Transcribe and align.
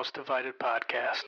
House 0.00 0.12
Divided 0.12 0.54
podcast. 0.58 1.24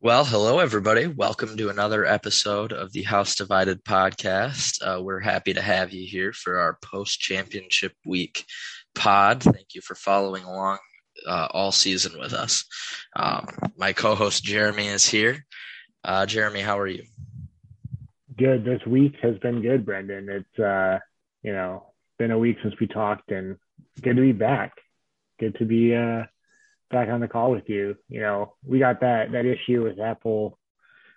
Well, 0.00 0.24
hello, 0.24 0.60
everybody. 0.60 1.08
Welcome 1.08 1.58
to 1.58 1.68
another 1.68 2.06
episode 2.06 2.72
of 2.72 2.90
the 2.92 3.02
House 3.02 3.34
Divided 3.34 3.84
podcast. 3.84 4.80
Uh, 4.80 5.02
we're 5.02 5.20
happy 5.20 5.52
to 5.52 5.60
have 5.60 5.92
you 5.92 6.06
here 6.06 6.32
for 6.32 6.58
our 6.58 6.78
post 6.82 7.20
championship 7.20 7.92
week 8.06 8.46
pod. 8.94 9.42
Thank 9.42 9.74
you 9.74 9.82
for 9.82 9.94
following 9.94 10.44
along 10.44 10.78
uh, 11.26 11.48
all 11.50 11.70
season 11.70 12.18
with 12.18 12.32
us. 12.32 12.64
Um, 13.14 13.46
my 13.76 13.92
co 13.92 14.14
host 14.14 14.42
Jeremy 14.42 14.86
is 14.86 15.06
here. 15.06 15.44
Uh, 16.06 16.24
Jeremy, 16.24 16.60
how 16.60 16.78
are 16.78 16.86
you? 16.86 17.02
Good. 18.38 18.64
This 18.64 18.80
week 18.86 19.16
has 19.22 19.36
been 19.38 19.60
good, 19.60 19.84
Brendan. 19.84 20.28
It's, 20.28 20.58
uh, 20.58 21.00
you 21.42 21.52
know, 21.52 21.82
been 22.16 22.30
a 22.30 22.38
week 22.38 22.58
since 22.62 22.74
we 22.80 22.86
talked 22.86 23.32
and 23.32 23.56
good 24.00 24.14
to 24.14 24.22
be 24.22 24.30
back. 24.30 24.74
Good 25.40 25.56
to 25.56 25.64
be 25.64 25.96
uh, 25.96 26.22
back 26.92 27.08
on 27.08 27.18
the 27.18 27.26
call 27.26 27.50
with 27.50 27.68
you. 27.68 27.96
You 28.08 28.20
know, 28.20 28.54
we 28.64 28.78
got 28.78 29.00
that 29.00 29.32
that 29.32 29.46
issue 29.46 29.82
with 29.82 29.98
Apple. 29.98 30.58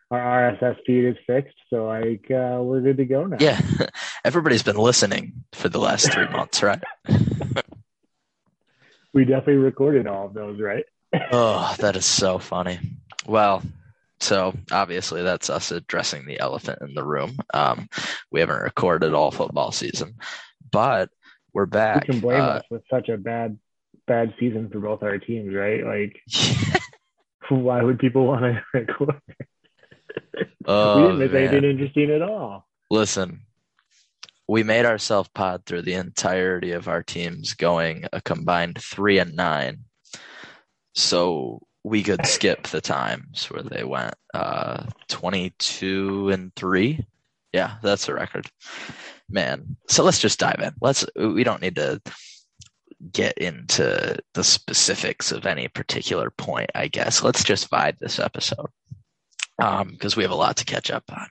Our 0.09 0.19
RSS 0.59 0.77
feed 0.87 1.05
is 1.05 1.17
fixed, 1.27 1.55
so 1.69 1.85
like 1.85 2.25
uh, 2.31 2.59
we're 2.63 2.81
good 2.81 2.97
to 2.97 3.05
go 3.05 3.25
now. 3.25 3.37
Yeah, 3.39 3.61
everybody's 4.25 4.63
been 4.63 4.75
listening 4.75 5.43
for 5.53 5.69
the 5.69 5.79
last 5.79 6.11
three 6.11 6.27
months, 6.31 6.63
right? 6.63 6.81
we 9.13 9.23
definitely 9.23 9.57
recorded 9.57 10.07
all 10.07 10.25
of 10.25 10.33
those, 10.33 10.59
right? 10.59 10.85
oh, 11.31 11.75
that 11.77 11.95
is 11.95 12.05
so 12.07 12.39
funny. 12.39 12.79
Well, 13.27 13.61
so 14.19 14.53
obviously 14.71 15.21
that's 15.23 15.49
us 15.49 15.71
addressing 15.71 16.25
the 16.25 16.39
elephant 16.39 16.79
in 16.81 16.93
the 16.93 17.03
room. 17.03 17.37
Um, 17.53 17.87
we 18.31 18.39
haven't 18.39 18.61
recorded 18.61 19.13
all 19.13 19.31
football 19.31 19.71
season, 19.71 20.15
but 20.71 21.09
we're 21.53 21.65
back. 21.65 22.07
You 22.07 22.13
can 22.13 22.21
blame 22.21 22.41
Uh, 22.41 22.47
us 22.47 22.63
with 22.69 22.83
such 22.89 23.09
a 23.09 23.17
bad 23.17 23.57
bad 24.07 24.33
season 24.39 24.69
for 24.69 24.79
both 24.79 25.03
our 25.03 25.19
teams, 25.19 25.53
right? 25.53 25.83
Like, 25.85 26.19
why 27.49 27.81
would 27.83 27.99
people 27.99 28.25
want 28.25 28.41
to 28.41 28.63
record? 28.73 29.21
we 30.35 30.45
oh, 30.65 31.01
didn't 31.01 31.19
miss 31.19 31.31
man. 31.31 31.43
anything 31.47 31.69
interesting 31.69 32.11
at 32.11 32.21
all. 32.21 32.67
Listen, 32.91 33.41
we 34.47 34.63
made 34.63 34.85
ourselves 34.85 35.29
pod 35.33 35.65
through 35.65 35.83
the 35.83 35.93
entirety 35.93 36.71
of 36.71 36.87
our 36.87 37.03
teams 37.03 37.53
going 37.53 38.05
a 38.11 38.19
combined 38.21 38.79
three 38.81 39.19
and 39.19 39.35
nine. 39.35 39.83
So 40.95 41.61
we 41.83 42.03
could 42.03 42.25
skip 42.25 42.67
the 42.67 42.81
times 42.81 43.45
where 43.45 43.63
they 43.63 43.83
went 43.83 44.13
uh 44.33 44.83
22 45.07 46.29
and 46.29 46.53
3. 46.55 47.05
Yeah, 47.53 47.77
that's 47.81 48.07
a 48.09 48.13
record. 48.13 48.47
Man. 49.29 49.77
So 49.87 50.03
let's 50.03 50.19
just 50.19 50.39
dive 50.39 50.59
in. 50.61 50.73
Let's 50.81 51.05
we 51.15 51.43
don't 51.43 51.61
need 51.61 51.75
to 51.75 52.01
get 53.11 53.37
into 53.37 54.17
the 54.33 54.43
specifics 54.43 55.31
of 55.31 55.45
any 55.45 55.67
particular 55.69 56.31
point, 56.31 56.69
I 56.75 56.87
guess. 56.87 57.23
Let's 57.23 57.43
just 57.43 57.69
vibe 57.69 57.97
this 57.99 58.19
episode. 58.19 58.69
Um 59.61 59.89
because 59.89 60.15
we 60.15 60.23
have 60.23 60.31
a 60.31 60.35
lot 60.35 60.57
to 60.57 60.65
catch 60.65 60.91
up 60.91 61.03
on. 61.09 61.27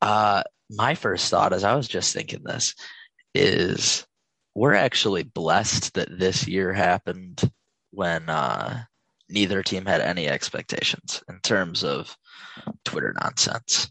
Uh 0.00 0.42
my 0.70 0.94
first 0.94 1.30
thought 1.30 1.52
as 1.52 1.64
I 1.64 1.74
was 1.74 1.88
just 1.88 2.12
thinking 2.12 2.42
this 2.42 2.74
is 3.34 4.06
we're 4.54 4.74
actually 4.74 5.24
blessed 5.24 5.94
that 5.94 6.16
this 6.16 6.46
year 6.46 6.72
happened 6.72 7.40
when 7.90 8.28
uh, 8.28 8.84
neither 9.34 9.62
team 9.62 9.84
had 9.84 10.00
any 10.00 10.28
expectations 10.28 11.22
in 11.28 11.40
terms 11.40 11.84
of 11.84 12.16
Twitter 12.84 13.14
nonsense 13.20 13.90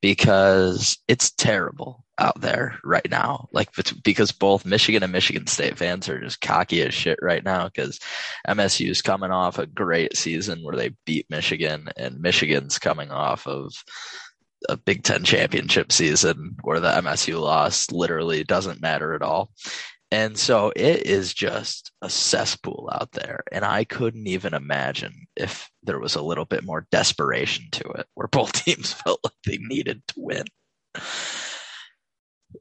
because 0.00 0.98
it's 1.08 1.30
terrible 1.30 2.04
out 2.18 2.40
there 2.40 2.78
right 2.84 3.10
now. 3.10 3.48
Like 3.52 3.70
because 4.02 4.32
both 4.32 4.64
Michigan 4.66 5.02
and 5.02 5.12
Michigan 5.12 5.46
State 5.46 5.78
fans 5.78 6.08
are 6.08 6.20
just 6.20 6.40
cocky 6.40 6.82
as 6.82 6.94
shit 6.94 7.18
right 7.22 7.44
now 7.44 7.66
because 7.66 7.98
MSU 8.48 8.90
is 8.90 9.02
coming 9.02 9.30
off 9.30 9.58
a 9.58 9.66
great 9.66 10.16
season 10.16 10.62
where 10.62 10.76
they 10.76 10.94
beat 11.06 11.26
Michigan 11.30 11.88
and 11.96 12.20
Michigan's 12.20 12.78
coming 12.78 13.10
off 13.10 13.46
of 13.46 13.72
a 14.68 14.76
Big 14.76 15.02
Ten 15.02 15.24
championship 15.24 15.92
season 15.92 16.56
where 16.62 16.80
the 16.80 16.90
MSU 16.90 17.40
loss 17.40 17.90
literally 17.90 18.44
doesn't 18.44 18.80
matter 18.80 19.14
at 19.14 19.22
all. 19.22 19.50
And 20.14 20.38
so 20.38 20.72
it 20.76 21.06
is 21.08 21.34
just 21.34 21.90
a 22.00 22.08
cesspool 22.08 22.88
out 22.92 23.10
there. 23.10 23.40
And 23.50 23.64
I 23.64 23.82
couldn't 23.82 24.28
even 24.28 24.54
imagine 24.54 25.26
if 25.34 25.68
there 25.82 25.98
was 25.98 26.14
a 26.14 26.22
little 26.22 26.44
bit 26.44 26.62
more 26.62 26.86
desperation 26.92 27.64
to 27.72 27.88
it 27.98 28.06
where 28.14 28.28
both 28.28 28.52
teams 28.64 28.92
felt 28.92 29.18
like 29.24 29.32
they 29.44 29.58
needed 29.58 30.02
to 30.08 30.14
win. 30.16 30.44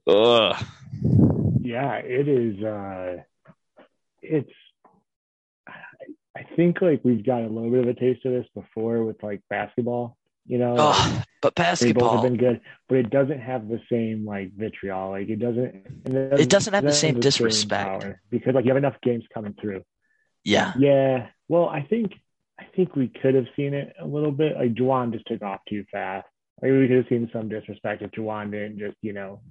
Ugh. 0.08 0.66
Yeah, 1.62 1.94
it 1.98 2.28
is. 2.28 2.64
uh 2.64 3.18
It's. 4.24 4.50
I- 5.68 5.74
I 6.36 6.48
think 6.56 6.82
like 6.82 7.02
we've 7.04 7.24
got 7.24 7.44
a 7.44 7.48
little 7.48 7.70
bit 7.70 7.84
of 7.84 7.88
a 7.90 7.94
taste 7.94 8.26
of 8.26 8.32
this 8.32 8.48
before 8.56 9.04
with 9.06 9.22
like 9.22 9.42
basketball. 9.52 10.18
You 10.46 10.58
know, 10.58 10.76
Ugh. 10.78 11.24
But 11.42 11.56
they 11.56 11.92
both 11.92 12.14
have 12.14 12.22
been 12.24 12.38
good, 12.38 12.62
but 12.88 12.98
it 13.00 13.10
doesn't 13.10 13.40
have 13.40 13.68
the 13.68 13.82
same 13.92 14.26
like 14.26 14.54
vitriol. 14.56 15.10
Like 15.10 15.28
it 15.28 15.40
doesn't. 15.40 16.06
It 16.06 16.50
doesn't 16.50 16.74
have 16.74 16.84
the 16.84 16.94
same 16.94 17.20
disrespect. 17.20 18.02
power 18.02 18.22
because 18.30 18.56
like 18.56 18.64
you 18.64 18.70
have 18.70 18.78
enough 18.78 18.96
games 19.02 19.26
coming 19.34 19.54
through. 19.60 19.84
yeah. 20.44 20.74
Yeah. 20.78 21.28
Well, 21.50 21.68
I 21.68 21.82
think 21.82 22.14
I 22.60 22.66
think 22.76 22.96
we 22.96 23.10
could 23.10 23.36
have 23.36 23.48
seen 23.56 23.74
it 23.74 23.94
a 24.00 24.06
little 24.06 24.32
bit. 24.32 24.56
Like 24.56 24.74
Juwan 24.74 25.12
just 25.12 25.26
took 25.28 25.42
off 25.42 25.60
too 25.68 25.84
fast. 25.92 26.28
Like 26.62 26.72
we 26.72 26.88
could 26.88 26.98
have 26.98 27.08
seen 27.10 27.30
some 27.34 27.50
disrespect 27.50 28.02
if 28.02 28.12
Juwan 28.12 28.52
didn't 28.52 28.80
just 28.80 28.96
you 29.02 29.12
know 29.12 29.42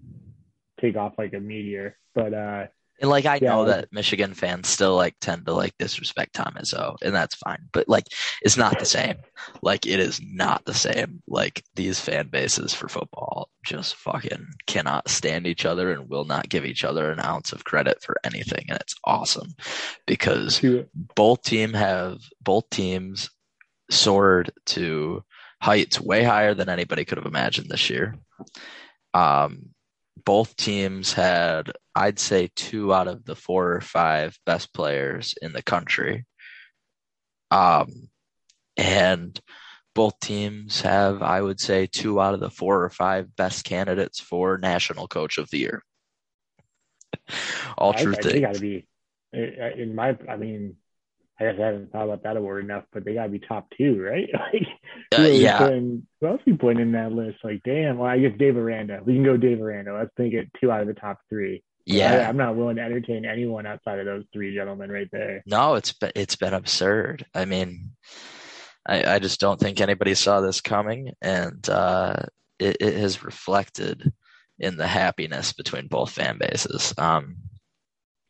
take 0.80 0.96
off 0.96 1.12
like 1.18 1.34
a 1.34 1.40
meteor. 1.40 1.98
But 2.14 2.32
uh 2.32 2.66
And 3.02 3.10
like 3.10 3.26
I 3.26 3.40
Yeah, 3.40 3.48
know 3.48 3.66
that 3.66 3.92
Michigan 3.92 4.34
fans 4.34 4.68
still 4.68 4.96
like 4.96 5.16
tend 5.20 5.46
to 5.46 5.54
like 5.54 5.74
disrespect 5.78 6.34
Tom 6.34 6.54
Izzo, 6.58 6.96
and 7.02 7.14
that's 7.14 7.34
fine. 7.34 7.68
But 7.72 7.88
like 7.88 8.06
it's 8.42 8.56
not 8.56 8.78
the 8.78 8.86
same. 8.86 9.16
Like 9.62 9.86
it 9.86 10.00
is 10.00 10.20
not 10.24 10.64
the 10.66 10.74
same. 10.74 11.22
Like 11.28 11.64
these 11.74 12.00
fan 12.00 12.28
bases 12.28 12.74
for 12.74 12.88
football 12.88 13.50
just 13.64 13.96
fucking 13.96 14.46
cannot 14.68 15.10
stand 15.10 15.48
each 15.48 15.66
other 15.66 15.92
and 15.92 16.08
will 16.08 16.24
not 16.24 16.48
give 16.48 16.64
each 16.66 16.84
other 16.84 17.10
an 17.10 17.20
ounce 17.20 17.52
of 17.52 17.64
credit 17.64 18.02
for 18.04 18.16
anything. 18.24 18.66
And 18.70 18.78
it's 18.80 18.96
awesome 19.04 19.54
because 20.06 20.62
both 20.94 21.42
team 21.42 21.74
have 21.74 22.20
both 22.42 22.70
teams 22.70 23.30
soared 23.90 24.52
to 24.66 25.24
heights 25.62 26.00
way 26.00 26.24
higher 26.24 26.54
than 26.54 26.68
anybody 26.68 27.04
could 27.04 27.18
have 27.18 27.26
imagined 27.26 27.70
this 27.70 27.90
year. 27.90 28.16
Um, 29.14 29.70
both 30.24 30.56
teams 30.56 31.12
had, 31.12 31.72
I'd 31.94 32.18
say, 32.18 32.50
two 32.54 32.92
out 32.92 33.08
of 33.08 33.24
the 33.24 33.36
four 33.36 33.72
or 33.74 33.80
five 33.80 34.36
best 34.46 34.72
players 34.72 35.34
in 35.42 35.52
the 35.52 35.62
country. 35.62 36.24
Um, 37.50 37.88
and 38.76 39.38
both 39.94 40.18
teams 40.20 40.80
have, 40.82 41.22
I 41.22 41.40
would 41.42 41.60
say, 41.60 41.86
two 41.86 42.20
out 42.20 42.34
of 42.34 42.40
the 42.40 42.50
four 42.50 42.82
or 42.82 42.90
five 42.90 43.34
best 43.36 43.64
candidates 43.64 44.20
for 44.20 44.58
National 44.58 45.06
Coach 45.06 45.38
of 45.38 45.50
the 45.50 45.58
Year. 45.58 45.82
All 47.76 47.92
I, 47.92 48.02
true 48.02 48.14
I, 48.14 48.22
they 48.22 48.30
things. 48.30 48.40
got 48.40 48.54
to 48.54 48.60
be 48.60 48.86
in 49.32 49.94
my. 49.94 50.16
I 50.28 50.36
mean, 50.36 50.76
I 51.42 51.52
guess 51.52 51.60
I 51.60 51.66
haven't 51.66 51.92
thought 51.92 52.04
about 52.04 52.22
that 52.22 52.36
award 52.36 52.64
enough, 52.64 52.84
but 52.92 53.04
they 53.04 53.14
got 53.14 53.24
to 53.24 53.28
be 53.28 53.38
top 53.38 53.68
two, 53.76 54.00
right? 54.00 54.28
like, 54.52 54.66
Uh, 55.12 55.16
who, 55.16 55.32
yeah, 55.32 55.58
putting, 55.58 56.06
who 56.20 56.26
else 56.26 56.40
we 56.46 56.52
putting 56.54 56.80
in 56.80 56.92
that 56.92 57.12
list? 57.12 57.38
Like, 57.42 57.62
damn. 57.64 57.98
Well, 57.98 58.10
I 58.10 58.18
guess 58.18 58.38
Dave 58.38 58.56
Aranda. 58.56 59.00
We 59.04 59.14
can 59.14 59.24
go 59.24 59.36
Dave 59.36 59.60
Aranda. 59.60 59.94
Let's 59.94 60.12
make 60.18 60.32
it 60.32 60.48
two 60.60 60.70
out 60.70 60.80
of 60.80 60.86
the 60.86 60.94
top 60.94 61.18
three. 61.28 61.62
I, 61.88 61.92
yeah. 61.92 62.28
I'm 62.28 62.36
not 62.36 62.56
willing 62.56 62.76
to 62.76 62.82
entertain 62.82 63.24
anyone 63.24 63.66
outside 63.66 63.98
of 63.98 64.06
those 64.06 64.24
three 64.32 64.54
gentlemen 64.54 64.90
right 64.90 65.08
there. 65.10 65.42
No, 65.46 65.74
it's 65.74 65.92
been 65.92 66.12
it's 66.14 66.36
been 66.36 66.54
absurd. 66.54 67.26
I 67.34 67.44
mean, 67.44 67.90
I, 68.86 69.14
I 69.14 69.18
just 69.18 69.40
don't 69.40 69.58
think 69.58 69.80
anybody 69.80 70.14
saw 70.14 70.40
this 70.40 70.60
coming, 70.60 71.12
and 71.20 71.68
uh, 71.68 72.16
it, 72.60 72.76
it 72.80 72.94
has 72.94 73.24
reflected 73.24 74.12
in 74.60 74.76
the 74.76 74.86
happiness 74.86 75.52
between 75.52 75.88
both 75.88 76.12
fan 76.12 76.38
bases. 76.38 76.94
Um, 76.98 77.36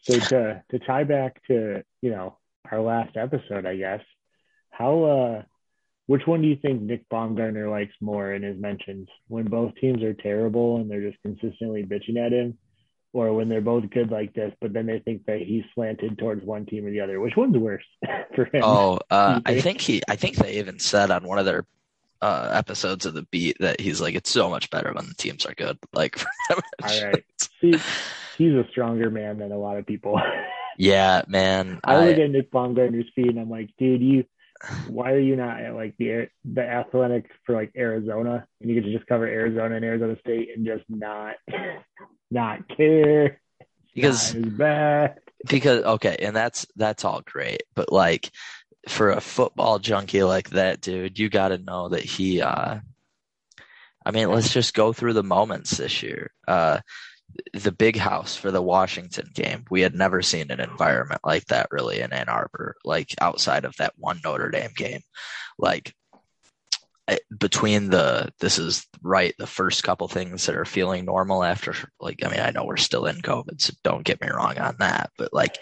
So 0.00 0.18
to 0.18 0.62
to 0.70 0.78
tie 0.78 1.04
back 1.04 1.42
to 1.48 1.82
you 2.00 2.10
know 2.10 2.38
our 2.70 2.80
last 2.80 3.16
episode, 3.16 3.66
I 3.66 3.76
guess 3.76 4.00
how 4.70 5.04
uh 5.04 5.42
which 6.06 6.26
one 6.26 6.42
do 6.42 6.48
you 6.48 6.56
think 6.60 6.82
Nick 6.82 7.08
Baumgardner 7.08 7.70
likes 7.70 7.94
more 8.00 8.32
in 8.32 8.42
his 8.42 8.60
mentions? 8.60 9.08
When 9.28 9.44
both 9.44 9.74
teams 9.76 10.02
are 10.02 10.14
terrible 10.14 10.76
and 10.76 10.90
they're 10.90 11.08
just 11.08 11.22
consistently 11.22 11.84
bitching 11.84 12.18
at 12.18 12.32
him, 12.32 12.58
or 13.12 13.32
when 13.34 13.48
they're 13.48 13.60
both 13.60 13.88
good 13.90 14.10
like 14.10 14.34
this, 14.34 14.52
but 14.60 14.72
then 14.72 14.86
they 14.86 14.98
think 14.98 15.26
that 15.26 15.40
he's 15.40 15.62
slanted 15.74 16.18
towards 16.18 16.44
one 16.44 16.66
team 16.66 16.86
or 16.86 16.90
the 16.90 17.00
other? 17.00 17.20
Which 17.20 17.36
one's 17.36 17.56
worse 17.56 17.84
for 18.34 18.46
him? 18.46 18.62
oh, 18.62 18.98
uh, 19.10 19.36
You 19.36 19.42
I 19.46 19.52
think? 19.52 19.62
think 19.62 19.80
he, 19.80 20.02
I 20.08 20.16
think 20.16 20.36
they 20.36 20.58
even 20.58 20.78
said 20.80 21.10
on 21.10 21.26
one 21.26 21.38
of 21.38 21.44
their 21.44 21.64
uh, 22.20 22.50
episodes 22.52 23.06
of 23.06 23.14
the 23.14 23.22
beat 23.30 23.56
that 23.60 23.80
he's 23.80 24.00
like, 24.00 24.14
it's 24.14 24.30
so 24.30 24.50
much 24.50 24.70
better 24.70 24.92
when 24.92 25.06
the 25.06 25.14
teams 25.14 25.46
are 25.46 25.54
good. 25.54 25.78
Like, 25.92 26.22
All 26.50 26.58
right. 26.82 27.24
See, 27.60 27.78
he's 28.38 28.52
a 28.54 28.66
stronger 28.70 29.10
man 29.10 29.38
than 29.38 29.52
a 29.52 29.58
lot 29.58 29.76
of 29.78 29.86
people. 29.86 30.20
yeah, 30.78 31.22
man. 31.28 31.80
I 31.84 31.94
I, 31.94 32.06
look 32.06 32.18
at 32.18 32.30
Nick 32.30 32.50
Baumgardner's 32.50 33.10
feed 33.14 33.28
and 33.28 33.40
I'm 33.40 33.50
like, 33.50 33.70
dude, 33.78 34.00
you 34.00 34.24
why 34.88 35.10
are 35.12 35.18
you 35.18 35.36
not 35.36 35.60
at 35.60 35.74
like 35.74 35.96
the 35.98 36.28
the 36.44 36.62
athletic 36.62 37.30
for 37.44 37.54
like 37.54 37.72
Arizona 37.76 38.46
and 38.60 38.70
you 38.70 38.80
get 38.80 38.86
to 38.86 38.96
just 38.96 39.08
cover 39.08 39.26
Arizona 39.26 39.76
and 39.76 39.84
Arizona 39.84 40.16
State 40.20 40.50
and 40.54 40.64
just 40.64 40.84
not 40.88 41.34
not 42.30 42.68
care 42.76 43.40
because 43.94 44.34
bad. 44.34 45.18
because 45.48 45.82
okay, 45.84 46.16
and 46.20 46.34
that's 46.34 46.66
that's 46.76 47.04
all 47.04 47.22
great, 47.24 47.64
but 47.74 47.92
like 47.92 48.30
for 48.88 49.10
a 49.10 49.20
football 49.20 49.78
junkie 49.78 50.22
like 50.22 50.50
that, 50.50 50.80
dude, 50.80 51.18
you 51.18 51.28
got 51.28 51.48
to 51.48 51.58
know 51.58 51.88
that 51.88 52.04
he. 52.04 52.40
uh 52.40 52.78
I 54.04 54.10
mean, 54.10 54.30
let's 54.30 54.52
just 54.52 54.74
go 54.74 54.92
through 54.92 55.12
the 55.12 55.22
moments 55.22 55.76
this 55.76 56.02
year. 56.02 56.32
Uh 56.46 56.80
the 57.54 57.72
big 57.72 57.96
house 57.96 58.36
for 58.36 58.50
the 58.50 58.62
Washington 58.62 59.30
game. 59.34 59.64
We 59.70 59.80
had 59.80 59.94
never 59.94 60.22
seen 60.22 60.50
an 60.50 60.60
environment 60.60 61.20
like 61.24 61.46
that 61.46 61.68
really 61.70 62.00
in 62.00 62.12
Ann 62.12 62.28
Arbor, 62.28 62.76
like 62.84 63.14
outside 63.20 63.64
of 63.64 63.76
that 63.76 63.94
one 63.96 64.20
Notre 64.24 64.50
Dame 64.50 64.72
game. 64.74 65.00
Like 65.58 65.94
eh, 67.08 67.18
between 67.38 67.90
the 67.90 68.32
this 68.40 68.58
is 68.58 68.86
right 69.02 69.34
the 69.38 69.46
first 69.46 69.82
couple 69.82 70.08
things 70.08 70.46
that 70.46 70.56
are 70.56 70.64
feeling 70.64 71.04
normal 71.04 71.44
after 71.44 71.74
like 72.00 72.24
I 72.24 72.28
mean 72.28 72.40
I 72.40 72.50
know 72.50 72.64
we're 72.64 72.76
still 72.76 73.06
in 73.06 73.16
COVID 73.16 73.60
so 73.60 73.74
don't 73.82 74.04
get 74.04 74.20
me 74.20 74.28
wrong 74.28 74.58
on 74.58 74.76
that 74.78 75.10
but 75.18 75.32
like 75.32 75.58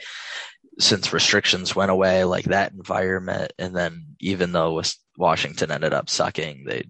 since 0.79 1.13
restrictions 1.13 1.77
went 1.77 1.91
away 1.91 2.25
like 2.25 2.47
that 2.47 2.73
environment 2.73 3.53
and 3.59 3.75
then 3.75 4.07
even 4.21 4.53
though 4.53 4.83
Washington 5.19 5.71
ended 5.71 5.93
up 5.93 6.09
sucking 6.09 6.65
they 6.67 6.85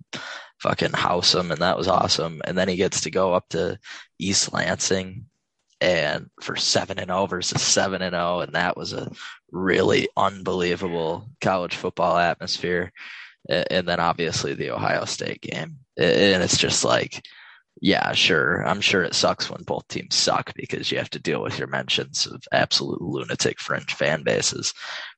fucking 0.61 0.93
house 0.93 1.35
him, 1.35 1.51
and 1.51 1.61
that 1.61 1.77
was 1.77 1.89
awesome. 1.89 2.41
And 2.45 2.57
then 2.57 2.69
he 2.69 2.77
gets 2.77 3.03
to 3.03 3.11
go 3.11 3.35
up 3.35 3.49
to 3.51 3.79
East 4.19 4.53
Lansing 4.53 5.27
and 5.81 6.29
for 6.43 6.57
seven 6.57 6.99
and 6.99 7.09
zero 7.09 7.27
versus 7.27 7.63
seven 7.63 8.03
and 8.03 8.13
zero, 8.13 8.41
and 8.41 8.55
that 8.55 8.77
was 8.77 8.93
a 8.93 9.11
really 9.51 10.09
unbelievable 10.17 11.29
college 11.41 11.77
football 11.77 12.17
atmosphere. 12.17 12.93
And 13.49 13.89
then 13.89 14.01
obviously 14.01 14.55
the 14.55 14.71
Ohio 14.71 15.07
State 15.07 15.41
game, 15.41 15.79
and 15.97 16.43
it's 16.43 16.59
just 16.59 16.85
like, 16.85 17.27
yeah, 17.81 18.13
sure, 18.13 18.63
I'm 18.67 18.83
sure 18.83 19.03
it 19.03 19.15
sucks 19.15 19.49
when 19.49 19.63
both 19.63 19.89
teams 19.89 20.15
suck 20.15 20.53
because 20.55 20.93
you 20.93 20.99
have 20.99 21.11
to 21.11 21.19
deal 21.19 21.43
with 21.43 21.59
your 21.59 21.69
mentions 21.69 22.27
of 22.27 22.43
absolute 22.53 23.01
lunatic 23.01 23.59
fringe 23.59 23.95
fan 23.95 24.23
bases. 24.23 24.75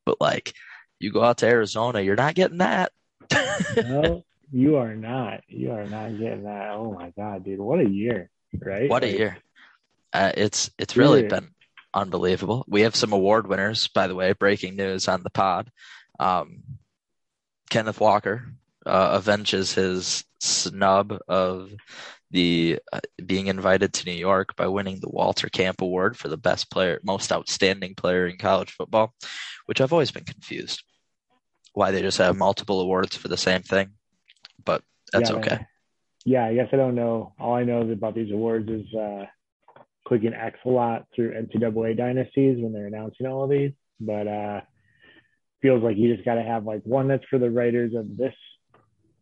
But 0.06 0.21
like, 0.21 0.53
you 1.00 1.11
go 1.11 1.25
out 1.25 1.39
to 1.39 1.47
Arizona, 1.47 2.00
you're 2.00 2.15
not 2.15 2.37
getting 2.37 2.59
that. 2.59 2.93
no, 3.77 4.23
you 4.52 4.76
are 4.76 4.94
not. 4.94 5.40
You 5.49 5.72
are 5.72 5.87
not 5.87 6.19
getting 6.19 6.44
that. 6.44 6.70
Oh 6.72 6.93
my 6.93 7.10
god, 7.16 7.44
dude! 7.44 7.58
What 7.58 7.81
a 7.81 7.88
year, 7.88 8.31
right? 8.60 8.88
What 8.88 9.02
a 9.02 9.06
like, 9.06 9.19
year! 9.19 9.38
Uh, 10.12 10.32
it's 10.37 10.70
it's 10.78 10.96
really 10.96 11.26
been 11.26 11.49
unbelievable. 11.94 12.64
We 12.69 12.82
have 12.82 12.94
some 12.94 13.12
award 13.12 13.46
winners, 13.46 13.88
by 13.88 14.06
the 14.06 14.14
way. 14.14 14.34
Breaking 14.34 14.76
news 14.76 15.08
on 15.08 15.22
the 15.22 15.31
pod. 15.31 15.70
Um, 16.20 16.62
Kenneth 17.70 17.99
Walker 17.99 18.52
uh, 18.84 19.14
avenges 19.16 19.72
his 19.72 20.25
snub 20.38 21.19
of 21.28 21.70
the 22.31 22.78
uh, 22.93 23.00
being 23.25 23.46
invited 23.46 23.94
to 23.94 24.06
New 24.06 24.16
York 24.16 24.55
by 24.55 24.66
winning 24.66 25.00
the 25.00 25.08
Walter 25.08 25.48
Camp 25.48 25.81
Award 25.81 26.19
for 26.19 26.28
the 26.28 26.37
best 26.37 26.70
player, 26.70 27.00
most 27.02 27.32
outstanding 27.32 27.94
player 27.94 28.26
in 28.26 28.37
college 28.37 28.72
football, 28.72 29.14
which 29.64 29.81
I've 29.81 29.93
always 29.93 30.10
been 30.10 30.25
confused 30.25 30.82
why 31.75 31.90
they 31.90 32.02
just 32.02 32.19
have 32.19 32.37
multiple 32.37 32.82
awards 32.82 33.16
for 33.16 33.28
the 33.28 33.37
same 33.38 33.62
thing 33.62 33.93
but 34.64 34.82
that's 35.12 35.31
yeah, 35.31 35.37
okay. 35.37 35.67
Yeah, 36.25 36.47
I 36.47 36.55
guess 36.55 36.69
I 36.73 36.76
don't 36.76 36.94
know. 36.94 37.35
All 37.38 37.55
I 37.55 37.64
know 37.64 37.81
about 37.91 38.14
these 38.14 38.32
awards 38.32 38.69
is 38.69 38.87
uh, 38.94 39.26
clicking 40.06 40.35
X 40.35 40.59
a 40.64 40.69
lot 40.69 41.06
through 41.14 41.32
NCAA 41.35 41.97
dynasties 41.97 42.59
when 42.61 42.73
they're 42.73 42.87
announcing 42.87 43.26
all 43.26 43.44
of 43.44 43.50
these. 43.50 43.73
But 44.00 44.26
uh, 44.26 44.61
feels 45.61 45.82
like 45.82 45.97
you 45.97 46.14
just 46.14 46.25
got 46.25 46.35
to 46.35 46.43
have 46.43 46.64
like 46.64 46.82
one 46.85 47.09
that's 47.09 47.25
for 47.31 47.38
the 47.38 47.50
writers 47.50 47.94
of 47.94 48.17
this 48.17 48.35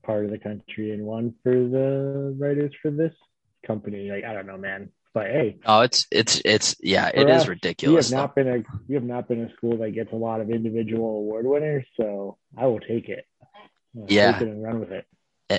part 0.02 0.24
of 0.24 0.30
the 0.30 0.38
country 0.38 0.92
and 0.92 1.04
one 1.04 1.34
for 1.42 1.52
the 1.52 2.34
writers 2.38 2.72
for 2.82 2.90
this 2.90 3.14
company. 3.66 4.10
Like 4.10 4.24
I 4.24 4.32
don't 4.32 4.46
know, 4.46 4.58
man. 4.58 4.90
But 5.12 5.26
hey, 5.26 5.58
oh, 5.66 5.80
it's 5.80 6.06
it's 6.10 6.40
it's 6.44 6.76
yeah, 6.80 7.10
it 7.12 7.28
us, 7.28 7.42
is 7.42 7.48
ridiculous. 7.48 8.10
We 8.10 8.16
have 8.16 8.22
not 8.22 8.34
been 8.36 8.48
a 8.48 8.62
we 8.88 8.94
have 8.94 9.04
not 9.04 9.28
been 9.28 9.42
a 9.42 9.52
school 9.54 9.76
that 9.78 9.90
gets 9.90 10.12
a 10.12 10.16
lot 10.16 10.40
of 10.40 10.50
individual 10.50 11.16
award 11.16 11.46
winners, 11.46 11.84
so 11.96 12.38
I 12.56 12.66
will 12.66 12.78
take 12.78 13.08
it. 13.08 13.26
I'll 13.96 14.06
yeah, 14.08 14.32
take 14.32 14.42
it 14.42 14.48
and 14.48 14.62
run 14.62 14.78
with 14.78 14.92
it. 14.92 15.04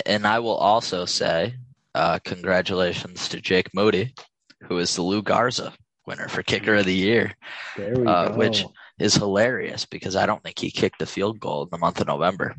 And 0.06 0.26
I 0.26 0.38
will 0.38 0.56
also 0.56 1.04
say, 1.04 1.54
uh, 1.94 2.18
congratulations 2.24 3.28
to 3.28 3.40
Jake 3.40 3.68
Moody, 3.74 4.14
who 4.62 4.78
is 4.78 4.96
the 4.96 5.02
Lou 5.02 5.22
Groza 5.22 5.74
winner 6.06 6.28
for 6.28 6.42
Kicker 6.42 6.76
of 6.76 6.86
the 6.86 6.94
Year, 6.94 7.34
uh, 7.78 8.32
which 8.32 8.64
is 8.98 9.14
hilarious 9.14 9.84
because 9.84 10.16
I 10.16 10.26
don't 10.26 10.42
think 10.42 10.58
he 10.58 10.70
kicked 10.70 11.02
a 11.02 11.06
field 11.06 11.38
goal 11.40 11.64
in 11.64 11.68
the 11.70 11.78
month 11.78 12.00
of 12.00 12.06
November. 12.06 12.54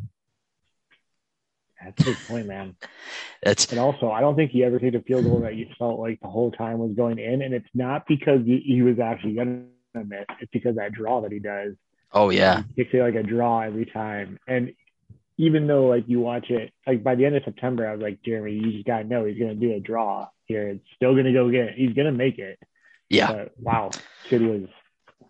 That's 1.84 2.00
a 2.02 2.04
good 2.04 2.28
point, 2.28 2.48
man. 2.48 2.76
it's 3.42 3.66
and 3.72 3.80
also 3.80 4.12
I 4.12 4.22
don't 4.22 4.36
think 4.36 4.52
he 4.52 4.64
ever 4.64 4.80
kicked 4.80 4.96
a 4.96 5.02
field 5.02 5.26
goal 5.26 5.42
that 5.42 5.56
you 5.56 5.68
felt 5.78 6.00
like 6.00 6.20
the 6.22 6.30
whole 6.30 6.52
time 6.52 6.80
was 6.80 6.94
going 6.96 7.20
in, 7.20 7.42
and 7.42 7.54
it's 7.54 7.68
not 7.74 8.06
because 8.08 8.42
he 8.46 8.82
was 8.82 9.00
actually 9.00 9.34
gonna 9.34 9.66
miss. 9.94 10.26
It's 10.40 10.52
because 10.54 10.76
that 10.76 10.94
draw 10.94 11.22
that 11.22 11.32
he 11.32 11.40
does. 11.40 11.74
Oh 12.14 12.30
yeah, 12.30 12.64
he 12.76 12.84
kicks 12.84 12.94
it 12.94 13.02
like 13.02 13.16
a 13.16 13.24
draw 13.24 13.62
every 13.62 13.86
time, 13.86 14.40
and 14.48 14.74
even 15.38 15.68
though 15.68 15.86
like 15.86 16.06
you 16.08 16.20
watch 16.20 16.50
it, 16.50 16.72
like 16.86 17.04
by 17.04 17.16
the 17.16 17.26
end 17.26 17.36
of 17.36 17.44
September, 17.44 17.88
I 17.88 17.94
was 17.94 18.02
like, 18.02 18.22
Jeremy, 18.24 18.54
you 18.54 18.72
just 18.72 18.86
gotta 18.86 19.04
know 19.04 19.26
he's 19.26 19.40
gonna 19.40 19.56
do 19.56 19.74
a 19.74 19.80
draw 19.80 20.28
here. 20.46 20.70
It's 20.70 20.86
still 20.96 21.16
gonna 21.16 21.34
go 21.34 21.50
get. 21.50 21.70
It. 21.70 21.76
He's 21.76 21.94
gonna 21.94 22.12
make 22.12 22.40
it. 22.40 22.60
Yeah. 23.10 23.32
But, 23.32 23.52
wow, 23.58 23.92
kid 24.30 24.42
was 24.42 24.70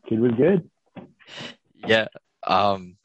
kid 0.08 0.20
was 0.20 0.32
good. 0.34 0.70
Yeah. 1.86 2.08
Um, 2.46 2.98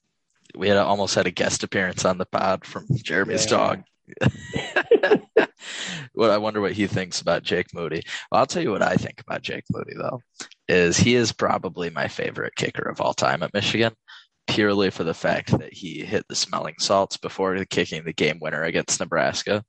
we 0.57 0.69
had 0.69 0.79
almost 0.79 1.15
had 1.15 1.27
a 1.27 1.31
guest 1.31 1.63
appearance 1.63 2.05
on 2.05 2.19
the 2.19 2.27
pod 2.27 2.65
from 2.65 2.87
Jeremy's 2.97 3.45
yeah. 3.45 3.51
dog. 3.51 3.83
what 6.13 6.31
I 6.31 6.39
wonder 6.39 6.61
what 6.61 6.73
he 6.73 6.87
thinks 6.87 7.21
about 7.21 7.43
Jake 7.43 7.73
Moody. 7.75 8.03
Well, 8.31 8.41
I'll 8.41 8.47
tell 8.47 8.63
you 8.63 8.71
what 8.71 8.83
I 8.83 8.97
think 8.97 9.21
about 9.21 9.43
Jake 9.43 9.65
Moody 9.71 9.95
though. 9.97 10.21
Is 10.69 10.97
he 10.97 11.15
is 11.15 11.33
probably 11.33 11.91
my 11.91 12.09
favorite 12.09 12.57
kicker 12.57 12.89
of 12.89 13.01
all 13.01 13.15
time 13.15 13.43
at 13.43 13.55
Michigan 13.55 13.93
purely 14.49 14.91
for 14.91 15.05
the 15.05 15.15
fact 15.15 15.57
that 15.59 15.73
he 15.73 16.05
hit 16.05 16.27
the 16.29 16.35
smelling 16.35 16.75
salts 16.79 17.17
before 17.17 17.65
kicking 17.67 18.05
the 18.05 18.13
game 18.13 18.39
winner 18.41 18.65
against 18.65 18.99
Nebraska. 18.99 19.63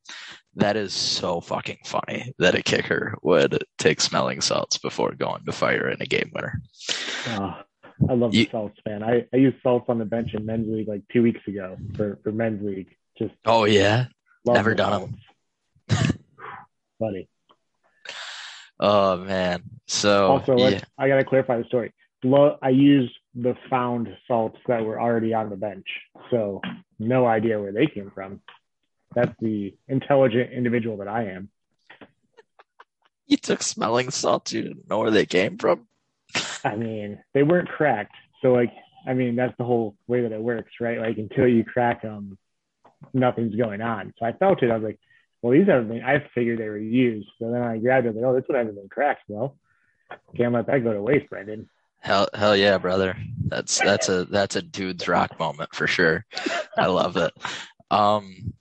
That 0.56 0.76
is 0.76 0.94
so 0.94 1.42
fucking 1.42 1.80
funny 1.86 2.34
that 2.40 2.56
a 2.56 2.64
kicker 2.64 3.16
would 3.22 3.64
take 3.78 4.02
smelling 4.02 4.42
salts 4.42 4.78
before 4.78 5.14
going 5.14 5.46
to 5.46 5.52
fire 5.52 5.90
in 5.90 6.02
a 6.02 6.06
game 6.06 6.32
winner. 6.34 6.62
Oh, 7.28 7.56
I 8.10 8.14
love 8.14 8.34
you, 8.34 8.46
the 8.46 8.52
salts, 8.52 8.80
man. 8.88 9.04
I, 9.04 9.26
I 9.34 9.38
used 9.38 9.58
salts 9.62 9.86
on 9.90 10.00
the 10.00 10.06
bench 10.06 10.34
in 10.34 10.46
men's 10.46 10.68
league 10.68 10.88
like 10.88 11.04
two 11.12 11.22
weeks 11.22 11.42
ago 11.48 11.78
for, 11.96 12.18
for 12.24 12.32
men's 12.32 12.64
league. 12.64 12.96
Just 13.18 13.34
oh 13.46 13.66
yeah, 13.66 14.08
never 14.46 14.74
done 14.74 15.02
them. 15.90 16.08
Funny. 16.98 17.28
Oh 18.82 19.18
man. 19.18 19.62
So 19.88 20.32
also, 20.32 20.58
yeah. 20.58 20.80
I 20.98 21.10
gotta 21.10 21.26
clarify 21.26 21.58
the 21.58 21.66
story. 21.66 21.92
I 22.24 22.70
used 22.70 23.12
the 23.36 23.56
found 23.70 24.10
salts 24.28 24.58
that 24.68 24.84
were 24.84 25.00
already 25.00 25.34
on 25.34 25.50
the 25.50 25.56
bench. 25.56 25.88
So 26.32 26.62
no 26.98 27.26
idea 27.26 27.60
where 27.60 27.72
they 27.72 27.88
came 27.88 28.12
from. 28.14 28.42
That's 29.16 29.34
the 29.40 29.76
intelligent 29.88 30.52
individual 30.52 30.98
that 30.98 31.08
I 31.08 31.26
am. 31.26 31.50
You 33.26 33.38
took 33.38 33.62
smelling 33.62 34.10
salts. 34.10 34.54
You 34.54 34.64
didn't 34.64 34.90
know 34.90 35.00
where 35.00 35.12
they 35.12 35.26
came 35.26 35.58
from. 35.58 35.88
I 36.64 36.76
mean, 36.76 37.20
they 37.34 37.44
weren't 37.44 37.70
cracked. 37.70 38.16
So 38.42 38.54
like, 38.54 38.72
I 39.08 39.14
mean, 39.14 39.36
that's 39.36 39.56
the 39.58 39.64
whole 39.64 39.96
way 40.08 40.22
that 40.22 40.32
it 40.32 40.42
works, 40.42 40.74
right? 40.80 41.00
Like 41.00 41.18
until 41.18 41.48
you 41.48 41.64
crack 41.64 42.02
them, 42.02 42.38
nothing's 43.14 43.56
going 43.56 43.82
on. 43.82 44.14
So 44.20 44.26
I 44.26 44.34
felt 44.34 44.62
it. 44.62 44.72
I 44.72 44.76
was 44.76 44.84
like, 44.84 45.00
well, 45.42 45.54
these 45.54 45.68
haven't 45.68 45.88
been. 45.90 46.04
I 46.04 46.28
figured 46.36 46.60
they 46.60 46.68
were 46.68 46.78
used. 46.78 47.30
So 47.40 47.52
then 47.52 47.62
I 47.62 47.78
grabbed 47.78 48.08
it. 48.08 48.16
Like, 48.16 48.26
oh, 48.26 48.36
this 48.36 48.44
one 48.48 48.58
hasn't 48.58 48.76
been 48.76 48.90
cracked. 48.90 49.24
Well, 49.28 49.56
can't 50.36 50.54
let 50.54 50.68
that 50.68 50.84
go 50.84 50.94
to 50.94 51.02
waste, 51.02 51.30
Brendan. 51.30 51.70
Hell, 52.02 52.30
hell 52.34 52.56
yeah, 52.56 52.78
brother. 52.78 53.18
That's 53.48 53.80
that's 53.80 54.10
a 54.10 54.26
that's 54.26 54.56
a 54.56 54.62
dude's 54.62 55.08
rock 55.08 55.38
moment 55.40 55.74
for 55.74 55.88
sure. 55.88 56.26
I 56.78 56.88
love 56.88 57.18
it. 57.18 57.34
Um, 57.92 58.54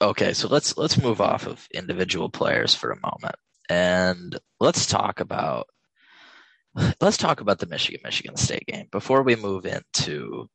okay, 0.00 0.32
so 0.34 0.48
let's 0.48 0.76
let's 0.76 1.00
move 1.00 1.20
off 1.20 1.46
of 1.46 1.66
individual 1.72 2.28
players 2.28 2.74
for 2.74 2.90
a 2.90 3.00
moment, 3.00 3.36
and 3.70 4.38
let's 4.60 4.86
talk 4.86 5.20
about 5.20 5.66
let's 7.00 7.16
talk 7.16 7.40
about 7.40 7.58
the 7.58 7.66
Michigan 7.66 8.00
Michigan 8.04 8.36
State 8.36 8.66
game 8.66 8.88
before 8.90 9.22
we 9.22 9.36
move 9.36 9.64
into 9.64 10.48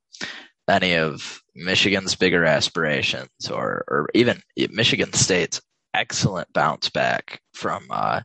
any 0.70 0.94
of 0.94 1.42
Michigan's 1.56 2.16
bigger 2.16 2.46
aspirations 2.46 3.50
or 3.52 3.84
or 3.88 4.10
even 4.14 4.42
Michigan 4.70 5.14
State's 5.14 5.62
excellent 5.94 6.52
bounce 6.54 6.90
back 6.90 7.42
from 7.54 7.88
uh, 7.90 8.22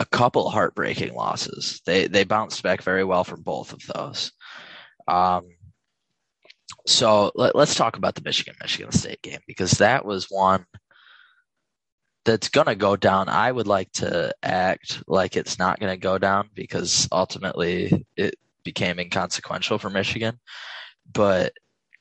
a 0.00 0.06
couple 0.06 0.48
heartbreaking 0.50 1.14
losses. 1.14 1.82
They 1.84 2.08
they 2.08 2.24
bounced 2.24 2.62
back 2.62 2.82
very 2.82 3.04
well 3.04 3.22
from 3.22 3.42
both 3.42 3.72
of 3.72 3.82
those. 3.94 4.32
Um, 5.06 5.44
so 6.86 7.30
let, 7.34 7.54
us 7.54 7.74
talk 7.74 7.96
about 7.96 8.14
the 8.14 8.22
Michigan 8.24 8.54
Michigan 8.60 8.90
State 8.92 9.22
game 9.22 9.40
because 9.46 9.72
that 9.72 10.04
was 10.04 10.26
one 10.30 10.64
that's 12.24 12.48
going 12.48 12.66
to 12.66 12.74
go 12.74 12.96
down. 12.96 13.28
I 13.28 13.52
would 13.52 13.66
like 13.66 13.92
to 13.92 14.34
act 14.42 15.02
like 15.06 15.36
it's 15.36 15.58
not 15.58 15.78
going 15.78 15.92
to 15.92 16.00
go 16.00 16.16
down 16.16 16.48
because 16.54 17.06
ultimately 17.12 18.06
it 18.16 18.36
became 18.64 18.98
inconsequential 18.98 19.78
for 19.78 19.90
Michigan. 19.90 20.40
But 21.12 21.52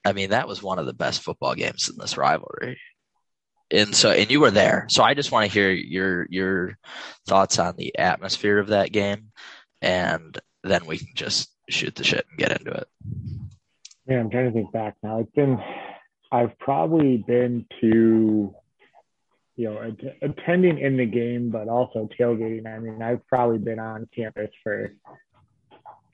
I 0.05 0.13
mean, 0.13 0.29
that 0.29 0.47
was 0.47 0.63
one 0.63 0.79
of 0.79 0.85
the 0.85 0.93
best 0.93 1.21
football 1.21 1.53
games 1.55 1.89
in 1.89 1.95
this 1.99 2.17
rivalry. 2.17 2.79
And 3.71 3.95
so, 3.95 4.11
and 4.11 4.31
you 4.31 4.39
were 4.39 4.51
there. 4.51 4.85
So 4.89 5.03
I 5.03 5.13
just 5.13 5.31
want 5.31 5.45
to 5.45 5.51
hear 5.51 5.71
your 5.71 6.25
your 6.29 6.77
thoughts 7.27 7.59
on 7.59 7.75
the 7.75 7.97
atmosphere 7.97 8.57
of 8.57 8.67
that 8.67 8.91
game, 8.91 9.31
and 9.81 10.37
then 10.63 10.85
we 10.85 10.97
can 10.97 11.13
just 11.13 11.49
shoot 11.69 11.95
the 11.95 12.03
shit 12.03 12.25
and 12.29 12.39
get 12.39 12.59
into 12.59 12.71
it. 12.71 12.87
Yeah, 14.07 14.19
I'm 14.19 14.29
trying 14.29 14.47
to 14.47 14.51
think 14.51 14.71
back 14.71 14.95
now. 15.03 15.19
It's 15.19 15.31
been, 15.31 15.59
I've 16.31 16.57
probably 16.57 17.17
been 17.17 17.65
to, 17.81 18.55
you 19.55 19.69
know, 19.69 19.95
attending 20.21 20.79
in 20.79 20.97
the 20.97 21.05
game, 21.05 21.51
but 21.51 21.67
also 21.67 22.09
tailgating. 22.19 22.65
I 22.65 22.79
mean, 22.79 23.03
I've 23.03 23.25
probably 23.27 23.59
been 23.59 23.79
on 23.79 24.09
campus 24.15 24.49
for 24.63 24.93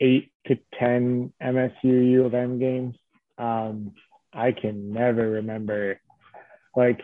eight 0.01 0.31
to 0.47 0.57
10 0.77 1.31
MSU 1.41 1.73
U 1.83 2.25
of 2.25 2.33
M 2.33 2.59
games. 2.59 2.95
Um, 3.37 3.93
I 4.33 4.51
can 4.51 4.91
never 4.91 5.29
remember, 5.29 6.01
like, 6.75 6.99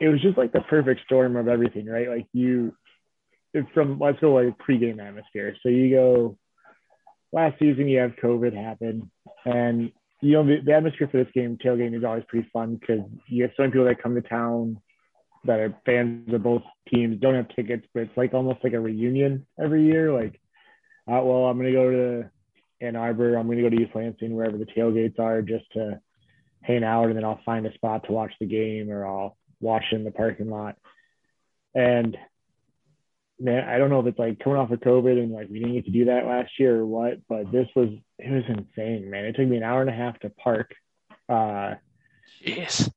it 0.00 0.08
was 0.08 0.20
just 0.20 0.38
like 0.38 0.52
the 0.52 0.62
perfect 0.62 1.02
storm 1.04 1.36
of 1.36 1.46
everything, 1.46 1.86
right? 1.86 2.08
Like, 2.08 2.26
you, 2.32 2.74
it's 3.52 3.68
from 3.74 3.98
let's 3.98 4.18
go 4.20 4.34
like 4.34 4.56
pregame 4.58 5.00
atmosphere. 5.06 5.56
So 5.62 5.68
you 5.68 5.90
go 5.90 6.38
last 7.32 7.58
season, 7.58 7.88
you 7.88 7.98
have 7.98 8.12
COVID 8.22 8.54
happen, 8.54 9.10
and 9.44 9.92
you 10.20 10.32
know 10.32 10.46
the, 10.46 10.58
the 10.64 10.72
atmosphere 10.72 11.08
for 11.10 11.22
this 11.22 11.32
game, 11.34 11.58
tailgating 11.62 11.96
is 11.96 12.04
always 12.04 12.24
pretty 12.28 12.48
fun 12.52 12.76
because 12.76 13.00
you 13.26 13.42
have 13.42 13.52
so 13.56 13.62
many 13.62 13.72
people 13.72 13.86
that 13.86 14.02
come 14.02 14.14
to 14.14 14.22
town 14.22 14.80
that 15.44 15.58
are 15.58 15.74
fans 15.86 16.32
of 16.32 16.42
both 16.42 16.62
teams, 16.92 17.20
don't 17.20 17.34
have 17.34 17.48
tickets, 17.54 17.86
but 17.94 18.04
it's 18.04 18.16
like 18.16 18.34
almost 18.34 18.62
like 18.62 18.72
a 18.72 18.80
reunion 18.80 19.46
every 19.60 19.84
year. 19.84 20.12
Like, 20.12 20.40
uh, 21.08 21.20
well, 21.22 21.46
I'm 21.46 21.56
gonna 21.56 21.72
go 21.72 21.90
to 21.90 22.30
Ann 22.80 22.96
Arbor, 22.96 23.36
I'm 23.36 23.48
gonna 23.48 23.62
go 23.62 23.70
to 23.70 23.82
East 23.82 23.94
Lansing, 23.94 24.34
wherever 24.34 24.58
the 24.58 24.66
tailgates 24.66 25.18
are, 25.18 25.42
just 25.42 25.64
to 25.72 26.00
hang 26.62 26.84
out, 26.84 27.06
and 27.06 27.16
then 27.16 27.24
I'll 27.24 27.40
find 27.44 27.66
a 27.66 27.74
spot 27.74 28.04
to 28.06 28.12
watch 28.12 28.32
the 28.38 28.46
game, 28.46 28.90
or 28.90 29.06
I'll 29.06 29.36
watch 29.60 29.84
in 29.92 30.04
the 30.04 30.10
parking 30.10 30.50
lot. 30.50 30.76
And 31.74 32.16
man, 33.38 33.68
I 33.68 33.78
don't 33.78 33.90
know 33.90 34.00
if 34.00 34.06
it's 34.06 34.18
like 34.18 34.38
coming 34.38 34.58
off 34.58 34.70
of 34.70 34.80
COVID 34.80 35.18
and 35.18 35.32
like 35.32 35.48
we 35.48 35.60
didn't 35.60 35.74
get 35.74 35.84
to 35.86 35.90
do 35.90 36.04
that 36.06 36.26
last 36.26 36.52
year 36.58 36.78
or 36.78 36.86
what, 36.86 37.26
but 37.28 37.50
this 37.50 37.68
was 37.74 37.88
it 38.18 38.30
was 38.30 38.44
insane, 38.48 39.10
man. 39.10 39.24
It 39.24 39.36
took 39.36 39.48
me 39.48 39.56
an 39.56 39.62
hour 39.62 39.80
and 39.80 39.90
a 39.90 39.94
half 39.94 40.18
to 40.20 40.30
park. 40.30 40.74
Uh, 41.28 41.74
Jeez. 42.44 42.90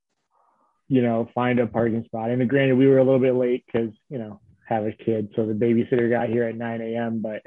You 0.89 1.01
know, 1.01 1.29
find 1.33 1.59
a 1.59 1.67
parking 1.67 2.03
spot. 2.05 2.29
And 2.29 2.47
granted, 2.49 2.77
we 2.77 2.87
were 2.87 2.97
a 2.97 3.03
little 3.03 3.19
bit 3.19 3.35
late 3.35 3.65
because 3.65 3.93
you 4.09 4.19
know 4.19 4.41
have 4.67 4.85
a 4.85 4.91
kid, 4.91 5.29
so 5.35 5.45
the 5.45 5.53
babysitter 5.53 6.09
got 6.09 6.29
here 6.29 6.43
at 6.43 6.55
9 6.55 6.81
a.m. 6.81 7.21
But 7.21 7.43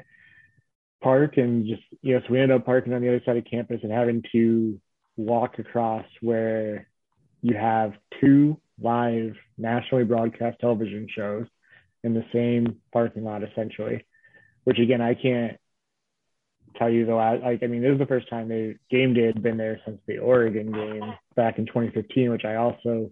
park 1.01 1.37
and 1.37 1.67
just 1.67 1.83
you 2.01 2.15
know, 2.15 2.21
so 2.21 2.27
we 2.31 2.39
ended 2.39 2.57
up 2.57 2.65
parking 2.65 2.93
on 2.93 3.01
the 3.01 3.07
other 3.09 3.21
side 3.25 3.37
of 3.37 3.45
campus 3.45 3.81
and 3.83 3.91
having 3.91 4.23
to 4.31 4.79
walk 5.15 5.59
across 5.59 6.05
where 6.21 6.87
you 7.41 7.55
have 7.55 7.93
two 8.19 8.59
live 8.81 9.35
nationally 9.57 10.03
broadcast 10.03 10.59
television 10.59 11.07
shows 11.13 11.45
in 12.03 12.13
the 12.13 12.25
same 12.33 12.77
parking 12.91 13.23
lot 13.23 13.43
essentially, 13.43 14.05
which 14.63 14.79
again 14.79 15.01
I 15.01 15.13
can't 15.13 15.57
tell 16.77 16.89
you 16.89 17.05
the 17.05 17.13
I 17.13 17.37
like 17.37 17.63
I 17.63 17.67
mean 17.67 17.81
this 17.81 17.93
is 17.93 17.99
the 17.99 18.05
first 18.05 18.29
time 18.29 18.47
the 18.47 18.75
game 18.89 19.13
day 19.13 19.25
had 19.25 19.41
been 19.41 19.57
there 19.57 19.79
since 19.85 19.99
the 20.05 20.19
Oregon 20.19 20.71
game 20.71 21.13
back 21.35 21.57
in 21.57 21.65
2015, 21.65 22.31
which 22.31 22.45
I 22.45 22.55
also 22.55 23.11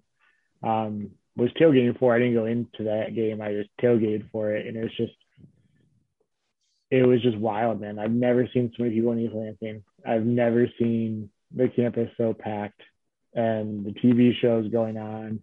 um, 0.64 1.12
was 1.36 1.50
tailgating 1.60 1.98
for. 2.00 2.16
I 2.16 2.20
didn't 2.20 2.36
go 2.36 2.46
into 2.46 2.84
that 2.86 3.16
game. 3.16 3.42
I 3.42 3.54
just 3.54 3.70
tailgated 3.82 4.30
for 4.32 4.52
it, 4.52 4.68
and 4.68 4.78
it 4.78 4.84
was 4.84 4.96
just 4.98 5.14
it 6.92 7.06
was 7.06 7.22
just 7.22 7.38
wild, 7.38 7.82
man. 7.82 8.00
I've 8.00 8.12
never 8.12 8.48
seen 8.54 8.72
so 8.76 8.84
many 8.84 8.96
people 8.96 9.12
in 9.12 9.20
East 9.20 9.34
Lansing. 9.34 9.84
I've 10.08 10.26
never 10.26 10.68
seen 10.80 11.30
the 11.54 11.68
campus 11.68 12.10
so 12.18 12.34
packed 12.34 12.82
and 13.34 13.86
the 13.86 13.92
TV 13.92 14.32
shows 14.40 14.72
going 14.72 14.98
on. 14.98 15.42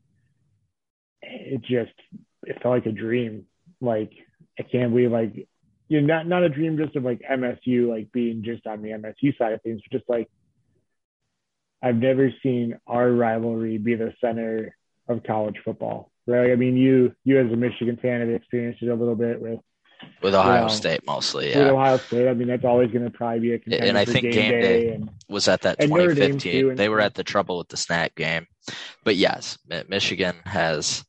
It 1.23 1.61
just 1.63 1.93
it 2.45 2.61
felt 2.63 2.75
like 2.75 2.87
a 2.87 2.93
dream. 2.93 3.47
Like 3.81 4.13
I 4.59 4.63
can't 4.63 4.93
believe 4.93 5.11
like 5.11 5.49
you 5.89 6.01
know 6.01 6.07
not 6.07 6.27
not 6.27 6.43
a 6.43 6.49
dream 6.49 6.77
just 6.77 6.97
of 6.97 7.05
like 7.05 7.23
MSU 7.29 7.89
like 7.89 8.13
being 8.13 8.43
just 8.45 8.67
on 8.67 8.83
the 8.83 8.91
MSU 8.91 9.37
side 9.37 9.53
of 9.53 9.63
things, 9.63 9.81
but 9.83 9.99
just 9.99 10.09
like 10.09 10.29
I've 11.83 11.97
never 11.97 12.33
seen 12.43 12.79
our 12.87 13.11
rivalry 13.11 13.79
be 13.79 13.95
the 13.97 14.15
center 14.21 14.77
of 15.09 15.25
college 15.25 15.57
football. 15.65 16.11
Right? 16.27 16.53
I 16.53 16.57
mean, 16.57 16.77
you 16.77 17.15
you 17.25 17.41
as 17.41 17.53
a 17.53 17.57
Michigan 17.57 17.99
fan 18.01 18.21
have 18.21 18.29
experienced 18.31 18.83
it 18.83 18.89
a 18.89 18.95
little 18.95 19.17
bit 19.17 19.41
with 19.41 19.59
with 20.23 20.35
Ohio 20.35 20.55
you 20.55 20.61
know, 20.63 20.69
State 20.69 21.07
mostly. 21.07 21.51
Yeah, 21.51 21.59
with 21.59 21.69
Ohio 21.69 21.97
State. 21.97 22.29
I 22.29 22.35
mean, 22.35 22.49
that's 22.49 22.65
always 22.65 22.91
going 22.91 23.05
to 23.05 23.11
probably 23.11 23.41
be 23.41 23.53
a 23.55 23.59
contender. 23.59 23.87
And 23.87 23.99
I 23.99 24.05
think 24.05 24.23
game, 24.23 24.33
game 24.33 24.51
day, 24.51 24.61
day 24.61 24.95
and, 24.95 25.11
was 25.29 25.49
at 25.49 25.63
that 25.63 25.81
2015. 25.81 26.39
Too, 26.39 26.75
they 26.75 26.89
were 26.89 27.01
at 27.01 27.15
the 27.15 27.25
trouble 27.25 27.59
with 27.59 27.69
the 27.69 27.77
snack 27.77 28.15
game, 28.15 28.47
but 29.05 29.17
yes, 29.17 29.59
Michigan 29.89 30.37
has 30.45 31.05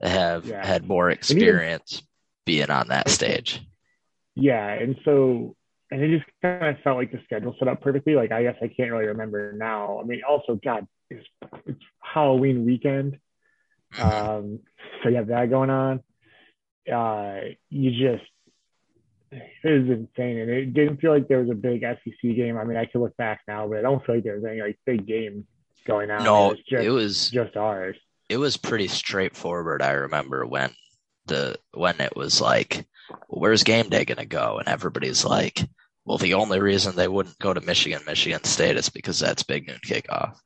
have 0.00 0.46
yeah. 0.46 0.64
had 0.64 0.86
more 0.86 1.10
experience 1.10 2.02
being 2.44 2.70
on 2.70 2.88
that 2.88 3.08
stage. 3.08 3.60
Yeah, 4.34 4.68
and 4.68 4.96
so 5.04 5.56
and 5.90 6.02
it 6.02 6.18
just 6.18 6.30
kind 6.42 6.76
of 6.76 6.82
felt 6.82 6.96
like 6.96 7.12
the 7.12 7.20
schedule 7.24 7.54
set 7.58 7.68
up 7.68 7.80
perfectly. 7.80 8.14
Like 8.14 8.32
I 8.32 8.42
guess 8.42 8.56
I 8.62 8.68
can't 8.68 8.92
really 8.92 9.06
remember 9.06 9.52
now. 9.52 10.00
I 10.00 10.04
mean, 10.04 10.22
also 10.28 10.58
God, 10.62 10.86
it's, 11.10 11.26
it's 11.66 11.82
Halloween 12.00 12.66
weekend, 12.66 13.18
mm-hmm. 13.94 14.02
um, 14.02 14.58
so 15.02 15.08
you 15.08 15.16
have 15.16 15.28
that 15.28 15.50
going 15.50 15.70
on. 15.70 16.02
Uh, 16.90 17.40
you 17.70 17.90
just 17.90 18.28
it 19.32 19.70
was 19.70 19.88
insane, 19.88 20.38
and 20.38 20.50
it 20.50 20.74
didn't 20.74 21.00
feel 21.00 21.12
like 21.12 21.28
there 21.28 21.40
was 21.40 21.50
a 21.50 21.54
big 21.54 21.80
SEC 21.80 22.22
game. 22.22 22.58
I 22.58 22.64
mean, 22.64 22.76
I 22.76 22.84
could 22.84 23.00
look 23.00 23.16
back 23.16 23.40
now, 23.48 23.66
but 23.66 23.78
I 23.78 23.82
don't 23.82 24.04
feel 24.04 24.16
like 24.16 24.24
there 24.24 24.36
was 24.36 24.44
any 24.44 24.60
like 24.60 24.78
big 24.84 25.06
game 25.06 25.46
going 25.86 26.10
on. 26.10 26.24
No, 26.24 26.46
it 26.46 26.48
was 26.50 26.58
just, 26.68 26.84
it 26.84 26.90
was 26.90 27.30
just 27.30 27.56
ours 27.56 27.96
it 28.28 28.38
was 28.38 28.56
pretty 28.56 28.88
straightforward. 28.88 29.82
I 29.82 29.92
remember 29.92 30.46
when 30.46 30.72
the 31.26 31.56
when 31.72 32.00
it 32.00 32.16
was 32.16 32.40
like, 32.40 32.86
where's 33.28 33.62
game 33.62 33.88
day 33.88 34.04
gonna 34.04 34.26
go? 34.26 34.58
And 34.58 34.68
everybody's 34.68 35.24
like, 35.24 35.62
well, 36.04 36.18
the 36.18 36.34
only 36.34 36.60
reason 36.60 36.94
they 36.94 37.08
wouldn't 37.08 37.38
go 37.38 37.52
to 37.52 37.60
Michigan, 37.60 38.00
Michigan 38.06 38.44
State 38.44 38.76
is 38.76 38.88
because 38.88 39.18
that's 39.18 39.42
big 39.42 39.66
noon 39.66 39.78
kickoff. 39.84 40.36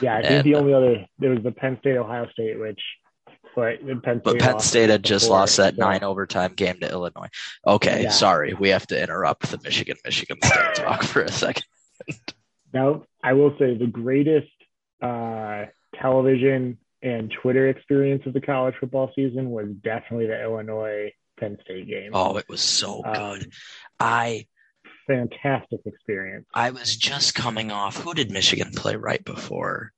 Yeah, 0.00 0.16
I 0.16 0.22
think 0.22 0.32
and, 0.32 0.44
the 0.44 0.54
only 0.56 0.74
other 0.74 1.06
there 1.18 1.30
was 1.30 1.42
the 1.42 1.52
Penn 1.52 1.78
State 1.80 1.96
Ohio 1.96 2.28
State, 2.32 2.58
which 2.58 2.80
but 3.54 3.80
Penn 3.80 4.20
State, 4.20 4.24
but 4.24 4.38
Penn 4.38 4.58
State 4.58 4.90
had 4.90 5.04
just 5.04 5.26
before, 5.26 5.38
lost 5.38 5.56
that 5.58 5.76
so. 5.76 5.80
nine 5.80 6.02
overtime 6.02 6.54
game 6.54 6.80
to 6.80 6.90
Illinois. 6.90 7.28
Okay, 7.66 8.04
yeah. 8.04 8.10
sorry, 8.10 8.54
we 8.54 8.70
have 8.70 8.86
to 8.88 9.00
interrupt 9.00 9.50
the 9.50 9.60
Michigan 9.62 9.96
Michigan 10.04 10.38
State 10.42 10.74
talk 10.74 11.02
for 11.04 11.22
a 11.22 11.30
second. 11.30 11.64
now, 12.72 13.04
I 13.22 13.32
will 13.34 13.56
say 13.58 13.76
the 13.76 13.86
greatest 13.86 14.50
uh, 15.00 15.66
television 15.94 16.78
and 17.04 17.30
Twitter 17.42 17.68
experience 17.68 18.22
of 18.26 18.32
the 18.32 18.40
college 18.40 18.74
football 18.80 19.12
season 19.14 19.50
was 19.50 19.68
definitely 19.82 20.26
the 20.26 20.42
Illinois 20.42 21.12
Penn 21.38 21.58
State 21.62 21.86
game. 21.86 22.10
Oh, 22.14 22.38
it 22.38 22.48
was 22.48 22.62
so 22.62 23.02
good. 23.02 23.42
Um, 23.42 23.50
I 24.00 24.46
fantastic 25.06 25.80
experience. 25.84 26.46
I 26.54 26.70
was 26.70 26.96
just 26.96 27.34
coming 27.34 27.70
off. 27.70 27.98
Who 27.98 28.14
did 28.14 28.30
Michigan 28.30 28.70
play 28.74 28.96
right 28.96 29.22
before 29.22 29.92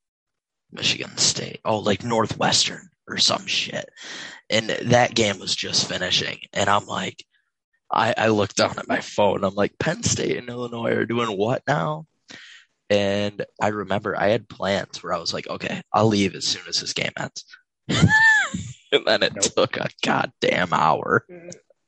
Michigan 0.73 1.17
State? 1.17 1.61
Oh, 1.65 1.79
like 1.79 2.03
Northwestern 2.03 2.91
or 3.09 3.19
some 3.19 3.47
shit. 3.47 3.89
And 4.51 4.69
that 4.69 5.15
game 5.15 5.39
was 5.39 5.55
just 5.55 5.89
finishing, 5.89 6.39
and 6.53 6.69
I'm 6.69 6.87
like, 6.87 7.25
I, 7.91 8.15
I 8.17 8.29
looked 8.29 8.57
down 8.57 8.79
at 8.79 8.89
my 8.89 9.01
phone. 9.01 9.45
I'm 9.45 9.55
like, 9.55 9.79
Penn 9.79 10.03
State 10.03 10.37
and 10.39 10.49
Illinois 10.49 10.93
are 10.93 11.07
doing 11.07 11.37
what 11.37 11.63
now? 11.69 12.07
And 12.89 13.45
I 13.61 13.69
remember 13.69 14.19
I 14.19 14.29
had 14.29 14.49
plans 14.49 15.03
where 15.03 15.13
I 15.13 15.19
was 15.19 15.35
like, 15.35 15.49
okay, 15.49 15.83
I'll 15.93 16.07
leave 16.07 16.35
as 16.35 16.45
soon 16.45 16.63
as 16.69 16.81
this 16.81 16.93
game 16.93 17.13
ends. 17.19 17.45
and 17.89 19.05
then 19.05 19.23
it 19.23 19.35
nope. 19.35 19.45
took 19.45 19.77
a 19.77 19.89
goddamn 20.05 20.73
hour. 20.73 21.27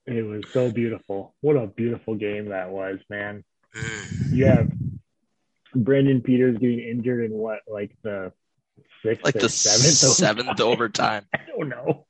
It 0.06 0.22
was 0.22 0.44
so 0.52 0.70
beautiful. 0.70 1.34
What 1.40 1.56
a 1.56 1.66
beautiful 1.66 2.14
game 2.14 2.48
that 2.48 2.70
was, 2.70 2.98
man. 3.10 3.44
Mm. 3.76 4.32
You 4.32 4.46
have 4.46 4.72
Brandon 5.74 6.20
Peters 6.22 6.58
getting 6.58 6.80
injured 6.80 7.30
in 7.30 7.36
what, 7.36 7.60
like 7.68 7.92
the 8.02 8.32
sixth, 9.02 9.24
like 9.24 9.34
the 9.34 9.48
seventh, 9.48 10.16
seventh 10.16 10.60
overtime. 10.60 11.26
I 11.34 11.40
don't 11.46 11.68
know. 11.68 12.06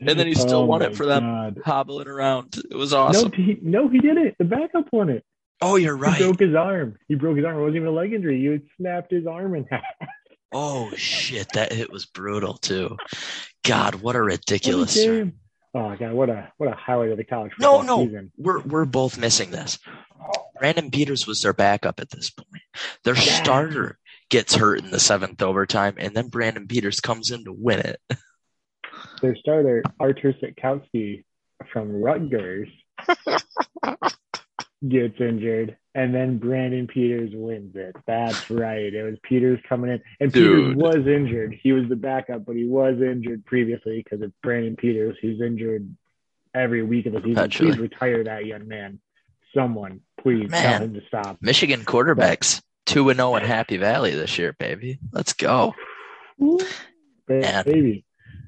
And 0.00 0.18
then 0.18 0.26
he 0.26 0.34
still 0.34 0.60
oh 0.60 0.64
won 0.64 0.82
it 0.82 0.96
for 0.96 1.06
them 1.06 1.22
God. 1.22 1.60
hobbling 1.64 2.08
around. 2.08 2.56
It 2.70 2.74
was 2.74 2.92
awesome. 2.92 3.30
No, 3.30 3.36
he, 3.36 3.58
no, 3.62 3.88
he 3.88 3.98
did 3.98 4.16
it. 4.16 4.34
The 4.38 4.44
backup 4.44 4.92
won 4.92 5.08
it. 5.08 5.24
Oh, 5.64 5.76
you're 5.76 5.96
right. 5.96 6.16
He 6.16 6.24
broke 6.24 6.40
his 6.40 6.54
arm. 6.54 6.98
He 7.08 7.14
broke 7.14 7.38
his 7.38 7.46
arm. 7.46 7.56
It 7.56 7.60
wasn't 7.60 7.76
even 7.76 7.88
a 7.88 7.92
leg 7.92 8.12
injury. 8.12 8.38
You 8.38 8.52
had 8.52 8.62
snapped 8.76 9.10
his 9.10 9.26
arm 9.26 9.54
in 9.54 9.66
half. 9.70 9.82
Oh 10.56 10.92
shit! 10.94 11.48
That 11.54 11.72
hit 11.72 11.90
was 11.90 12.06
brutal 12.06 12.54
too. 12.54 12.96
God, 13.64 13.96
what 13.96 14.14
a 14.14 14.22
ridiculous. 14.22 14.96
What 14.96 15.32
oh 15.74 15.96
god, 15.96 16.12
what 16.12 16.30
a 16.30 16.52
what 16.58 16.68
a 16.68 16.76
highlight 16.76 17.10
of 17.10 17.16
the 17.16 17.24
college 17.24 17.50
no, 17.58 17.82
no, 17.82 18.04
season. 18.04 18.30
we're 18.36 18.60
we're 18.60 18.84
both 18.84 19.18
missing 19.18 19.50
this. 19.50 19.80
Brandon 20.60 20.92
Peters 20.92 21.26
was 21.26 21.42
their 21.42 21.54
backup 21.54 21.98
at 21.98 22.10
this 22.10 22.30
point. 22.30 22.62
Their 23.02 23.16
yeah. 23.16 23.42
starter 23.42 23.98
gets 24.30 24.54
hurt 24.54 24.78
in 24.78 24.92
the 24.92 25.00
seventh 25.00 25.42
overtime, 25.42 25.96
and 25.98 26.14
then 26.14 26.28
Brandon 26.28 26.68
Peters 26.68 27.00
comes 27.00 27.32
in 27.32 27.44
to 27.46 27.52
win 27.52 27.80
it. 27.80 28.00
Their 29.22 29.34
starter 29.34 29.82
Artur 29.98 30.34
Sitkowski 30.34 31.24
from 31.72 31.90
Rutgers 32.00 32.68
gets 34.88 35.20
injured, 35.20 35.76
and 35.94 36.14
then 36.14 36.38
Brandon 36.38 36.86
Peters 36.86 37.30
wins 37.32 37.74
it. 37.76 37.94
That's 38.06 38.50
right. 38.50 38.92
It 38.92 39.02
was 39.02 39.16
Peters 39.22 39.60
coming 39.68 39.90
in, 39.90 40.02
and 40.20 40.32
Dude. 40.32 40.76
Peters 40.76 40.76
was 40.76 41.06
injured. 41.06 41.58
He 41.62 41.72
was 41.72 41.88
the 41.88 41.96
backup, 41.96 42.44
but 42.44 42.56
he 42.56 42.64
was 42.66 43.00
injured 43.00 43.44
previously 43.46 44.02
because 44.02 44.22
it's 44.22 44.34
Brandon 44.42 44.76
Peters 44.76 45.16
who's 45.20 45.40
injured 45.40 45.94
every 46.54 46.82
week 46.82 47.06
of 47.06 47.12
the 47.12 47.20
season. 47.20 47.34
Perpetually. 47.34 47.70
Please 47.72 47.80
retire 47.80 48.24
that 48.24 48.46
young 48.46 48.68
man. 48.68 49.00
Someone, 49.54 50.00
please 50.20 50.50
Man. 50.50 50.62
tell 50.62 50.82
him 50.82 50.94
to 50.94 51.00
stop. 51.06 51.38
Michigan 51.40 51.84
quarterbacks 51.84 52.60
two 52.86 53.08
and 53.10 53.18
zero 53.18 53.36
in 53.36 53.44
Happy 53.44 53.76
Valley 53.76 54.10
this 54.12 54.36
year, 54.38 54.52
baby. 54.52 54.98
Let's 55.12 55.32
go. 55.32 55.74
Ba- 56.38 57.62
Baby. 57.64 58.04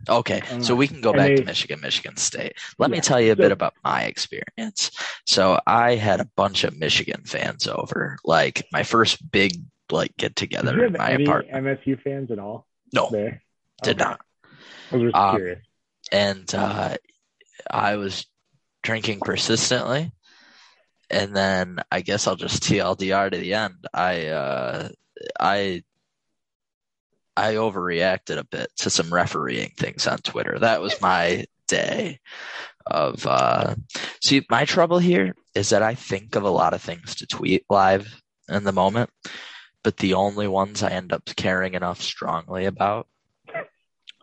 Okay, 0.09 0.43
so 0.61 0.75
we 0.77 0.87
can 0.87 1.01
go 1.01 1.13
back 1.13 1.35
to 1.37 1.45
Michigan, 1.45 1.81
Michigan 1.81 2.17
State. 2.17 2.55
Let 2.79 2.91
me 2.91 3.01
tell 3.01 3.21
you 3.21 3.33
a 3.33 3.37
so- 3.37 3.43
bit 3.43 3.53
about 3.53 3.75
my 3.83 4.03
experience. 4.03 4.91
So 5.25 5.61
I 5.67 5.97
had 5.97 6.21
a 6.21 6.29
bunch 6.37 6.65
of 6.65 6.77
Michigan 6.79 7.23
fans 7.25 7.67
over, 7.67 8.17
like 8.25 8.67
my 8.73 8.83
first 8.83 9.31
big 9.33 9.53
like 9.91 10.17
get 10.17 10.35
together 10.37 10.85
in 10.85 10.93
my 10.95 11.11
any 11.11 11.25
apartment. 11.25 11.65
MSU 11.65 12.01
fans 12.03 12.31
at 12.31 12.39
all 12.39 12.67
No, 12.93 13.09
there? 13.11 13.43
did 13.83 14.01
Okay. 14.01 14.05
not. 14.11 14.21
I 14.93 14.97
was 14.97 15.03
just 15.13 15.17
Um, 15.17 15.37
curious. 15.37 15.59
and 16.13 16.55
uh, 16.55 16.97
I 17.71 17.97
was 17.97 18.27
drinking 18.83 19.21
persistently. 19.21 20.13
And 21.09 21.37
then 21.37 21.79
I 21.93 22.01
guess 22.01 22.27
I'll 22.27 22.35
just 22.35 22.65
TLDR 22.65 23.31
to 23.31 23.39
the 23.39 23.55
end. 23.55 23.87
I 23.95 24.27
uh, 24.27 24.89
I 25.39 25.85
I 27.37 27.55
overreacted 27.55 28.39
a 28.39 28.45
bit 28.45 28.71
to 28.79 28.91
some 28.91 29.13
refereeing 29.13 29.73
things 29.77 30.07
on 30.07 30.19
Twitter. 30.19 30.59
That 30.59 30.81
was 30.81 31.01
my 31.01 31.47
day 31.69 32.21
of 32.87 33.27
uh, 33.27 33.75
see 34.23 34.47
my 34.49 34.65
trouble 34.65 34.99
here 34.99 35.35
is 35.55 35.71
that 35.71 35.83
I 35.83 35.95
think 35.95 36.37
of 36.37 36.45
a 36.45 36.51
lot 36.51 36.75
of 36.75 36.81
things 36.81 37.17
to 37.17 37.27
tweet 37.27 37.65
live 37.69 38.21
in 38.49 38.65
the 38.65 38.73
moment, 38.73 39.11
but 39.83 39.97
the 39.97 40.15
only 40.15 40.47
ones 40.47 40.83
I 40.83 40.91
end 40.91 41.13
up 41.13 41.25
caring 41.37 41.75
enough 41.75 42.01
strongly 42.01 42.65
about 42.65 43.09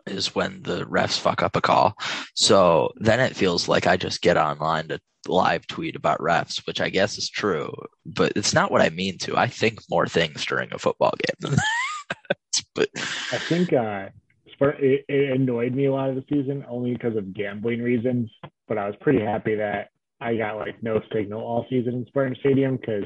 is 0.06 0.34
when 0.34 0.62
the 0.62 0.84
refs 0.84 1.18
fuck 1.18 1.42
up 1.42 1.56
a 1.56 1.60
call. 1.60 1.94
So 2.34 2.92
then 2.96 3.20
it 3.20 3.36
feels 3.36 3.68
like 3.68 3.86
I 3.86 3.96
just 3.96 4.22
get 4.22 4.36
online 4.36 4.88
to 4.88 5.00
live 5.26 5.66
tweet 5.66 5.96
about 5.96 6.18
refs, 6.18 6.66
which 6.66 6.80
I 6.80 6.90
guess 6.90 7.16
is 7.16 7.30
true, 7.30 7.72
but 8.04 8.32
it's 8.36 8.52
not 8.52 8.70
what 8.70 8.82
I 8.82 8.90
mean 8.90 9.18
to. 9.18 9.36
I 9.36 9.46
think 9.46 9.80
more 9.88 10.06
things 10.06 10.44
during 10.44 10.72
a 10.72 10.78
football 10.78 11.14
game. 11.42 11.56
But 12.74 12.88
I 13.32 13.38
think 13.38 13.72
uh, 13.72 14.08
it, 14.60 15.04
annoyed 15.08 15.74
me 15.74 15.86
a 15.86 15.92
lot 15.92 16.10
of 16.10 16.16
the 16.16 16.24
season 16.30 16.64
only 16.68 16.92
because 16.92 17.16
of 17.16 17.34
gambling 17.34 17.82
reasons. 17.82 18.30
But 18.68 18.78
I 18.78 18.86
was 18.86 18.96
pretty 19.00 19.20
happy 19.20 19.56
that 19.56 19.90
I 20.20 20.36
got 20.36 20.56
like 20.56 20.82
no 20.82 21.00
signal 21.12 21.40
all 21.40 21.66
season 21.68 21.94
in 21.94 22.06
Spartan 22.06 22.36
Stadium 22.40 22.76
because 22.76 23.04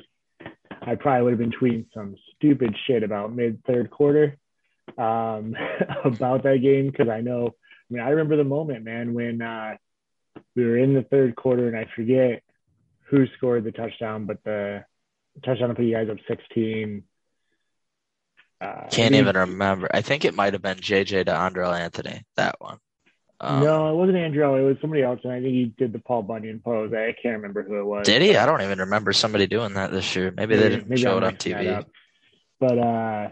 I 0.83 0.95
probably 0.95 1.23
would 1.25 1.33
have 1.33 1.39
been 1.39 1.53
tweeting 1.53 1.87
some 1.93 2.17
stupid 2.37 2.75
shit 2.87 3.03
about 3.03 3.35
mid 3.35 3.63
third 3.65 3.91
quarter 3.91 4.37
um, 4.97 5.57
about 6.05 6.45
that 6.45 6.63
game 6.63 6.91
because 6.91 7.09
I 7.09 7.21
know. 7.21 7.55
I 7.91 7.95
mean, 7.95 8.03
I 8.03 8.11
remember 8.11 8.37
the 8.37 8.45
moment, 8.45 8.85
man, 8.85 9.15
when 9.15 9.41
uh, 9.41 9.77
we 10.55 10.65
were 10.65 10.77
in 10.77 10.95
the 10.95 11.03
third 11.03 11.37
quarter 11.37 11.69
and 11.69 11.77
I 11.77 11.87
forget 11.97 12.43
who 13.09 13.27
scored 13.37 13.65
the 13.65 13.73
touchdown, 13.73 14.27
but 14.27 14.43
the 14.45 14.85
touchdown 15.45 15.71
to 15.71 15.75
put 15.75 15.85
you 15.85 15.95
guys 15.95 16.09
up 16.11 16.19
16. 16.29 17.03
Uh, 18.61 18.89
can't 18.91 19.13
think- 19.13 19.15
even 19.15 19.37
remember. 19.37 19.89
I 19.93 20.03
think 20.03 20.25
it 20.25 20.35
might 20.35 20.53
have 20.53 20.63
been 20.63 20.79
JJ 20.79 21.27
to 21.27 21.33
Andrel 21.33 21.79
Anthony, 21.79 22.23
that 22.37 22.57
one. 22.61 22.79
Um, 23.41 23.63
no, 23.63 23.93
it 23.93 23.95
wasn't 23.95 24.19
Andrew. 24.19 24.57
It 24.57 24.63
was 24.63 24.77
somebody 24.81 25.03
else, 25.03 25.21
and 25.23 25.33
I 25.33 25.41
think 25.41 25.53
he 25.53 25.67
did 25.79 25.93
the 25.93 26.01
Paul 26.01 26.23
Bunyan 26.23 26.59
pose. 26.59 26.93
I 26.93 27.15
can't 27.23 27.37
remember 27.37 27.63
who 27.63 27.79
it 27.79 27.85
was. 27.85 28.05
Did 28.05 28.21
he? 28.21 28.37
I 28.37 28.47
don't 28.47 28.63
even 28.63 28.81
remember 28.81 29.13
somebody 29.13 29.47
doing 29.47 29.75
that 29.75 29.93
this 29.93 30.17
year. 30.17 30.33
Maybe 30.37 30.57
they 30.57 30.71
didn't 30.71 30.89
maybe 30.89 31.03
show 31.03 31.17
I'm 31.17 31.23
it 31.23 31.27
on 31.27 31.37
TV. 31.37 31.85
But 32.59 32.79
uh, 32.79 33.29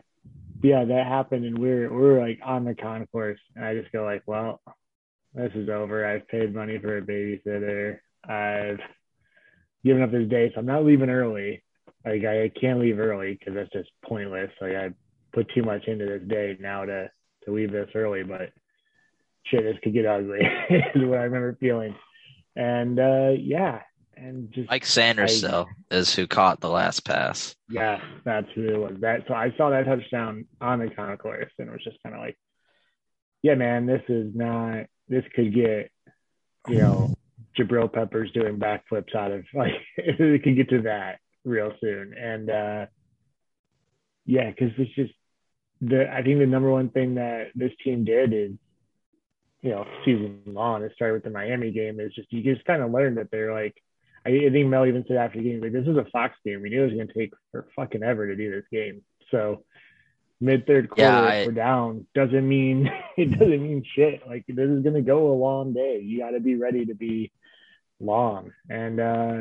yeah, 0.63 0.85
that 0.85 1.07
happened, 1.09 1.45
and 1.45 1.59
we're 1.59 1.93
we're 1.93 2.21
like 2.21 2.39
on 2.45 2.65
the 2.65 2.77
concourse, 2.77 3.41
and 3.57 3.65
I 3.65 3.75
just 3.75 3.91
go 3.91 4.05
like, 4.05 4.23
well, 4.27 4.61
this 5.35 5.51
is 5.57 5.69
over. 5.69 6.07
I've 6.07 6.29
paid 6.29 6.55
money 6.55 6.79
for 6.79 6.99
a 6.99 7.03
babysitter. 7.03 7.99
I've 8.25 8.79
given 9.85 10.03
up 10.03 10.13
this 10.13 10.29
day, 10.29 10.53
so 10.55 10.61
I'm 10.61 10.67
not 10.67 10.85
leaving 10.85 11.11
early. 11.11 11.65
Like 12.05 12.25
I 12.25 12.49
can't 12.61 12.79
leave 12.79 13.01
early 13.01 13.33
because 13.35 13.55
that's 13.55 13.73
just 13.73 13.91
pointless. 14.05 14.51
Like 14.61 14.77
I 14.77 14.91
put 15.33 15.51
too 15.55 15.63
much 15.63 15.87
into 15.87 16.07
this 16.07 16.23
day 16.29 16.57
now 16.61 16.85
to 16.85 17.11
to 17.45 17.53
leave 17.53 17.73
this 17.73 17.91
early, 17.95 18.23
but 18.25 18.51
shit, 19.45 19.63
this 19.63 19.77
could 19.83 19.95
get 19.95 20.07
ugly. 20.07 20.41
is 20.71 21.05
what 21.05 21.19
I 21.19 21.25
remember 21.25 21.57
feeling. 21.61 21.95
And 22.57 22.99
uh, 22.99 23.31
yeah, 23.39 23.83
and 24.17 24.51
just 24.53 24.71
Mike 24.71 24.87
Sanders, 24.87 25.45
I- 25.45 25.49
though, 25.49 25.67
is 25.91 26.15
who 26.15 26.27
caught 26.27 26.61
the 26.61 26.71
last 26.71 27.05
pass. 27.05 27.55
yeah, 27.69 28.01
that's 28.25 28.49
who 28.55 28.69
it 28.69 28.79
was. 28.79 28.97
That 29.01 29.25
so 29.29 29.35
I 29.35 29.53
saw 29.57 29.71
that 29.71 29.85
touchdown 29.85 30.47
on 30.61 30.79
the 30.81 30.89
concourse 30.91 31.53
and 31.59 31.69
it 31.69 31.73
was 31.73 31.85
just 31.85 32.03
kind 32.03 32.15
of 32.15 32.21
like, 32.21 32.39
yeah, 33.43 33.55
man, 33.55 33.87
this 33.87 34.03
is 34.09 34.35
not. 34.35 34.87
This 35.09 35.25
could 35.35 35.55
get, 35.55 35.93
you 36.67 36.79
know, 36.79 37.15
Jabril 37.57 37.93
Peppers 37.93 38.33
doing 38.33 38.59
backflips 38.59 39.15
out 39.15 39.31
of 39.31 39.45
like 39.55 39.75
it 39.97 40.43
could 40.43 40.57
get 40.57 40.71
to 40.71 40.83
that 40.83 41.21
real 41.45 41.73
soon. 41.81 42.15
And 42.15 42.51
uh 42.51 42.87
yeah, 44.25 44.51
because 44.51 44.73
it's 44.79 44.95
just 44.95 45.13
the 45.81 46.11
I 46.13 46.23
think 46.23 46.39
the 46.39 46.47
number 46.47 46.71
one 46.71 46.89
thing 46.91 47.15
that 47.17 47.49
this 47.55 47.73
team 47.85 48.05
did 48.05 48.33
is, 48.33 48.53
you 49.63 49.71
know, 49.71 49.87
season 50.05 50.41
long. 50.47 50.83
It 50.83 50.93
started 50.95 51.15
with 51.15 51.25
the 51.25 51.31
Miami 51.31 51.71
game. 51.73 52.01
Is 52.01 52.15
just 52.15 52.33
you 52.33 52.43
just 52.43 52.65
kind 52.67 52.83
of 52.83 52.91
learned 52.91 53.19
that 53.19 53.31
they're 53.31 53.53
like. 53.53 53.75
I, 54.27 54.31
I 54.31 54.51
think 54.51 54.67
Mel 54.69 54.87
even 54.87 55.05
said 55.07 55.19
after 55.19 55.39
the 55.39 55.45
game, 55.45 55.61
like 55.61 55.73
this 55.73 55.87
is 55.87 55.97
a 55.97 56.07
Fox 56.13 56.35
game. 56.45 56.61
We 56.63 56.71
knew 56.71 56.83
it 56.83 56.87
was 56.87 56.95
going 56.95 57.07
to 57.09 57.15
take 57.15 57.33
for 57.53 57.67
fucking 57.77 58.03
ever 58.03 58.27
to 58.27 58.35
do 58.35 58.51
this 58.51 58.65
game. 58.73 59.03
So 59.31 59.65
mid 60.41 60.67
third 60.67 60.89
quarter, 60.89 61.03
Yeah, 61.03 61.21
I- 61.23 61.45
we're 61.47 61.53
down 61.53 62.07
doesn't 62.15 62.49
mean 62.49 62.91
it 63.17 63.31
doesn't 63.39 63.63
mean 63.63 63.85
shit. 63.95 64.27
Like 64.27 64.45
this 64.49 64.69
is 64.69 64.83
going 64.83 64.95
to 64.97 65.03
go 65.03 65.31
a 65.33 65.37
long 65.37 65.73
day. 65.75 66.01
You 66.03 66.19
got 66.19 66.31
to 66.31 66.41
be 66.41 66.57
ready 66.57 66.87
to 66.87 66.95
be 66.95 67.31
long, 68.01 68.51
and 68.69 68.99
uh, 69.01 69.37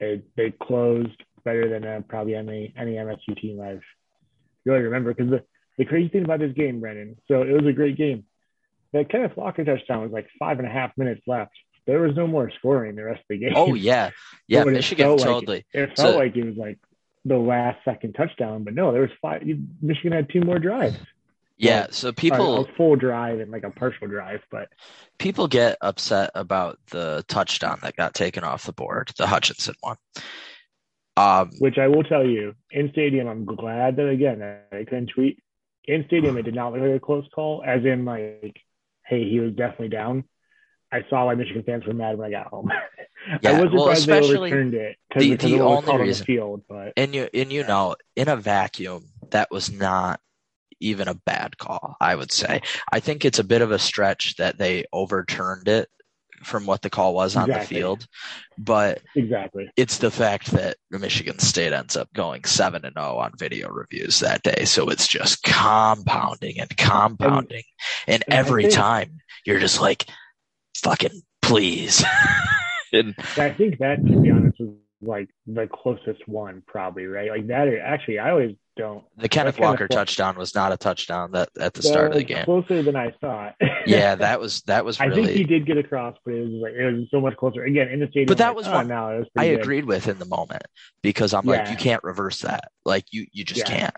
they 0.00 0.22
they 0.36 0.50
closed 0.50 1.22
better 1.44 1.68
than 1.68 1.84
uh, 1.86 2.00
probably 2.08 2.34
any 2.34 2.74
any 2.76 2.92
MSU 2.94 3.40
team 3.40 3.60
I've 3.60 3.82
really 4.64 4.80
remember. 4.82 5.14
Because 5.14 5.40
the 5.78 5.84
crazy 5.84 6.08
thing 6.08 6.24
about 6.24 6.40
this 6.40 6.52
game, 6.52 6.80
Brendan. 6.80 7.16
So 7.28 7.42
it 7.42 7.52
was 7.52 7.66
a 7.66 7.72
great 7.72 7.96
game. 7.96 8.24
That 8.92 9.08
Kenneth 9.10 9.36
Walker 9.36 9.64
touchdown 9.64 10.02
was 10.02 10.12
like 10.12 10.28
five 10.38 10.58
and 10.58 10.68
a 10.68 10.70
half 10.70 10.92
minutes 10.96 11.22
left. 11.26 11.52
There 11.86 12.00
was 12.00 12.14
no 12.16 12.26
more 12.26 12.50
scoring 12.58 12.94
the 12.96 13.04
rest 13.04 13.20
of 13.20 13.26
the 13.28 13.38
game. 13.38 13.52
Oh 13.54 13.74
yeah, 13.74 14.10
yeah. 14.48 14.62
It 14.62 14.66
Michigan 14.68 15.06
felt 15.06 15.20
like 15.20 15.26
totally. 15.28 15.66
It 15.72 15.86
felt 15.96 15.98
So- 15.98 16.16
like 16.16 16.36
it 16.36 16.44
was 16.44 16.56
like 16.56 16.78
the 17.24 17.36
last 17.36 17.78
second 17.84 18.12
touchdown, 18.14 18.64
but 18.64 18.74
no, 18.74 18.92
there 18.92 19.00
was 19.02 19.10
five. 19.20 19.42
Michigan 19.82 20.12
had 20.12 20.28
two 20.30 20.40
more 20.42 20.58
drives. 20.58 20.96
Yeah, 21.56 21.82
Well, 21.82 21.88
so 21.92 22.12
people 22.12 22.64
a 22.64 22.72
full 22.74 22.96
drive 22.96 23.38
and 23.38 23.50
like 23.52 23.62
a 23.62 23.70
partial 23.70 24.08
drive, 24.08 24.40
but 24.50 24.68
people 25.18 25.46
get 25.46 25.78
upset 25.80 26.30
about 26.34 26.80
the 26.90 27.24
touchdown 27.28 27.78
that 27.82 27.94
got 27.94 28.12
taken 28.12 28.42
off 28.42 28.64
the 28.64 28.72
board, 28.72 29.12
the 29.16 29.26
Hutchinson 29.28 29.74
one. 29.80 29.96
Um, 31.16 31.50
which 31.60 31.78
I 31.78 31.86
will 31.86 32.02
tell 32.02 32.26
you, 32.26 32.54
in 32.72 32.90
stadium, 32.90 33.28
I'm 33.28 33.44
glad 33.44 33.96
that 33.96 34.08
again 34.08 34.42
I 34.72 34.78
couldn't 34.78 35.10
tweet. 35.14 35.43
In 35.86 36.04
stadium, 36.06 36.36
it 36.38 36.42
did 36.42 36.54
not 36.54 36.72
look 36.72 36.82
like 36.82 36.96
a 36.96 37.00
close 37.00 37.26
call, 37.34 37.62
as 37.66 37.84
in 37.84 38.04
like, 38.04 38.56
hey, 39.06 39.28
he 39.28 39.40
was 39.40 39.52
definitely 39.52 39.88
down. 39.88 40.24
I 40.90 41.04
saw 41.10 41.26
why 41.26 41.34
Michigan 41.34 41.62
fans 41.64 41.84
were 41.86 41.92
mad 41.92 42.16
when 42.16 42.28
I 42.28 42.30
got 42.30 42.48
home. 42.48 42.70
Yeah, 43.40 43.52
I 43.52 43.60
was 43.62 43.72
well, 43.72 43.84
surprised 43.84 44.06
they 44.06 44.18
especially 44.18 44.36
overturned 44.50 44.74
it 44.74 44.96
the- 45.16 45.30
because 45.30 45.48
the 45.48 45.48
it 45.48 45.52
was 45.52 45.60
only 45.62 45.82
called 45.82 45.88
on 45.88 45.98
the 45.98 46.04
reason- 46.04 46.26
field, 46.26 46.62
but 46.68 46.92
and 46.94 47.14
you 47.14 47.26
and 47.32 47.50
you 47.50 47.60
Yeah. 47.62 47.66
know, 47.68 47.96
in 48.16 48.28
a 48.28 48.36
vacuum, 48.36 49.04
that 49.30 49.50
was 49.50 49.72
not 49.72 50.20
even 50.78 51.08
a 51.08 51.14
bad 51.14 51.56
call. 51.56 51.96
I 52.02 52.16
would 52.16 52.30
say. 52.30 52.60
I 52.92 53.00
think 53.00 53.24
it's 53.24 53.38
a 53.38 53.44
bit 53.44 53.62
of 53.62 53.70
a 53.70 53.78
stretch 53.78 54.36
that 54.36 54.58
they 54.58 54.84
overturned 54.92 55.68
it 55.68 55.88
from 56.44 56.66
what 56.66 56.82
the 56.82 56.90
call 56.90 57.14
was 57.14 57.36
on 57.36 57.48
the 57.48 57.60
field, 57.60 58.06
but 58.58 59.02
exactly. 59.16 59.70
it's 59.76 59.98
the 59.98 60.10
fact 60.10 60.52
that 60.52 60.76
Michigan 60.90 61.38
State 61.38 61.72
ends 61.72 61.96
up 61.96 62.12
going 62.12 62.44
seven 62.44 62.84
and 62.84 62.94
zero 62.94 63.16
on 63.16 63.32
video 63.36 63.70
reviews 63.70 64.20
that 64.20 64.42
day, 64.42 64.64
so 64.64 64.88
it's 64.88 65.08
just 65.08 65.42
compounding 65.42 66.60
and 66.60 66.76
compounding, 66.76 67.64
and, 68.06 68.22
and 68.26 68.34
I 68.34 68.36
every 68.36 68.62
think- 68.64 68.74
time 68.74 69.18
you're 69.44 69.60
just 69.60 69.80
like, 69.80 70.06
"Fucking 70.76 71.22
please." 71.42 72.04
and 72.92 73.14
I 73.36 73.50
think 73.50 73.78
that, 73.78 74.04
to 74.06 74.20
be 74.20 74.30
honest, 74.30 74.60
was 74.60 74.74
like 75.00 75.28
the 75.46 75.66
closest 75.66 76.26
one, 76.26 76.62
probably 76.66 77.06
right. 77.06 77.30
Like 77.30 77.46
that. 77.48 77.68
Actually, 77.82 78.18
I 78.18 78.30
always 78.30 78.56
don't. 78.76 79.04
the 79.16 79.28
Kenneth 79.28 79.56
That 79.56 79.56
Kenneth 79.56 79.58
Walker 79.58 79.84
Wa- 79.88 79.96
touchdown 79.96 80.36
was 80.36 80.54
not 80.54 80.72
a 80.72 80.76
touchdown 80.76 81.32
that 81.32 81.50
at 81.58 81.74
the 81.74 81.82
start 81.82 82.12
of 82.12 82.18
the 82.18 82.24
game. 82.24 82.44
closer 82.44 82.82
than 82.82 82.96
I 82.96 83.10
thought. 83.20 83.54
Yeah, 83.86 84.14
that 84.14 84.40
was 84.40 84.62
that 84.62 84.84
was 84.84 84.98
I 84.98 85.10
think 85.10 85.28
he 85.28 85.44
did 85.44 85.66
get 85.66 85.76
across, 85.76 86.16
but 86.24 86.34
it 86.34 86.40
was 86.40 86.52
like 86.62 86.72
it 86.72 86.84
was 86.94 87.06
so 87.10 87.20
much 87.20 87.36
closer. 87.36 87.64
Again, 87.64 87.88
in 87.88 88.00
the 88.00 88.06
stadium, 88.06 88.26
But 88.28 88.38
that 88.38 88.48
like, 88.48 88.56
was 88.56 88.66
oh, 88.66 88.72
one 88.72 88.88
no, 88.88 89.18
was 89.18 89.26
I 89.36 89.44
good. 89.44 89.60
agreed 89.60 89.84
with 89.84 90.08
in 90.08 90.18
the 90.18 90.24
moment 90.24 90.62
because 91.02 91.34
I'm 91.34 91.44
like, 91.44 91.68
you 91.68 91.76
can't 91.76 92.02
reverse 92.02 92.40
that. 92.40 92.70
Like 92.84 93.04
you, 93.12 93.26
you 93.32 93.44
just 93.44 93.68
Yeah. 93.68 93.78
can't. 93.78 93.94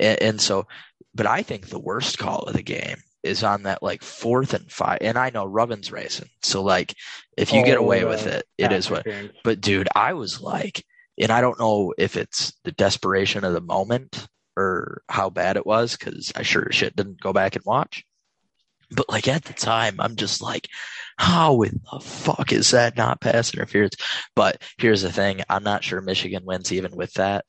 And, 0.00 0.22
and 0.22 0.40
so, 0.40 0.66
but 1.14 1.26
I 1.26 1.42
think 1.42 1.68
the 1.68 1.78
worst 1.78 2.18
call 2.18 2.42
of 2.42 2.54
the 2.54 2.62
game 2.62 2.96
is 3.22 3.44
on 3.44 3.62
that 3.64 3.82
like 3.82 4.02
fourth 4.02 4.54
and 4.54 4.70
five. 4.70 4.98
And 5.02 5.16
I 5.16 5.30
know 5.30 5.44
Rubbin's 5.44 5.92
racing, 5.92 6.30
so 6.42 6.62
like 6.62 6.94
if 7.36 7.52
you 7.52 7.62
get 7.62 7.78
Oh, 7.78 7.80
away 7.82 8.00
the 8.00 8.06
with 8.08 8.26
it, 8.26 8.44
it 8.58 8.72
is 8.72 8.90
what. 8.90 9.06
But 9.44 9.60
dude, 9.60 9.88
I 9.94 10.14
was 10.14 10.40
like, 10.40 10.84
and 11.18 11.32
I 11.32 11.40
don't 11.40 11.58
know 11.58 11.94
if 11.98 12.16
it's 12.16 12.52
the 12.64 12.72
desperation 12.72 13.44
of 13.44 13.52
the 13.52 13.60
moment 13.60 14.28
or 14.56 15.02
how 15.08 15.30
bad 15.30 15.56
it 15.56 15.66
was 15.66 15.96
because 15.96 16.32
I 16.34 16.42
sure 16.42 16.66
as 16.68 16.74
shit 16.74 16.96
didn't 16.96 17.20
go 17.20 17.32
back 17.32 17.56
and 17.56 17.64
watch. 17.64 18.04
But 18.90 19.08
like 19.08 19.28
at 19.28 19.44
the 19.44 19.52
time, 19.52 19.96
I'm 19.98 20.16
just 20.16 20.40
like, 20.40 20.66
how 21.18 21.60
in 21.62 21.80
the 21.92 22.00
fuck 22.00 22.52
is 22.52 22.70
that 22.70 22.96
not 22.96 23.20
pass 23.20 23.52
interference? 23.52 23.96
But 24.34 24.62
here's 24.78 25.02
the 25.02 25.12
thing: 25.12 25.42
I'm 25.48 25.62
not 25.62 25.84
sure 25.84 26.00
Michigan 26.00 26.44
wins 26.44 26.72
even 26.72 26.96
with 26.96 27.12
that. 27.14 27.44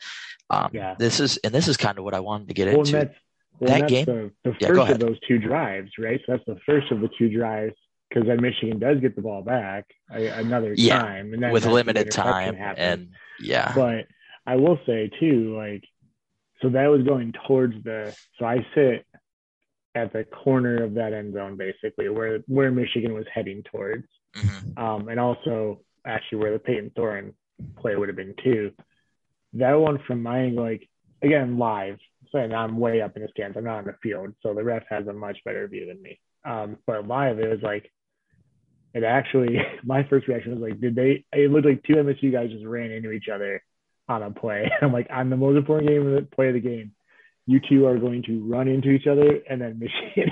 Um, 0.49 0.71
yeah. 0.73 0.95
This 0.99 1.19
is 1.19 1.37
and 1.37 1.53
this 1.53 1.67
is 1.67 1.77
kind 1.77 1.97
of 1.97 2.03
what 2.03 2.13
I 2.13 2.19
wanted 2.19 2.49
to 2.49 2.53
get 2.53 2.67
well, 2.67 2.79
into. 2.79 2.91
That's, 2.91 3.15
well, 3.59 3.79
that 3.79 3.89
game, 3.89 4.05
the, 4.05 4.31
the 4.43 4.51
first 4.51 4.87
yeah, 4.87 4.91
of 4.91 4.99
those 4.99 5.19
two 5.27 5.37
drives, 5.37 5.91
right? 5.97 6.19
So 6.25 6.33
that's 6.33 6.45
the 6.45 6.59
first 6.65 6.91
of 6.91 6.99
the 6.99 7.09
two 7.17 7.29
drives 7.29 7.75
because 8.09 8.27
then 8.27 8.41
Michigan 8.41 8.79
does 8.79 8.99
get 8.99 9.15
the 9.15 9.21
ball 9.21 9.43
back 9.43 9.85
another 10.09 10.73
yeah, 10.75 10.99
time, 10.99 11.33
and 11.33 11.43
then 11.43 11.51
with 11.51 11.65
limited 11.65 12.11
time, 12.11 12.55
and 12.57 13.09
yeah. 13.39 13.73
But 13.75 14.07
I 14.45 14.55
will 14.55 14.79
say 14.85 15.11
too, 15.19 15.55
like, 15.55 15.83
so 16.61 16.69
that 16.69 16.87
was 16.87 17.03
going 17.03 17.33
towards 17.47 17.75
the. 17.83 18.15
So 18.39 18.45
I 18.45 18.65
sit 18.73 19.05
at 19.95 20.13
the 20.13 20.23
corner 20.23 20.83
of 20.83 20.95
that 20.95 21.13
end 21.13 21.33
zone, 21.33 21.57
basically 21.57 22.09
where 22.09 22.39
where 22.47 22.71
Michigan 22.71 23.13
was 23.13 23.25
heading 23.33 23.63
towards, 23.63 24.07
mm-hmm. 24.35 24.83
um, 24.83 25.07
and 25.07 25.19
also 25.19 25.81
actually 26.05 26.39
where 26.39 26.53
the 26.53 26.59
Peyton 26.59 26.91
Thorne 26.95 27.33
play 27.77 27.95
would 27.95 28.09
have 28.09 28.17
been 28.17 28.35
too. 28.43 28.71
That 29.53 29.73
one 29.73 29.99
from 30.07 30.23
my 30.23 30.39
angle, 30.39 30.63
like 30.63 30.87
again 31.21 31.57
live, 31.57 31.99
saying 32.31 32.53
I'm 32.53 32.77
way 32.77 33.01
up 33.01 33.15
in 33.15 33.21
the 33.21 33.29
stands. 33.29 33.55
I'm 33.55 33.65
not 33.65 33.79
on 33.79 33.85
the 33.85 33.95
field, 34.01 34.33
so 34.41 34.53
the 34.53 34.63
ref 34.63 34.83
has 34.89 35.07
a 35.07 35.13
much 35.13 35.37
better 35.45 35.67
view 35.67 35.85
than 35.85 36.01
me. 36.01 36.19
Um, 36.45 36.77
but 36.87 37.07
live, 37.07 37.39
it 37.39 37.49
was 37.49 37.61
like 37.61 37.91
it 38.93 39.03
actually. 39.03 39.57
My 39.83 40.03
first 40.09 40.27
reaction 40.27 40.51
was 40.51 40.69
like, 40.69 40.79
did 40.81 40.95
they? 40.95 41.25
It 41.33 41.51
looked 41.51 41.65
like 41.65 41.83
two 41.83 41.95
MSU 41.95 42.31
guys 42.31 42.51
just 42.51 42.65
ran 42.65 42.91
into 42.91 43.11
each 43.11 43.27
other 43.33 43.63
on 44.07 44.23
a 44.23 44.31
play. 44.31 44.69
I'm 44.81 44.93
like, 44.93 45.07
on 45.09 45.29
the 45.29 45.37
most 45.37 45.57
important 45.57 45.89
game 45.89 46.07
of 46.07 46.13
the 46.13 46.27
play 46.35 46.47
of 46.47 46.55
the 46.55 46.59
game, 46.59 46.91
you 47.45 47.59
two 47.67 47.87
are 47.87 47.97
going 47.97 48.23
to 48.23 48.43
run 48.43 48.67
into 48.67 48.89
each 48.89 49.07
other, 49.07 49.39
and 49.49 49.61
then 49.61 49.79
Michigan. 50.15 50.31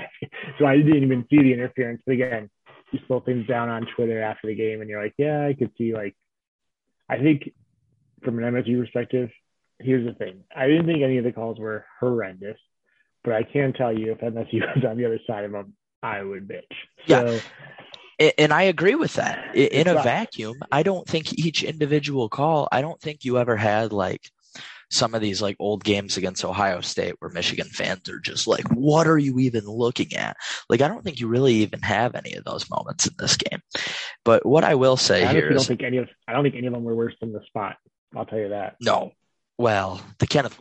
so 0.58 0.66
I 0.66 0.76
didn't 0.76 1.04
even 1.04 1.26
see 1.30 1.38
the 1.38 1.52
interference. 1.52 2.02
But 2.06 2.12
again, 2.12 2.50
you 2.92 3.00
slow 3.06 3.20
things 3.20 3.46
down 3.46 3.68
on 3.68 3.86
Twitter 3.96 4.22
after 4.22 4.48
the 4.48 4.54
game, 4.54 4.80
and 4.80 4.88
you're 4.88 5.02
like, 5.02 5.14
yeah, 5.18 5.46
I 5.46 5.54
could 5.54 5.72
see 5.78 5.94
like. 5.94 6.16
I 7.10 7.16
think 7.16 7.50
from 8.22 8.38
an 8.38 8.52
MSU 8.52 8.78
perspective, 8.80 9.30
here's 9.78 10.06
the 10.06 10.12
thing. 10.12 10.44
I 10.54 10.66
didn't 10.66 10.86
think 10.86 11.02
any 11.02 11.18
of 11.18 11.24
the 11.24 11.32
calls 11.32 11.58
were 11.58 11.86
horrendous, 12.00 12.58
but 13.24 13.32
I 13.32 13.42
can 13.44 13.72
tell 13.72 13.96
you 13.96 14.12
if 14.12 14.18
MSU 14.18 14.60
was 14.74 14.84
on 14.86 14.96
the 14.96 15.06
other 15.06 15.20
side 15.26 15.44
of 15.44 15.52
them, 15.52 15.74
I 16.02 16.22
would 16.22 16.46
bitch. 16.46 16.62
So, 17.06 17.30
yeah. 17.30 17.40
And 18.18 18.52
I 18.52 18.62
agree 18.62 18.96
with 18.96 19.14
that. 19.14 19.54
In 19.54 19.86
a 19.86 19.94
vacuum, 19.94 20.56
I 20.72 20.82
don't 20.82 21.06
think 21.06 21.38
each 21.38 21.62
individual 21.62 22.28
call, 22.28 22.68
I 22.72 22.80
don't 22.80 23.00
think 23.00 23.24
you 23.24 23.38
ever 23.38 23.56
had 23.56 23.92
like 23.92 24.28
some 24.90 25.14
of 25.14 25.20
these 25.20 25.42
like 25.42 25.56
old 25.60 25.84
games 25.84 26.16
against 26.16 26.44
Ohio 26.44 26.80
State 26.80 27.14
where 27.18 27.30
Michigan 27.30 27.68
fans 27.68 28.08
are 28.08 28.18
just 28.18 28.48
like, 28.48 28.66
what 28.70 29.06
are 29.06 29.18
you 29.18 29.38
even 29.38 29.66
looking 29.66 30.14
at? 30.14 30.36
Like, 30.68 30.80
I 30.80 30.88
don't 30.88 31.04
think 31.04 31.20
you 31.20 31.28
really 31.28 31.54
even 31.56 31.80
have 31.82 32.16
any 32.16 32.32
of 32.34 32.44
those 32.44 32.68
moments 32.70 33.06
in 33.06 33.14
this 33.18 33.36
game. 33.36 33.60
But 34.24 34.44
what 34.44 34.64
I 34.64 34.74
will 34.74 34.96
say 34.96 35.24
I 35.24 35.32
here 35.32 35.50
don't 35.50 35.62
think 35.62 35.82
any 35.82 35.98
of 35.98 36.08
I 36.26 36.32
don't 36.32 36.42
think 36.42 36.56
any 36.56 36.66
of 36.66 36.72
them 36.72 36.84
were 36.84 36.96
worse 36.96 37.14
than 37.20 37.32
the 37.32 37.44
spot. 37.46 37.76
I'll 38.16 38.26
tell 38.26 38.38
you 38.38 38.48
that. 38.48 38.76
No, 38.80 39.12
well, 39.58 40.00
the 40.18 40.26
Kenneth, 40.26 40.60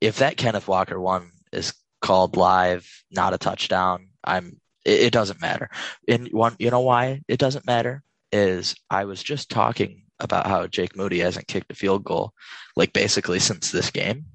if 0.00 0.18
that 0.18 0.38
Kenneth 0.38 0.68
Walker 0.68 0.98
one 0.98 1.32
is 1.52 1.74
called 2.00 2.36
live, 2.36 2.88
not 3.10 3.34
a 3.34 3.38
touchdown, 3.38 4.08
I'm. 4.24 4.58
It, 4.84 5.00
it 5.00 5.12
doesn't 5.12 5.40
matter. 5.40 5.70
And 6.08 6.28
one, 6.32 6.56
you 6.58 6.70
know 6.70 6.80
why 6.80 7.22
it 7.28 7.38
doesn't 7.38 7.66
matter 7.66 8.02
is 8.32 8.74
I 8.90 9.04
was 9.04 9.22
just 9.22 9.50
talking 9.50 10.04
about 10.20 10.46
how 10.46 10.66
Jake 10.66 10.96
Moody 10.96 11.20
hasn't 11.20 11.48
kicked 11.48 11.72
a 11.72 11.74
field 11.74 12.04
goal, 12.04 12.32
like 12.76 12.92
basically 12.92 13.38
since 13.38 13.70
this 13.70 13.90
game, 13.90 14.26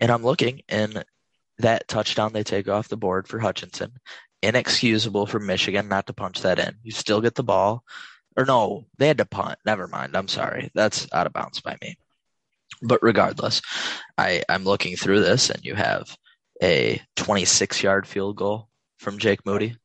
and 0.00 0.10
I'm 0.10 0.22
looking 0.22 0.62
and 0.68 1.04
that 1.58 1.88
touchdown 1.88 2.32
they 2.32 2.42
take 2.42 2.68
off 2.68 2.88
the 2.88 2.96
board 2.96 3.28
for 3.28 3.38
Hutchinson, 3.38 3.92
inexcusable 4.42 5.26
for 5.26 5.38
Michigan 5.38 5.88
not 5.88 6.06
to 6.06 6.12
punch 6.12 6.42
that 6.42 6.58
in. 6.58 6.76
You 6.82 6.92
still 6.92 7.20
get 7.20 7.34
the 7.34 7.42
ball, 7.42 7.84
or 8.36 8.44
no, 8.44 8.86
they 8.98 9.08
had 9.08 9.18
to 9.18 9.24
punt. 9.24 9.58
Never 9.64 9.88
mind. 9.88 10.16
I'm 10.16 10.28
sorry. 10.28 10.70
That's 10.74 11.06
out 11.12 11.26
of 11.26 11.32
bounds 11.32 11.60
by 11.60 11.76
me. 11.80 11.96
But 12.82 13.02
regardless, 13.02 13.62
I, 14.18 14.42
I'm 14.48 14.64
looking 14.64 14.96
through 14.96 15.20
this, 15.20 15.50
and 15.50 15.64
you 15.64 15.74
have 15.74 16.16
a 16.62 17.00
26 17.16 17.82
yard 17.82 18.06
field 18.06 18.36
goal 18.36 18.68
from 19.02 19.18
Jake 19.18 19.44
Moody, 19.44 19.76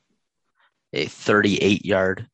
a 0.93 1.05
38 1.05 1.85
yard 1.85 2.27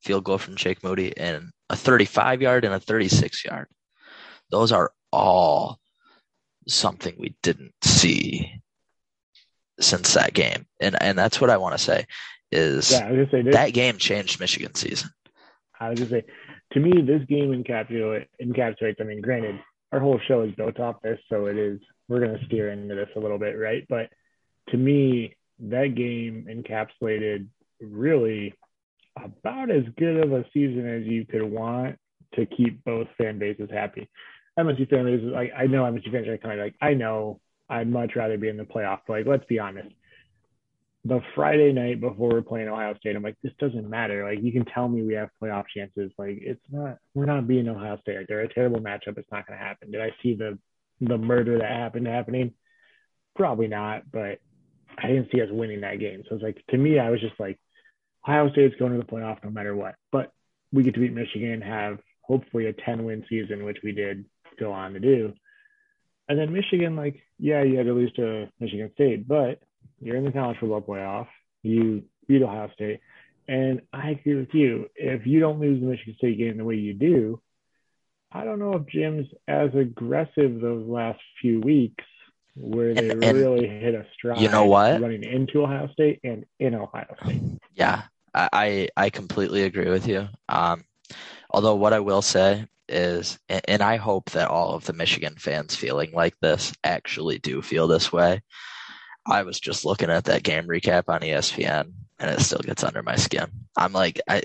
field 0.00 0.24
goal 0.24 0.38
from 0.38 0.56
Jake 0.56 0.82
Moody, 0.82 1.16
and 1.16 1.50
a 1.68 1.76
35 1.76 2.40
yard 2.40 2.64
and 2.64 2.74
a 2.74 2.80
36 2.80 3.44
yard. 3.44 3.66
Those 4.50 4.72
are 4.72 4.92
all 5.12 5.78
something 6.68 7.14
we 7.18 7.34
didn't 7.42 7.74
see 7.82 8.62
since 9.80 10.14
that 10.14 10.32
game. 10.32 10.66
And 10.80 11.00
and 11.02 11.18
that's 11.18 11.40
what 11.40 11.50
I 11.50 11.56
want 11.56 11.76
to 11.76 11.82
say 11.82 12.06
is 12.50 12.92
yeah, 12.92 13.24
say, 13.30 13.42
that 13.50 13.72
game 13.72 13.98
changed 13.98 14.40
Michigan 14.40 14.74
season. 14.74 15.10
I 15.80 15.90
was 15.90 15.98
just 15.98 16.10
say 16.10 16.24
to 16.72 16.80
me 16.80 17.02
this 17.02 17.24
game 17.28 17.50
encapsulates 17.50 18.26
encapsulates 18.40 19.00
I 19.00 19.04
mean 19.04 19.20
granted 19.20 19.58
our 19.90 20.00
whole 20.00 20.20
show 20.26 20.42
is 20.42 20.54
built 20.54 20.80
off 20.80 21.02
this, 21.02 21.18
so 21.28 21.46
it 21.46 21.58
is 21.58 21.78
we're 22.08 22.20
going 22.20 22.38
to 22.38 22.44
steer 22.46 22.70
into 22.70 22.94
this 22.94 23.08
a 23.16 23.20
little 23.20 23.38
bit, 23.38 23.58
right? 23.58 23.86
But 23.88 24.10
to 24.70 24.76
me, 24.76 25.34
that 25.60 25.94
game 25.94 26.46
encapsulated 26.50 27.46
really 27.80 28.54
about 29.16 29.70
as 29.70 29.84
good 29.98 30.24
of 30.24 30.32
a 30.32 30.44
season 30.52 30.88
as 30.88 31.04
you 31.04 31.24
could 31.24 31.42
want 31.42 31.98
to 32.34 32.46
keep 32.46 32.82
both 32.84 33.08
fan 33.18 33.38
bases 33.38 33.68
happy. 33.70 34.08
MSU 34.58 34.88
fan 34.88 35.04
bases, 35.04 35.32
like 35.32 35.52
I 35.56 35.66
know 35.66 35.82
MSU 35.82 36.10
fans 36.10 36.28
are 36.28 36.38
kind 36.38 36.58
of 36.58 36.64
like, 36.64 36.74
I 36.80 36.94
know 36.94 37.40
I'd 37.68 37.88
much 37.88 38.16
rather 38.16 38.38
be 38.38 38.48
in 38.48 38.56
the 38.56 38.64
playoff, 38.64 39.00
but 39.06 39.14
like 39.14 39.26
let's 39.26 39.44
be 39.46 39.58
honest, 39.58 39.94
the 41.04 41.20
Friday 41.34 41.72
night 41.72 42.00
before 42.00 42.30
we're 42.30 42.42
playing 42.42 42.68
Ohio 42.68 42.94
State, 42.96 43.16
I'm 43.16 43.22
like, 43.22 43.36
this 43.42 43.52
doesn't 43.58 43.88
matter. 43.88 44.24
Like, 44.24 44.42
you 44.42 44.52
can 44.52 44.64
tell 44.64 44.88
me 44.88 45.02
we 45.02 45.14
have 45.14 45.30
playoff 45.42 45.64
chances. 45.74 46.12
Like, 46.16 46.38
it's 46.40 46.62
not, 46.70 46.98
we're 47.14 47.26
not 47.26 47.48
being 47.48 47.68
Ohio 47.68 47.98
State. 48.02 48.18
Like, 48.18 48.26
they're 48.28 48.42
a 48.42 48.54
terrible 48.54 48.80
matchup. 48.80 49.18
It's 49.18 49.30
not 49.32 49.46
going 49.46 49.58
to 49.58 49.64
happen. 49.64 49.90
Did 49.90 50.00
I 50.00 50.10
see 50.22 50.34
the 50.34 50.58
the 51.00 51.18
murder 51.18 51.58
that 51.58 51.70
happened 51.70 52.06
happening? 52.06 52.54
Probably 53.34 53.66
not, 53.66 54.10
but 54.12 54.38
I 54.98 55.08
didn't 55.08 55.30
see 55.32 55.40
us 55.40 55.48
winning 55.50 55.80
that 55.82 55.98
game. 55.98 56.22
So 56.28 56.34
it's 56.34 56.44
like, 56.44 56.62
to 56.70 56.78
me, 56.78 56.98
I 56.98 57.10
was 57.10 57.20
just 57.20 57.38
like, 57.38 57.58
Ohio 58.26 58.50
State's 58.52 58.76
going 58.78 58.92
to 58.92 58.98
the 58.98 59.04
playoff 59.04 59.42
no 59.42 59.50
matter 59.50 59.74
what. 59.74 59.96
But 60.10 60.32
we 60.72 60.82
get 60.82 60.94
to 60.94 61.00
beat 61.00 61.12
Michigan, 61.12 61.60
have 61.60 61.98
hopefully 62.22 62.66
a 62.66 62.72
10 62.72 63.04
win 63.04 63.24
season, 63.28 63.64
which 63.64 63.78
we 63.82 63.92
did 63.92 64.24
go 64.58 64.72
on 64.72 64.92
to 64.94 65.00
do. 65.00 65.34
And 66.28 66.38
then 66.38 66.52
Michigan, 66.52 66.96
like, 66.96 67.20
yeah, 67.38 67.62
you 67.62 67.76
had 67.76 67.86
to 67.86 67.92
lose 67.92 68.12
to 68.14 68.48
Michigan 68.60 68.90
State, 68.94 69.26
but 69.26 69.60
you're 70.00 70.16
in 70.16 70.24
the 70.24 70.32
college 70.32 70.58
football 70.58 70.80
playoff. 70.80 71.26
You 71.62 72.04
beat 72.28 72.42
Ohio 72.42 72.70
State. 72.74 73.00
And 73.48 73.82
I 73.92 74.10
agree 74.10 74.36
with 74.36 74.54
you. 74.54 74.88
If 74.94 75.26
you 75.26 75.40
don't 75.40 75.60
lose 75.60 75.80
the 75.80 75.86
Michigan 75.86 76.14
State 76.16 76.38
game 76.38 76.56
the 76.56 76.64
way 76.64 76.76
you 76.76 76.94
do, 76.94 77.40
I 78.30 78.44
don't 78.44 78.60
know 78.60 78.74
if 78.76 78.86
Jim's 78.86 79.26
as 79.48 79.70
aggressive 79.74 80.60
those 80.60 80.86
last 80.86 81.20
few 81.40 81.60
weeks 81.60 82.04
where 82.54 82.94
they 82.94 83.10
and, 83.10 83.24
and 83.24 83.38
really 83.38 83.66
hit 83.66 83.94
a 83.94 84.06
stride. 84.14 84.40
You 84.40 84.48
know 84.48 84.66
what? 84.66 85.00
Running 85.00 85.24
into 85.24 85.62
Ohio 85.62 85.88
State 85.92 86.20
and 86.24 86.44
in 86.58 86.74
Ohio 86.74 87.14
State. 87.24 87.42
Yeah, 87.74 88.02
I 88.34 88.88
I 88.96 89.10
completely 89.10 89.62
agree 89.64 89.90
with 89.90 90.06
you. 90.06 90.28
Um, 90.48 90.84
although 91.50 91.76
what 91.76 91.92
I 91.92 92.00
will 92.00 92.22
say 92.22 92.66
is, 92.88 93.38
and 93.48 93.82
I 93.82 93.96
hope 93.96 94.30
that 94.32 94.48
all 94.48 94.74
of 94.74 94.84
the 94.84 94.92
Michigan 94.92 95.34
fans 95.38 95.74
feeling 95.74 96.12
like 96.12 96.38
this 96.40 96.72
actually 96.84 97.38
do 97.38 97.62
feel 97.62 97.88
this 97.88 98.12
way. 98.12 98.42
I 99.26 99.42
was 99.42 99.60
just 99.60 99.84
looking 99.84 100.10
at 100.10 100.24
that 100.24 100.42
game 100.42 100.66
recap 100.66 101.04
on 101.08 101.20
ESPN, 101.20 101.92
and 102.18 102.30
it 102.30 102.40
still 102.40 102.58
gets 102.58 102.84
under 102.84 103.02
my 103.02 103.16
skin. 103.16 103.46
I'm 103.76 103.92
like, 103.92 104.20
I 104.28 104.42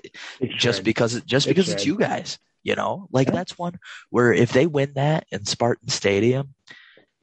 just 0.58 0.84
because 0.84 1.20
just 1.24 1.48
because 1.48 1.70
it's 1.70 1.86
you 1.86 1.98
guys, 1.98 2.38
you 2.64 2.76
know, 2.76 3.08
like 3.12 3.28
yeah. 3.28 3.34
that's 3.34 3.58
one 3.58 3.80
where 4.10 4.32
if 4.34 4.52
they 4.54 4.68
win 4.68 4.94
that 4.96 5.26
in 5.32 5.46
Spartan 5.46 5.90
Stadium, 5.90 6.54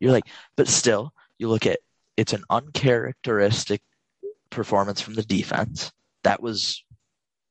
you're 0.05 0.13
like, 0.13 0.29
but 0.55 0.69
still, 0.69 1.15
you 1.39 1.49
look 1.49 1.67
at 1.67 1.79
it's 2.17 2.35
an 2.35 2.45
uncharacteristic 2.51 3.81
performance 4.51 5.01
from 5.01 5.15
the 5.15 5.23
defense. 5.23 5.93
That 6.25 6.43
was 6.43 6.85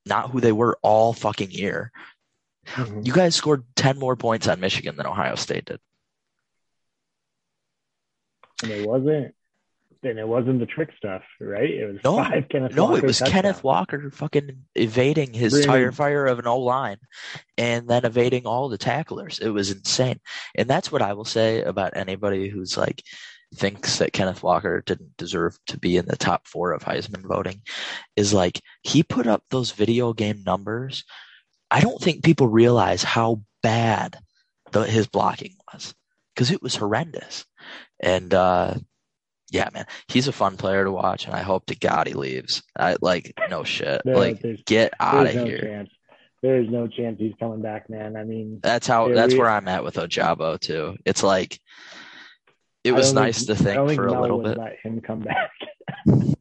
not 0.06 0.30
who 0.30 0.40
they 0.40 0.52
were 0.52 0.78
all 0.84 1.14
fucking 1.14 1.50
year. 1.50 1.92
Mm-hmm. 2.68 3.02
You 3.04 3.12
guys 3.12 3.36
scored 3.36 3.64
10 3.76 3.98
more 3.98 4.16
points 4.16 4.48
on 4.48 4.60
Michigan 4.60 4.96
than 4.96 5.08
Ohio 5.08 5.34
State 5.34 5.66
did. 5.66 5.80
And 8.62 8.72
it 8.72 8.88
wasn't 8.88 9.34
and 10.06 10.20
it 10.20 10.28
wasn't 10.28 10.60
the 10.60 10.66
trick 10.66 10.90
stuff, 10.98 11.22
right? 11.40 11.70
It 11.70 11.86
was 11.86 12.04
no, 12.04 12.18
five 12.18 12.48
Kenneth 12.50 12.76
no, 12.76 12.86
Walker 12.86 12.98
it 12.98 13.04
was 13.04 13.20
touchdowns. 13.20 13.42
Kenneth 13.42 13.64
Walker 13.64 14.12
fucking 14.12 14.64
evading 14.76 15.34
his 15.34 15.54
really? 15.54 15.66
tire 15.66 15.92
fire 15.92 16.26
of 16.26 16.40
an 16.40 16.48
O 16.48 16.60
line, 16.60 16.98
and 17.58 17.88
then 17.88 18.06
evading 18.06 18.46
all 18.46 18.70
the 18.70 18.78
tacklers. 18.78 19.40
It 19.40 19.50
was 19.50 19.72
insane, 19.72 20.20
and 20.56 20.70
that's 20.70 20.92
what 20.92 21.02
I 21.02 21.14
will 21.14 21.26
say 21.26 21.62
about 21.62 21.96
anybody 21.96 22.50
who's 22.50 22.78
like 22.78 23.04
thinks 23.56 24.00
that 24.00 24.14
Kenneth 24.14 24.44
Walker 24.44 24.82
didn't 24.86 25.16
deserve 25.18 25.58
to 25.68 25.78
be 25.78 25.98
in 25.98 26.06
the 26.06 26.18
top 26.18 26.48
four 26.48 26.72
of 26.72 26.84
Heisman 26.84 27.28
voting, 27.28 27.62
is 28.16 28.34
like 28.34 28.62
he 28.82 29.04
put 29.04 29.28
up 29.28 29.44
those 29.50 29.72
video 29.72 30.14
game 30.14 30.44
numbers. 30.46 31.04
I 31.70 31.80
don't 31.80 32.02
think 32.02 32.24
people 32.24 32.48
realize 32.48 33.04
how 33.04 33.42
bad 33.62 34.18
the, 34.72 34.82
his 34.82 35.08
blocking 35.08 35.56
was 35.72 35.94
because 36.34 36.52
it 36.52 36.62
was 36.62 36.76
horrendous. 36.76 37.46
And 38.00 38.34
uh, 38.34 38.76
yeah, 39.54 39.70
man, 39.72 39.86
he's 40.08 40.28
a 40.28 40.32
fun 40.32 40.58
player 40.58 40.84
to 40.84 40.92
watch, 40.92 41.26
and 41.26 41.36
I 41.36 41.42
hope 41.42 41.68
to 41.68 41.76
God 41.76 42.08
he 42.08 42.14
leaves. 42.14 42.64
I 42.78 42.98
like 43.02 43.34
no 43.52 43.64
shit. 43.64 44.02
There- 44.04 44.16
like 44.16 44.44
get 44.66 44.94
out 45.00 45.28
of 45.28 45.36
no 45.36 45.46
here. 45.46 45.60
chance. 45.60 45.90
There 46.42 46.60
is 46.60 46.70
no 46.70 46.88
chance 46.88 47.18
he's 47.20 47.36
coming 47.40 47.62
back, 47.62 47.90
man. 47.90 48.18
I 48.18 48.24
mean, 48.26 48.60
That's 48.62 48.88
how. 48.88 49.08
Yeah, 49.08 49.14
that's 49.14 49.34
we- 49.34 49.40
where 49.40 49.50
I'm 49.50 49.68
at 49.68 49.84
with 49.84 49.96
Ojabo 49.96 50.60
too. 50.60 50.98
It's 51.06 51.24
like 51.24 51.58
it 52.84 52.92
was 52.94 53.14
nice 53.14 53.46
think- 53.46 53.60
to 53.60 53.64
think 53.64 53.92
for 53.94 54.08
a 54.08 54.22
little 54.22 54.42
bit. 54.42 54.58
Let 54.58 54.80
him 54.84 55.00
come 55.00 55.22
back. 55.22 55.52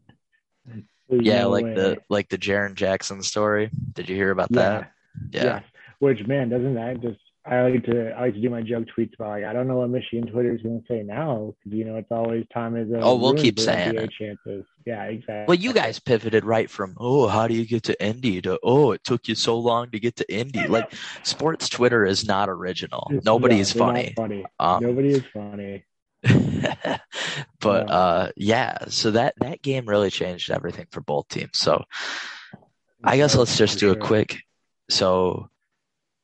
Yeah, 1.21 1.43
no 1.43 1.51
like 1.51 1.65
way. 1.67 1.75
the 1.75 1.99
like 2.09 2.31
the 2.31 2.39
Jaron 2.39 2.75
Jackson 2.75 3.23
story. 3.23 3.69
Did 3.93 4.09
you 4.09 4.17
hear 4.17 4.31
about 4.31 4.49
yeah, 4.51 4.57
that? 4.57 4.93
Yeah. 5.31 5.45
Yes. 5.45 5.65
Which 5.99 6.27
man, 6.27 6.49
doesn't 6.49 6.75
that 6.75 7.03
just? 7.03 7.21
I 7.45 7.63
like 7.63 7.85
to 7.87 8.13
I 8.13 8.23
like 8.27 8.35
to 8.35 8.41
do 8.41 8.51
my 8.51 8.63
joke 8.63 8.87
tweets 8.97 9.15
about 9.15 9.31
like 9.31 9.45
I 9.45 9.53
don't 9.53 9.67
know 9.67 9.79
what 9.79 9.91
Michigan 9.91 10.31
Twitter 10.31 10.55
is 10.55 10.63
going 10.63 10.81
to 10.81 10.87
say 10.87 11.03
now 11.03 11.53
because 11.65 11.77
you 11.77 11.85
know 11.85 11.97
it's 11.97 12.11
always 12.13 12.45
time 12.55 12.77
is. 12.77 12.89
Oh, 12.95 13.17
we'll 13.17 13.35
keep 13.35 13.59
saying 13.59 13.97
it. 13.97 14.11
chances. 14.13 14.65
Yeah, 14.87 15.03
exactly. 15.05 15.45
Well, 15.49 15.57
you 15.57 15.73
guys 15.73 15.99
pivoted 15.99 16.45
right 16.45 16.71
from 16.71 16.95
oh, 16.99 17.27
how 17.27 17.49
do 17.49 17.55
you 17.55 17.67
get 17.67 17.83
to 17.85 18.01
Indy 18.05 18.41
to 18.43 18.61
oh, 18.63 18.93
it 18.93 19.03
took 19.03 19.27
you 19.27 19.35
so 19.35 19.59
long 19.59 19.91
to 19.91 19.99
get 19.99 20.15
to 20.17 20.33
Indy. 20.33 20.69
Like 20.69 20.93
sports 21.25 21.69
Twitter 21.69 22.05
is 22.07 22.25
not 22.25 22.49
original. 22.49 23.09
It's- 23.11 23.25
Nobody 23.25 23.57
yeah, 23.57 23.61
is 23.63 23.73
funny. 23.73 24.13
funny. 24.17 24.45
Um, 24.61 24.83
Nobody 24.85 25.09
is 25.09 25.25
funny. 25.35 25.85
but 26.23 27.89
Yeah. 27.89 27.95
uh 27.95 28.31
yeah, 28.37 28.79
so 28.87 29.11
that 29.13 29.35
that 29.39 29.63
game 29.63 29.87
really 29.87 30.11
changed 30.11 30.49
everything 30.51 30.87
for 30.93 31.01
both 31.01 31.27
teams. 31.29 31.59
So 31.59 31.83
I 33.03 33.17
guess 33.17 33.35
let's 33.35 33.59
just 33.59 33.81
do 33.81 33.91
a 33.91 33.97
quick. 33.97 34.39
So 34.89 35.49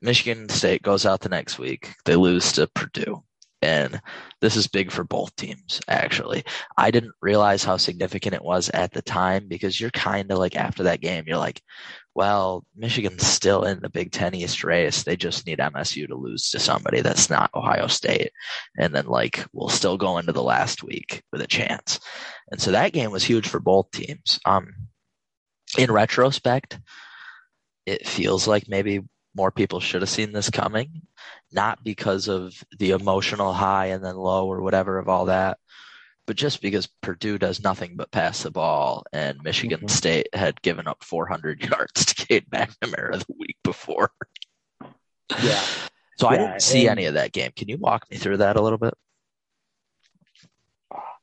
Michigan 0.01 0.49
State 0.49 0.83
goes 0.83 1.05
out 1.05 1.21
the 1.21 1.29
next 1.29 1.59
week. 1.59 1.95
They 2.05 2.17
lose 2.17 2.53
to 2.53 2.67
Purdue. 2.69 3.23
And 3.61 4.01
this 4.41 4.55
is 4.55 4.69
big 4.69 4.93
for 4.93 5.03
both 5.03 5.35
teams, 5.35 5.81
actually. 5.89 6.45
I 6.77 6.93
didn't 6.93 7.15
realize 7.21 7.65
how 7.65 7.77
significant 7.77 8.37
it 8.37 8.45
was 8.45 8.71
at 8.71 8.93
the 8.93 9.03
time 9.03 9.49
because 9.49 9.81
you're 9.81 9.91
kind 9.91 10.31
of 10.31 10.39
like, 10.39 10.55
after 10.55 10.85
that 10.85 11.01
game, 11.01 11.25
you're 11.27 11.39
like, 11.39 11.61
well, 12.15 12.65
Michigan's 12.77 13.27
still 13.27 13.65
in 13.65 13.81
the 13.81 13.89
Big 13.89 14.13
Ten 14.13 14.35
East 14.35 14.63
race. 14.63 15.03
They 15.03 15.17
just 15.17 15.45
need 15.45 15.59
MSU 15.59 16.07
to 16.07 16.15
lose 16.15 16.51
to 16.51 16.61
somebody 16.61 17.01
that's 17.01 17.31
not 17.31 17.51
Ohio 17.55 17.89
State. 17.89 18.31
And 18.77 18.95
then, 18.95 19.07
like, 19.07 19.45
we'll 19.53 19.69
still 19.69 19.97
go 19.97 20.19
into 20.19 20.33
the 20.33 20.43
last 20.43 20.85
week 20.85 21.23
with 21.33 21.43
a 21.43 21.47
chance. 21.47 21.99
And 22.53 22.61
so 22.61 22.71
that 22.71 22.93
game 22.93 23.11
was 23.11 23.25
huge 23.25 23.49
for 23.49 23.61
both 23.61 23.91
teams. 23.91 24.39
Um, 24.45 24.73
in 25.77 25.91
retrospect, 25.91 26.79
it 27.87 28.07
feels 28.07 28.47
like 28.47 28.69
maybe 28.69 29.03
more 29.39 29.51
people 29.53 29.79
should 29.79 30.03
have 30.03 30.09
seen 30.11 30.33
this 30.33 30.51
coming, 30.51 31.03
not 31.53 31.83
because 31.85 32.27
of 32.27 32.53
the 32.79 32.91
emotional 32.91 33.53
high 33.55 33.87
and 33.87 34.05
then 34.05 34.17
low 34.17 34.47
or 34.49 34.61
whatever 34.61 34.99
of 34.99 35.09
all 35.09 35.27
that, 35.27 35.59
but 36.27 36.35
just 36.37 36.61
because 36.61 36.89
Purdue 37.03 37.39
does 37.39 37.63
nothing 37.63 37.95
but 37.97 38.11
pass 38.11 38.43
the 38.43 38.51
ball 38.51 39.05
and 39.13 39.39
Michigan 39.45 39.81
Mhm. 39.83 39.91
State 39.91 40.27
had 40.35 40.61
given 40.61 40.89
up 40.89 41.05
400 41.05 41.63
yards 41.71 42.05
to 42.05 42.27
Cade 42.27 42.51
McNamara 42.51 43.21
the 43.25 43.35
week 43.39 43.57
before. 43.63 44.11
Yeah. 45.41 45.63
So 46.19 46.27
I 46.27 46.37
didn't 46.37 46.61
see 46.63 46.89
and- 46.89 46.99
any 46.99 47.07
of 47.07 47.15
that 47.15 47.33
game. 47.33 47.53
Can 47.57 47.69
you 47.69 47.77
walk 47.79 48.11
me 48.11 48.17
through 48.17 48.39
that 48.39 48.57
a 48.57 48.61
little 48.61 48.77
bit? 48.79 48.93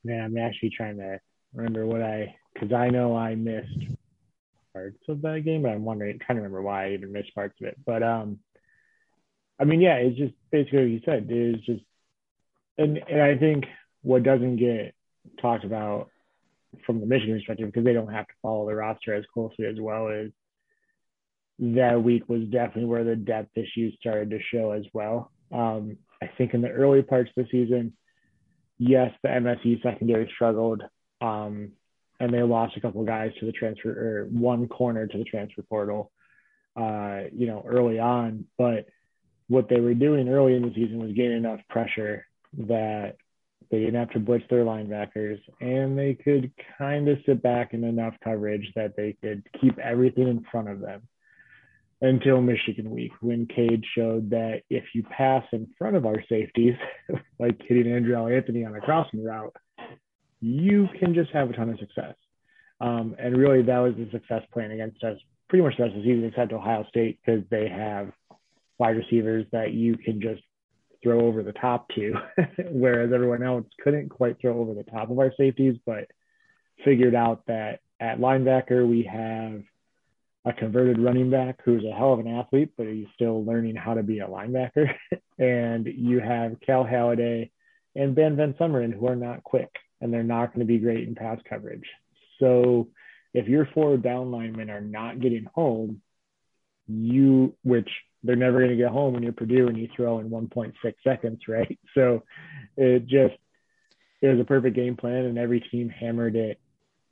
Man, 0.06 0.22
I'm 0.24 0.38
actually 0.38 0.70
trying 0.70 0.98
to 0.98 1.20
remember 1.54 1.86
what 1.86 2.02
I 2.02 2.36
because 2.54 2.72
I 2.72 2.90
know 2.90 3.18
I 3.18 3.36
missed 3.36 3.78
parts 4.76 4.98
of 5.08 5.22
that 5.22 5.46
game, 5.46 5.62
but 5.62 5.72
I'm 5.72 5.86
wondering 5.86 6.20
trying 6.20 6.36
to 6.38 6.42
remember 6.42 6.62
why 6.62 6.88
I 6.88 6.94
even 6.94 7.14
missed 7.14 7.34
parts 7.34 7.56
of 7.62 7.68
it. 7.68 7.78
But 7.86 8.04
um, 8.04 8.40
I 9.60 9.64
mean, 9.64 9.82
yeah, 9.82 9.96
it's 9.96 10.18
just 10.18 10.34
basically 10.52 10.80
what 10.80 10.90
you 10.90 11.02
said. 11.06 11.28
It's 11.30 11.66
just 11.66 11.84
and 12.78 13.00
and 13.10 13.22
I 13.22 13.38
think 13.38 13.66
what 14.02 14.24
doesn't 14.24 14.58
get 14.58 14.94
talked 15.42 15.64
about 15.64 16.10
from 16.86 17.00
the 17.00 17.06
Michigan 17.06 17.38
perspective 17.38 17.68
because 17.68 17.86
they 17.86 17.94
don't 17.94 18.12
have 18.12 18.28
to 18.28 18.34
follow 18.42 18.68
the 18.68 18.76
roster 18.76 19.14
as 19.14 19.24
closely 19.34 19.66
as 19.66 19.78
well 19.80 20.10
is 20.10 20.32
that 21.58 22.04
week 22.04 22.28
was 22.28 22.44
definitely 22.52 22.86
where 22.86 23.06
the 23.06 23.16
depth 23.16 23.58
issues 23.58 23.96
started 24.00 24.30
to 24.30 24.40
show 24.52 24.72
as 24.72 24.84
well. 24.94 25.32
Um, 25.54 25.98
I 26.22 26.30
think 26.38 26.54
in 26.54 26.62
the 26.62 26.70
early 26.70 27.02
parts 27.02 27.32
of 27.36 27.46
the 27.46 27.50
season, 27.50 27.94
yes, 28.78 29.12
the 29.24 29.30
MSU 29.30 29.82
secondary 29.82 30.30
struggled, 30.36 30.84
um, 31.22 31.72
and 32.20 32.34
they 32.34 32.42
lost 32.42 32.78
a 32.78 32.82
couple 32.82 33.04
guys 33.04 33.32
to 33.40 33.46
the 33.46 33.52
transfer 33.52 33.90
or 33.90 34.26
one 34.32 34.68
corner 34.68 35.08
to 35.08 35.18
the 35.18 35.24
transfer 35.24 35.62
portal, 35.64 36.12
uh, 36.76 37.22
you 37.34 37.48
know, 37.48 37.64
early 37.68 38.00
on. 38.00 38.46
But 38.58 38.88
what 39.48 39.70
they 39.70 39.80
were 39.80 39.94
doing 39.94 40.30
early 40.30 40.56
in 40.56 40.64
the 40.64 40.74
season 40.74 41.00
was 41.00 41.14
getting 41.14 41.38
enough 41.38 41.60
pressure 41.70 42.26
that 42.58 43.16
they 43.72 43.80
didn't 43.80 43.96
have 43.96 44.12
to 44.12 44.20
blitz 44.20 44.46
their 44.50 44.64
linebackers, 44.64 45.40
and 45.60 45.98
they 45.98 46.14
could 46.14 46.52
kind 46.78 47.10
of 47.10 47.18
sit 47.26 47.42
back 47.42 47.74
in 47.74 47.84
enough 47.84 48.14
coverage 48.24 48.72
that 48.76 48.96
they 48.96 49.16
could 49.22 49.44
keep 49.60 49.78
everything 49.80 50.28
in 50.28 50.46
front 50.52 50.70
of 50.70 50.80
them 50.80 51.02
until 52.02 52.42
Michigan 52.42 52.92
week 52.92 53.12
when 53.22 53.48
Cade 53.48 53.84
showed 53.96 54.30
that 54.30 54.62
if 54.70 54.84
you 54.94 55.04
pass 55.04 55.44
in 55.52 55.68
front 55.78 55.96
of 55.96 56.06
our 56.06 56.24
safeties, 56.30 56.76
like 57.40 57.60
hitting 57.68 57.92
Andrew 57.92 58.16
Anthony 58.28 58.66
on 58.66 58.76
a 58.76 58.82
crossing 58.82 59.24
route, 59.24 59.56
you 60.42 60.88
can 61.00 61.14
just 61.14 61.32
have 61.32 61.50
a 61.50 61.54
ton 61.54 61.70
of 61.70 61.80
success. 61.80 62.16
Um, 62.82 63.16
and 63.18 63.38
really, 63.38 63.64
that 63.64 63.80
was 63.80 63.94
the 63.96 64.10
success 64.12 64.44
plan 64.52 64.72
against 64.72 65.04
us 65.04 65.18
pretty 65.50 65.64
much 65.64 65.78
the 65.78 65.84
rest 65.84 65.96
of 65.96 66.04
the 66.04 66.10
season, 66.10 66.26
except 66.26 66.54
Ohio 66.54 66.86
State, 66.90 67.20
because 67.26 67.44
they 67.50 67.70
have 67.70 68.12
wide 68.78 68.98
receivers 68.98 69.46
that 69.52 69.72
you 69.72 69.98
can 69.98 70.22
just 70.22 70.42
throw 71.02 71.22
over 71.22 71.44
the 71.44 71.54
top 71.54 71.88
to, 71.90 72.14
whereas 72.72 73.12
everyone 73.14 73.44
else 73.44 73.66
couldn't 73.84 74.10
quite 74.10 74.40
throw 74.42 74.60
over 74.60 74.74
the 74.74 74.84
top 74.84 75.10
of 75.10 75.20
our 75.20 75.32
safeties, 75.38 75.76
but 75.86 76.08
figured 76.84 77.16
out 77.16 77.46
that 77.48 77.80
at 78.00 78.20
linebacker, 78.20 78.88
we 78.88 79.04
have 79.04 79.62
a 80.46 80.54
converted 80.54 81.00
running 81.00 81.30
back 81.30 81.60
who's 81.64 81.84
a 81.86 81.96
hell 81.96 82.14
of 82.14 82.20
an 82.20 82.28
athlete, 82.28 82.72
but 82.78 82.88
he's 82.88 83.08
still 83.16 83.44
learning 83.46 83.76
how 83.76 83.94
to 83.94 84.04
be 84.04 84.20
a 84.20 84.28
linebacker. 84.28 84.94
and 85.40 85.88
you 85.88 86.20
have 86.20 86.60
Cal 86.66 86.84
Haladay 86.84 87.50
and 87.96 88.16
Ben 88.16 88.36
VanSumeren 88.36 88.94
who 88.94 89.08
are 89.08 89.16
not 89.16 89.44
quick 89.44 89.70
and 90.02 90.14
they're 90.14 90.24
not 90.24 90.48
going 90.54 90.60
to 90.60 90.72
be 90.72 90.80
great 90.80 91.08
in 91.08 91.16
pass 91.16 91.40
coverage. 91.50 91.86
So 92.40 92.90
if 93.34 93.48
your 93.48 93.68
four 93.74 93.98
down 93.98 94.32
linemen 94.32 94.70
are 94.70 94.82
not 94.82 95.20
getting 95.20 95.48
home, 95.54 96.02
you, 96.88 97.56
which 97.64 97.90
they're 98.24 98.36
never 98.36 98.60
going 98.60 98.72
to 98.72 98.76
get 98.76 98.92
home 98.92 99.14
when 99.14 99.24
you're 99.24 99.34
Purdue 99.34 99.68
and 99.68 99.78
you 99.78 99.88
throw 99.96 100.20
in 100.20 100.30
1.6 100.30 100.74
seconds, 101.04 101.40
right? 101.48 101.80
So 101.94 102.24
it 102.78 103.06
just, 103.08 103.36
it 104.22 104.28
was 104.28 104.40
a 104.40 104.46
perfect 104.46 104.76
game 104.76 104.96
plan 104.96 105.26
and 105.26 105.38
every 105.38 105.60
team 105.60 105.90
hammered 105.90 106.36
it 106.36 106.60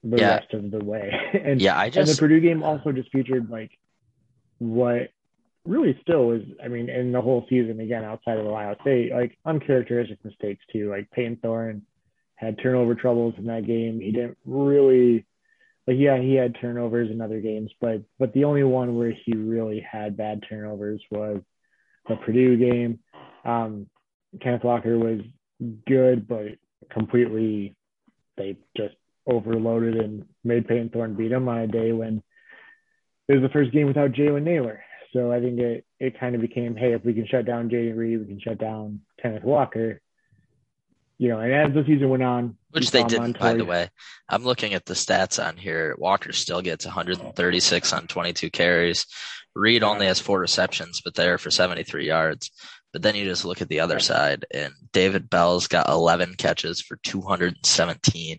the 0.04 0.18
Yeah. 0.18 0.36
rest 0.36 0.54
of 0.54 0.72
the 0.72 0.84
way. 0.84 1.12
and 1.34 1.62
Yeah, 1.62 1.78
I 1.78 1.90
just 1.90 1.98
and 1.98 2.08
the 2.08 2.20
Purdue 2.20 2.40
game 2.42 2.64
also 2.64 2.92
just 2.92 3.12
featured 3.12 3.50
like 3.50 3.72
what 4.60 5.10
really 5.66 5.98
still 6.02 6.32
is, 6.32 6.44
I 6.64 6.68
mean, 6.68 6.90
in 6.90 7.12
the 7.12 7.22
whole 7.22 7.46
season, 7.50 7.80
again, 7.80 8.04
outside 8.04 8.38
of 8.38 8.46
Ohio 8.46 8.76
State, 8.82 9.12
like 9.14 9.38
uncharacteristic 9.46 10.24
mistakes 10.24 10.64
too. 10.72 10.90
Like 10.90 11.10
Payton 11.12 11.38
Thorne 11.38 11.84
had 12.36 12.60
turnover 12.62 12.96
troubles 12.96 13.36
in 13.38 13.46
that 13.46 13.66
game. 13.66 14.00
He 14.00 14.12
didn't 14.12 14.38
really, 14.46 15.26
like, 15.88 15.98
yeah, 16.00 16.20
he 16.20 16.34
had 16.36 16.56
turnovers 16.60 17.10
in 17.12 17.22
other 17.22 17.40
games, 17.40 17.72
but 17.80 18.02
but 18.20 18.34
the 18.34 18.46
only 18.46 18.64
one 18.64 18.98
where 18.98 19.12
he 19.26 19.34
really 19.36 19.80
had 19.80 20.18
bad 20.18 20.44
turnovers 20.48 21.02
was 21.12 21.42
the 22.08 22.16
Purdue 22.18 22.58
game. 22.58 23.00
Um, 23.46 23.88
Kenneth 24.42 24.64
Walker 24.64 24.98
was 24.98 25.22
good, 25.88 26.28
but 26.28 26.48
completely, 26.90 27.76
they 28.38 28.58
just 28.76 28.96
overloaded 29.26 29.96
and 29.96 30.26
made 30.44 30.68
Payton 30.68 30.90
Thorne 30.90 31.16
beat 31.16 31.32
him 31.32 31.48
on 31.48 31.60
a 31.60 31.68
day 31.68 31.92
when 31.92 32.22
it 33.28 33.34
was 33.34 33.42
the 33.42 33.54
first 33.54 33.72
game 33.72 33.88
without 33.88 34.12
Jalen 34.12 34.44
Nailor. 34.44 34.84
So 35.14 35.32
I 35.32 35.40
think 35.40 35.60
it, 35.60 35.86
it 36.00 36.20
kind 36.20 36.36
of 36.36 36.42
became, 36.42 36.76
hey, 36.76 36.94
if 36.94 37.06
we 37.06 37.14
can 37.14 37.28
shut 37.28 37.46
down 37.46 37.70
Jayden 37.70 37.96
Reed, 37.96 38.20
we 38.20 38.26
can 38.26 38.42
shut 38.42 38.58
down 38.58 39.02
Kenneth 39.22 39.44
Walker. 39.44 40.02
You 41.20 41.30
know, 41.30 41.40
and 41.40 41.54
as 41.54 41.74
the 41.74 41.84
season 41.86 42.10
went 42.10 42.24
on, 42.24 42.58
Which 42.72 42.90
they 42.92 43.04
didn't, 43.04 43.40
by 43.40 43.54
the 43.54 43.66
way. 43.66 43.90
I'm 44.30 44.44
looking 44.44 44.74
at 44.74 44.86
the 44.86 44.96
stats 44.96 45.44
on 45.46 45.58
here. 45.58 45.96
Walker 46.00 46.32
still 46.34 46.62
gets 46.62 46.86
136 46.86 47.94
on 47.94 48.08
22 48.08 48.50
carries. 48.50 49.06
Reed 49.56 49.84
only 49.84 50.08
has 50.08 50.20
four 50.20 50.40
receptions, 50.40 51.02
but 51.06 51.14
they're 51.14 51.38
for 51.38 51.52
73 51.52 52.08
yards. 52.08 52.50
But 52.92 53.04
then 53.04 53.16
you 53.16 53.26
just 53.26 53.46
look 53.46 53.62
at 53.62 53.70
the 53.70 53.80
other 53.80 54.00
side, 54.00 54.46
and 54.54 54.74
David 54.92 55.30
Bell's 55.30 55.68
got 55.68 55.88
11 55.90 56.36
catches 56.36 56.82
for 56.82 56.98
217. 57.04 58.38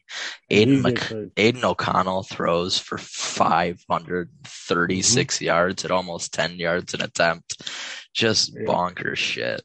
Aidan, 0.50 0.82
Mc- 0.82 1.30
Aidan 1.36 1.64
O'Connell 1.64 2.22
throws 2.24 2.78
for 2.78 2.98
536 2.98 5.36
Mm-hmm. 5.36 5.44
yards 5.44 5.84
at 5.84 5.90
almost 5.90 6.32
10 6.34 6.58
yards 6.58 6.94
an 6.94 7.02
attempt. 7.02 7.68
Just 8.12 8.52
Yeah. 8.54 8.62
bonkers 8.66 9.16
shit. 9.16 9.62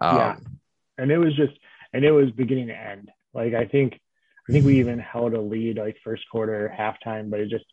Um, 0.00 0.16
Yeah. 0.16 0.36
and 0.98 1.10
it 1.10 1.18
was 1.18 1.34
just 1.34 1.52
and 1.92 2.04
it 2.04 2.12
was 2.12 2.30
beginning 2.30 2.68
to 2.68 2.76
end 2.76 3.10
like 3.34 3.54
i 3.54 3.64
think 3.66 3.98
i 4.48 4.52
think 4.52 4.64
we 4.64 4.78
even 4.78 4.98
held 4.98 5.34
a 5.34 5.40
lead 5.40 5.78
like 5.78 5.96
first 6.04 6.22
quarter 6.30 6.72
halftime 6.76 7.30
but 7.30 7.40
it 7.40 7.48
just 7.48 7.64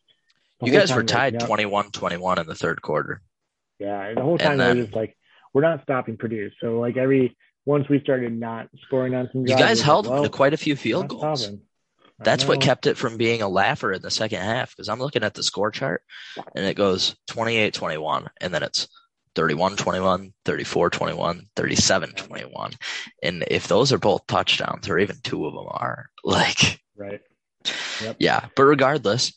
you 0.61 0.71
guys 0.73 0.91
were 0.91 0.97
like, 0.97 1.07
tied 1.07 1.33
no- 1.33 1.45
21 1.45 1.91
21 1.91 2.39
in 2.39 2.47
the 2.47 2.55
third 2.55 2.81
quarter. 2.81 3.21
yeah 3.79 4.07
and 4.07 4.17
the 4.17 4.21
whole 4.21 4.37
time 4.37 4.57
then- 4.57 4.77
was 4.77 4.85
just 4.87 4.95
like 4.95 5.15
we're 5.53 5.61
not 5.61 5.81
stopping 5.83 6.17
Purdue. 6.17 6.51
So 6.61 6.79
like 6.79 6.97
every 6.97 7.35
once 7.65 7.89
we 7.89 7.99
started 8.01 8.37
not 8.37 8.67
scoring 8.85 9.15
on 9.15 9.29
some, 9.31 9.47
you 9.47 9.57
guys 9.57 9.79
we're 9.79 9.85
held 9.85 10.07
like, 10.07 10.15
to 10.17 10.21
well, 10.21 10.29
quite 10.29 10.53
a 10.53 10.57
few 10.57 10.75
field 10.75 11.07
goals. 11.07 11.43
stopping. 11.43 11.61
That's 12.21 12.45
what 12.45 12.59
kept 12.59 12.85
it 12.85 12.97
from 12.97 13.15
being 13.15 13.41
a 13.41 13.47
laugher 13.47 13.93
in 13.93 14.01
the 14.01 14.11
second 14.11 14.41
half 14.41 14.75
because 14.75 14.89
I'm 14.89 14.99
looking 14.99 15.23
at 15.23 15.35
the 15.35 15.43
score 15.43 15.71
chart 15.71 16.03
and 16.53 16.65
it 16.65 16.75
goes 16.75 17.15
28 17.27 17.73
21 17.73 18.27
and 18.41 18.53
then 18.53 18.61
it's 18.61 18.89
31 19.35 19.75
21, 19.75 20.33
34 20.45 20.89
21, 20.89 21.45
37 21.55 22.13
21. 22.13 22.73
And 23.23 23.43
if 23.49 23.67
those 23.67 23.93
are 23.93 23.97
both 23.97 24.27
touchdowns 24.27 24.89
or 24.89 24.99
even 24.99 25.17
two 25.23 25.45
of 25.45 25.53
them 25.53 25.67
are, 25.67 26.09
like, 26.23 26.81
right. 26.97 27.21
yeah. 28.17 28.45
But 28.55 28.63
regardless, 28.63 29.33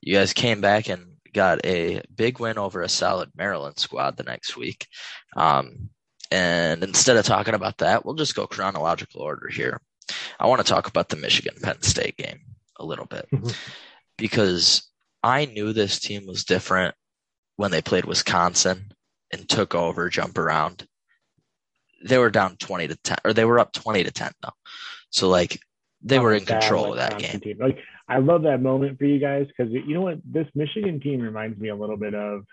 you 0.00 0.14
guys 0.14 0.32
came 0.32 0.60
back 0.60 0.88
and 0.88 1.14
got 1.32 1.64
a 1.64 2.00
big 2.14 2.38
win 2.38 2.58
over 2.58 2.82
a 2.82 2.88
solid 2.88 3.30
Maryland 3.36 3.78
squad 3.78 4.16
the 4.16 4.22
next 4.22 4.56
week. 4.56 4.86
Um, 5.36 5.90
and 6.30 6.82
instead 6.82 7.16
of 7.16 7.24
talking 7.24 7.54
about 7.54 7.78
that, 7.78 8.04
we'll 8.04 8.14
just 8.14 8.34
go 8.34 8.46
chronological 8.46 9.20
order 9.20 9.48
here. 9.48 9.80
I 10.38 10.46
want 10.46 10.64
to 10.64 10.70
talk 10.70 10.88
about 10.88 11.08
the 11.08 11.16
Michigan 11.16 11.54
Penn 11.62 11.82
State 11.82 12.16
game 12.16 12.40
a 12.78 12.84
little 12.84 13.06
bit 13.06 13.28
because 14.16 14.90
I 15.22 15.44
knew 15.46 15.72
this 15.72 15.98
team 15.98 16.26
was 16.26 16.44
different 16.44 16.94
when 17.56 17.70
they 17.70 17.82
played 17.82 18.04
Wisconsin 18.04 18.92
and 19.34 19.48
took 19.48 19.74
over 19.74 20.08
jump 20.08 20.38
around. 20.38 20.86
They 22.04 22.18
were 22.18 22.30
down 22.30 22.56
20 22.56 22.88
to 22.88 22.96
10 22.96 23.18
or 23.24 23.32
they 23.32 23.44
were 23.44 23.58
up 23.58 23.72
20 23.72 24.04
to 24.04 24.10
10 24.10 24.32
though. 24.42 24.50
So 25.10 25.28
like 25.28 25.58
they 26.02 26.18
were 26.18 26.34
in 26.34 26.44
control 26.44 26.92
of 26.92 26.96
that 26.96 27.18
game. 27.18 27.40
team. 27.40 27.58
Like 27.58 27.78
I 28.08 28.18
love 28.18 28.42
that 28.42 28.60
moment 28.60 28.98
for 28.98 29.04
you 29.04 29.18
guys 29.18 29.46
because 29.46 29.72
you 29.72 29.94
know 29.94 30.02
what 30.02 30.18
this 30.24 30.46
Michigan 30.54 31.00
team 31.00 31.20
reminds 31.20 31.58
me 31.58 31.70
a 31.70 31.74
little 31.74 31.96
bit 31.96 32.14
of, 32.14 32.44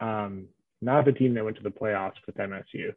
um, 0.00 0.46
not 0.82 1.04
the 1.04 1.12
team 1.12 1.34
that 1.34 1.44
went 1.44 1.56
to 1.56 1.62
the 1.62 1.70
playoffs 1.70 2.16
with 2.26 2.36
MSU. 2.36 2.92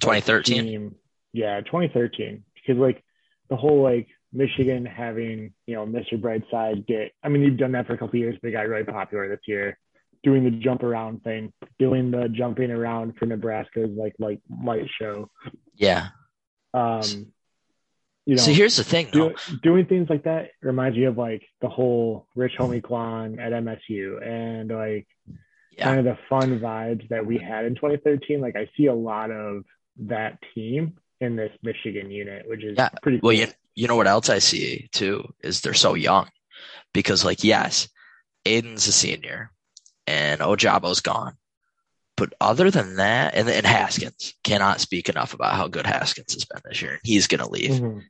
2013. 0.00 0.64
team- 0.64 0.94
yeah, 1.32 1.60
2013. 1.60 2.42
Because 2.54 2.80
like 2.80 3.04
the 3.48 3.56
whole 3.56 3.82
like 3.82 4.08
Michigan 4.32 4.84
having 4.84 5.52
you 5.66 5.76
know 5.76 5.86
Mr. 5.86 6.20
Brightside 6.20 6.86
get. 6.86 7.12
I 7.22 7.28
mean, 7.28 7.42
you've 7.42 7.58
done 7.58 7.72
that 7.72 7.86
for 7.86 7.92
a 7.92 7.98
couple 7.98 8.18
years, 8.18 8.36
but 8.42 8.48
it 8.48 8.52
got 8.52 8.66
really 8.66 8.84
popular 8.84 9.28
this 9.28 9.40
year. 9.46 9.78
Doing 10.26 10.42
the 10.42 10.50
jump 10.50 10.82
around 10.82 11.22
thing, 11.22 11.52
doing 11.78 12.10
the 12.10 12.28
jumping 12.28 12.72
around 12.72 13.16
for 13.16 13.26
Nebraska's 13.26 13.90
like 13.96 14.14
like 14.18 14.40
light 14.50 14.88
show. 15.00 15.30
Yeah. 15.76 16.08
Um, 16.74 17.02
you 18.24 18.34
know, 18.34 18.42
so 18.42 18.50
here's 18.50 18.76
the 18.76 18.82
thing 18.82 19.06
though. 19.12 19.28
do, 19.28 19.56
doing 19.62 19.86
things 19.86 20.10
like 20.10 20.24
that 20.24 20.50
reminds 20.60 20.98
me 20.98 21.04
of 21.04 21.16
like 21.16 21.46
the 21.60 21.68
whole 21.68 22.26
Rich 22.34 22.54
Homie 22.58 22.82
Quan 22.82 23.38
at 23.38 23.52
MSU 23.52 24.20
and 24.20 24.68
like 24.68 25.06
Yeah. 25.70 25.84
kind 25.84 26.00
of 26.00 26.04
the 26.06 26.18
fun 26.28 26.58
vibes 26.58 27.06
that 27.10 27.24
we 27.24 27.38
had 27.38 27.64
in 27.64 27.76
2013. 27.76 28.40
Like 28.40 28.56
I 28.56 28.68
see 28.76 28.86
a 28.86 28.94
lot 28.94 29.30
of 29.30 29.62
that 29.98 30.38
team 30.56 30.94
in 31.20 31.36
this 31.36 31.52
Michigan 31.62 32.10
unit, 32.10 32.48
which 32.48 32.64
is 32.64 32.74
Yeah. 32.76 32.88
pretty 33.00 33.20
cool. 33.20 33.28
Well, 33.28 33.36
you, 33.36 33.46
you 33.76 33.86
know 33.86 33.94
what 33.94 34.08
else 34.08 34.28
I 34.28 34.40
see 34.40 34.88
too 34.90 35.32
is 35.44 35.60
they're 35.60 35.72
so 35.72 35.94
young 35.94 36.28
because 36.92 37.24
like, 37.24 37.44
yes, 37.44 37.88
Aidan's 38.44 38.88
a 38.88 38.92
senior 38.92 39.52
and 40.06 40.40
Ojabo's 40.40 41.00
gone. 41.00 41.36
But 42.16 42.32
other 42.40 42.70
than 42.70 42.96
that, 42.96 43.34
and, 43.34 43.48
and 43.48 43.66
Haskins 43.66 44.34
cannot 44.42 44.80
speak 44.80 45.08
enough 45.08 45.34
about 45.34 45.54
how 45.54 45.68
good 45.68 45.86
Haskins 45.86 46.32
has 46.32 46.46
been 46.46 46.62
this 46.64 46.80
year. 46.80 46.92
And 46.92 47.00
he's 47.04 47.26
going 47.26 47.42
to 47.42 47.50
leave. 47.50 47.72
Mhm. 47.72 48.04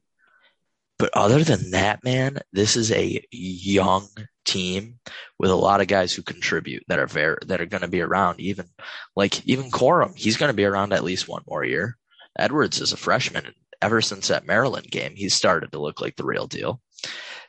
But 0.99 1.11
other 1.13 1.45
than 1.45 1.73
that, 1.73 2.05
man, 2.05 2.39
this 2.53 2.77
is 2.77 2.91
a 2.91 3.23
young 3.31 4.09
team 4.47 4.99
with 5.39 5.51
a 5.51 5.57
lot 5.57 5.81
of 5.81 5.89
guys 5.89 6.15
who 6.15 6.23
contribute 6.23 6.85
that 6.89 6.99
are 6.99 7.07
very 7.07 7.37
that 7.47 7.61
are 7.61 7.67
going 7.67 7.83
to 7.83 7.89
be 7.89 8.01
around. 8.01 8.41
Even 8.41 8.67
like 9.15 9.47
even 9.47 9.71
Corum, 9.71 10.17
he's 10.17 10.39
going 10.39 10.49
to 10.49 10.57
be 10.57 10.65
around 10.65 10.95
at 10.95 11.05
least 11.05 11.29
one 11.29 11.43
more 11.47 11.65
year. 11.65 11.99
Edwards 12.39 12.81
is 12.81 12.93
a 12.93 12.97
freshman, 12.97 13.45
and 13.45 13.55
ever 13.83 14.01
since 14.01 14.29
that 14.29 14.47
Maryland 14.47 14.91
game, 14.91 15.15
he's 15.17 15.35
started 15.35 15.73
to 15.73 15.81
look 15.81 16.01
like 16.01 16.17
the 16.17 16.25
real 16.25 16.47
deal. 16.47 16.81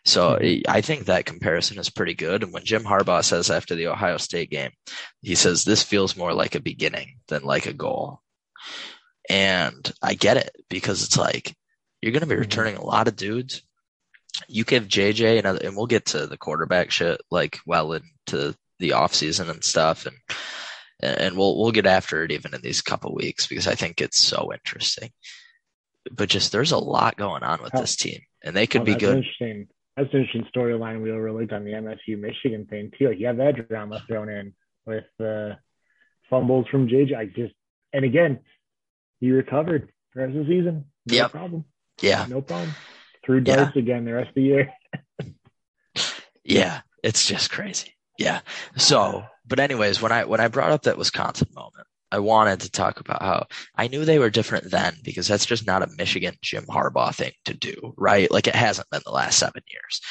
So 0.08 0.40
I 0.70 0.80
think 0.82 1.06
that 1.06 1.26
comparison 1.26 1.78
is 1.80 1.90
pretty 1.90 2.14
good. 2.14 2.42
And 2.42 2.54
when 2.54 2.64
Jim 2.64 2.84
Harbaugh 2.84 3.24
says 3.26 3.52
after 3.52 3.76
the 3.76 3.88
Ohio 3.88 4.16
State 4.16 4.50
game, 4.50 4.72
he 5.22 5.36
says 5.36 5.64
this 5.66 5.84
feels 5.84 6.16
more 6.16 6.34
like 6.34 6.56
a 6.56 6.62
beginning 6.62 7.20
than 7.28 7.44
like 7.44 7.66
a 7.66 7.74
goal. 7.74 8.22
And 9.30 9.92
I 10.02 10.14
get 10.14 10.38
it 10.38 10.56
because 10.70 11.04
it's 11.04 11.18
like 11.18 11.54
you're 12.02 12.14
going 12.14 12.22
to 12.22 12.28
be 12.28 12.36
Mhm. 12.36 12.40
returning 12.40 12.76
a 12.78 12.86
lot 12.86 13.10
of 13.10 13.18
dudes. 13.18 13.62
You 14.48 14.64
give 14.64 14.88
JJ 14.88 15.40
another, 15.40 15.60
and 15.64 15.76
we'll 15.76 15.88
get 15.88 16.06
to 16.08 16.26
the 16.26 16.38
quarterback 16.38 16.90
shit 16.92 17.20
like 17.30 17.60
well 17.66 17.92
into 17.94 18.56
the 18.80 18.92
offseason 18.92 19.50
and 19.50 19.64
stuff 19.64 20.06
and 20.06 20.16
and 21.02 21.36
we'll 21.38 21.60
we'll 21.60 21.72
get 21.72 21.86
after 21.86 22.24
it 22.24 22.32
even 22.32 22.54
in 22.54 22.62
these 22.62 22.82
couple 22.82 23.14
weeks 23.14 23.46
because 23.48 23.68
I 23.68 23.76
think 23.76 24.00
it's 24.00 24.20
so 24.20 24.54
interesting. 24.54 25.12
But 26.12 26.30
just 26.30 26.52
there's 26.52 26.72
a 26.72 26.78
lot 26.78 27.18
going 27.18 27.44
on 27.44 27.62
with 27.62 27.74
How- 27.74 27.82
this 27.82 27.96
team 27.96 28.22
and 28.44 28.56
they 28.56 28.68
could 28.68 28.82
Well, 28.88 28.96
be 28.96 29.00
good. 29.00 29.26
That's 29.98 30.14
an 30.14 30.20
interesting 30.20 30.46
storyline 30.56 31.02
we 31.02 31.12
overlooked 31.12 31.52
on 31.52 31.66
the 31.66 31.72
MSU 31.72 32.20
Michigan 32.20 32.66
thing 32.70 32.92
too. 32.98 33.10
Like 33.10 33.20
you 33.20 33.26
have 33.28 33.38
that 33.38 33.68
drama 33.68 34.00
thrown 34.08 34.30
in 34.30 34.54
with 34.86 35.04
the 35.18 35.58
fumbles 36.30 36.68
from 36.70 36.88
JJ. 36.88 37.16
I 37.18 37.26
just 37.26 37.54
and 37.94 38.06
again, 38.06 38.40
he 39.20 39.32
recovered 39.32 39.92
the 40.14 40.22
rest 40.22 40.36
of 40.38 40.46
the 40.46 40.52
season. 40.54 40.86
Yeah. 41.08 41.14
No 41.14 41.24
Yep. 41.24 41.32
problem. 41.32 41.66
Yeah. 42.02 42.26
No 42.30 42.42
problem. 42.42 42.76
Threw 43.26 43.38
Yeah. 43.40 43.56
darts 43.56 43.76
again 43.76 44.06
the 44.06 44.14
rest 44.14 44.30
of 44.30 44.36
the 44.36 44.42
year. 44.44 44.74
Yeah, 46.44 46.80
it's 47.04 47.28
just 47.28 47.52
crazy. 47.52 47.94
Yeah. 48.18 48.40
So, 48.78 49.26
but 49.46 49.60
anyways, 49.60 50.02
when 50.02 50.14
I 50.14 50.24
when 50.24 50.40
I 50.40 50.48
brought 50.48 50.72
up 50.72 50.84
that 50.84 50.98
Wisconsin 50.98 51.50
moment, 51.54 51.86
I 52.12 52.20
wanted 52.20 52.62
to 52.62 52.72
talk 52.72 53.00
about 53.00 53.22
how 53.22 53.48
I 53.76 53.88
knew 53.88 54.06
they 54.06 54.20
were 54.20 54.30
different 54.30 54.72
then 54.72 54.96
because 55.04 55.28
that's 55.28 55.46
just 55.46 55.68
not 55.68 55.84
a 55.84 55.90
Michigan 55.98 56.36
Jim 56.42 56.66
Harbaugh 56.66 57.14
thing 57.14 57.34
to 57.46 57.54
do, 57.54 57.94
right? 57.98 58.32
Like 58.32 58.48
it 58.48 58.56
hasn't 58.56 58.90
been 58.90 59.02
the 59.06 59.12
last 59.12 59.40
7 59.40 59.62
years. 59.70 60.02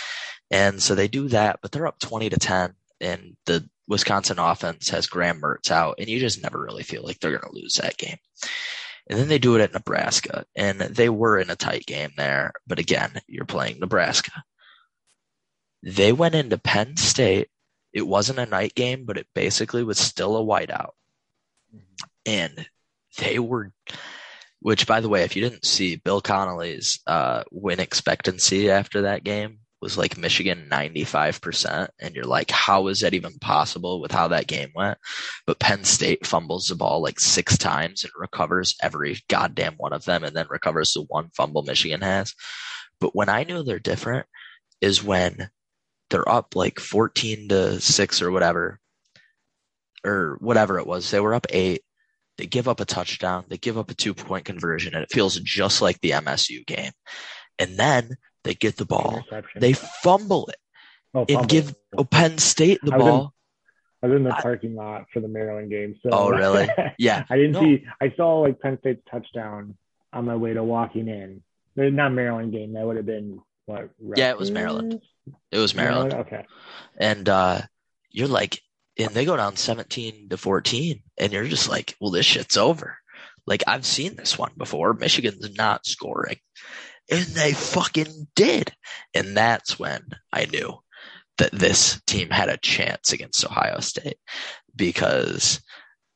And 0.51 0.83
so 0.83 0.95
they 0.95 1.09
do 1.09 1.29
that, 1.29 1.61
but 1.63 1.73
they're 1.73 1.87
up 1.87 1.99
20 1.99 2.29
to 2.31 2.39
10 2.39 2.75
and 3.01 3.37
the 3.47 3.69
Wisconsin 3.89 4.39
offense 4.39 4.89
has 4.91 5.07
Graham 5.07 5.41
Mertz 5.41 5.71
out 5.71 5.97
and 5.99 6.09
you 6.09 6.21
just 6.21 6.43
never 6.43 6.61
really 6.61 6.83
feel 6.83 7.03
like 7.03 7.19
they're 7.19 7.39
going 7.39 7.53
to 7.53 7.61
lose 7.61 7.75
that 7.75 7.97
game. 7.97 8.19
And 9.09 9.19
then 9.19 9.29
they 9.29 9.39
do 9.39 9.55
it 9.57 9.63
at 9.63 9.73
Nebraska 9.73 10.45
and 10.55 10.81
they 10.81 11.09
were 11.09 11.39
in 11.39 11.51
a 11.51 11.57
tight 11.57 11.87
game 11.87 12.11
there, 12.17 12.53
but 12.67 12.79
again, 12.79 13.13
you're 13.27 13.45
playing 13.47 13.79
Nebraska. 13.79 14.33
They 15.83 16.13
went 16.13 16.35
into 16.35 16.59
Penn 16.59 16.97
State. 16.97 17.49
It 17.93 18.07
wasn't 18.07 18.41
a 18.41 18.47
night 18.47 18.75
game, 18.75 19.05
but 19.07 19.17
it 19.17 19.29
basically 19.35 19.85
was 19.85 19.99
still 19.99 20.37
a 20.37 20.45
whiteout. 20.45 20.91
And 22.27 22.67
they 23.19 23.39
were, 23.39 23.73
which 24.61 24.87
by 24.87 25.01
the 25.01 25.09
way, 25.09 25.23
if 25.23 25.37
you 25.37 25.43
didn't 25.43 25.65
see 25.65 25.97
Bill 25.97 26.21
Connelly's 26.21 27.01
uh, 27.07 27.45
win 27.51 27.81
expectancy 27.81 28.71
after 28.71 29.03
that 29.03 29.25
game 29.25 29.61
was 29.81 29.99
like 29.99 30.17
Michigan 30.17 30.69
95%. 30.71 31.89
And 32.01 32.15
you're 32.15 32.25
like, 32.25 32.51
how 32.51 32.89
is 32.89 33.01
that 33.01 33.15
even 33.15 33.39
possible 33.39 34.01
with 34.01 34.11
how 34.11 34.29
that 34.29 34.47
game 34.47 34.71
went? 34.75 34.99
But 35.47 35.61
Penn 35.61 35.85
State 35.85 36.27
fumbles 36.27 36.67
the 36.67 36.75
ball 36.75 37.03
like 37.03 37.21
six 37.21 37.59
times 37.59 38.03
and 38.03 38.12
recovers 38.17 38.75
every 38.83 39.19
goddamn 39.29 39.75
one 39.77 39.93
of 39.93 40.05
them 40.05 40.25
and 40.25 40.35
then 40.35 40.47
recovers 40.49 40.93
the 40.93 41.03
one 41.03 41.31
fumble 41.37 41.62
Michigan 41.62 42.01
has. 42.01 42.35
But 43.01 43.15
when 43.15 43.29
I 43.29 43.45
knew 43.45 43.62
they're 43.62 43.79
different 43.79 44.27
is 44.81 45.05
when 45.05 45.51
they're 46.11 46.29
up 46.29 46.57
like 46.57 46.81
14 46.81 47.49
to 47.49 47.81
6 47.81 48.23
or 48.23 48.31
whatever 48.31 48.81
or 50.05 50.37
whatever 50.41 50.79
it 50.79 50.87
was 50.87 51.11
they 51.11 51.21
were 51.21 51.35
up 51.35 51.47
8 51.51 51.81
they 52.38 52.46
give 52.46 52.68
up 52.68 52.81
a 52.81 52.85
touchdown 52.85 53.44
they 53.49 53.57
give 53.59 53.79
up 53.79 53.90
a 53.90 53.94
two 53.94 54.14
point 54.14 54.44
conversion 54.44 54.94
and 54.94 55.03
it 55.03 55.11
feels 55.12 55.38
just 55.40 55.81
like 55.83 56.01
the 56.01 56.11
MSU 56.11 56.66
game 56.66 56.92
and 57.59 57.77
then 57.77 58.16
they 58.44 58.55
get 58.55 58.77
the 58.77 58.85
ball 58.85 59.16
Interception. 59.18 59.61
they 59.61 59.72
fumble 59.72 60.46
it 60.49 60.57
oh, 61.14 61.20
and 61.20 61.29
fumble. 61.31 61.46
give 61.46 61.75
Penn 62.11 62.38
State 62.38 62.81
the 62.83 62.92
I 62.94 62.96
was 62.99 63.07
in- 63.07 63.12
ball 63.12 63.33
I 64.03 64.07
was 64.09 64.16
in 64.16 64.25
the 64.25 64.37
I- 64.37 64.40
parking 64.42 64.75
lot 64.75 65.07
for 65.12 65.20
the 65.20 65.28
Maryland 65.28 65.70
game. 65.70 65.97
So 66.03 66.11
Oh, 66.12 66.28
really? 66.30 66.68
yeah 66.99 67.24
I 67.30 67.37
didn't 67.37 67.53
No. 67.53 67.61
see. 67.62 67.84
I 68.01 68.12
saw 68.16 68.41
like 68.41 68.61
Penn 68.61 68.76
State's 68.80 69.03
touchdown 69.11 69.74
on 70.12 70.26
my 70.26 70.37
way 70.37 70.53
to 70.53 70.62
walking 70.62 71.09
in. 71.09 71.43
Not 71.76 72.11
Maryland 72.12 72.53
game. 72.53 72.74
That 72.74 72.87
would 72.87 72.97
have 72.97 73.07
been 73.07 73.41
what? 73.64 73.91
Yeah, 74.14 74.30
it 74.30 74.39
was 74.39 74.51
Maryland. 74.51 75.01
It 75.51 75.59
was 75.59 75.74
Maryland 75.74 76.12
Okay. 76.14 76.45
and 76.99 77.28
uh 77.28 77.62
you're 78.11 78.28
like 78.28 78.61
and 78.99 79.11
they 79.11 79.24
go 79.24 79.36
down 79.36 79.57
17 79.57 80.28
to 80.30 80.36
14 80.36 81.03
and 81.18 81.32
you're 81.32 81.44
just 81.44 81.68
like 81.68 81.97
well 82.01 82.11
this 82.11 82.26
shit's 82.26 82.57
over. 82.57 82.99
Like 83.47 83.62
i've 83.66 83.86
seen 83.86 84.16
this 84.16 84.38
one 84.38 84.53
before. 84.57 84.94
Michigan's 84.94 85.57
not 85.57 85.86
scoring. 85.86 86.38
And 87.11 87.24
they 87.26 87.53
fucking 87.53 88.28
did. 88.34 88.72
And 89.14 89.36
that's 89.36 89.78
when 89.78 90.03
i 90.32 90.47
knew 90.47 90.78
that 91.38 91.53
this 91.53 92.01
team 92.07 92.30
had 92.30 92.49
a 92.49 92.57
chance 92.57 93.12
against 93.12 93.44
ohio 93.44 93.80
state 93.80 94.18
because 94.74 95.61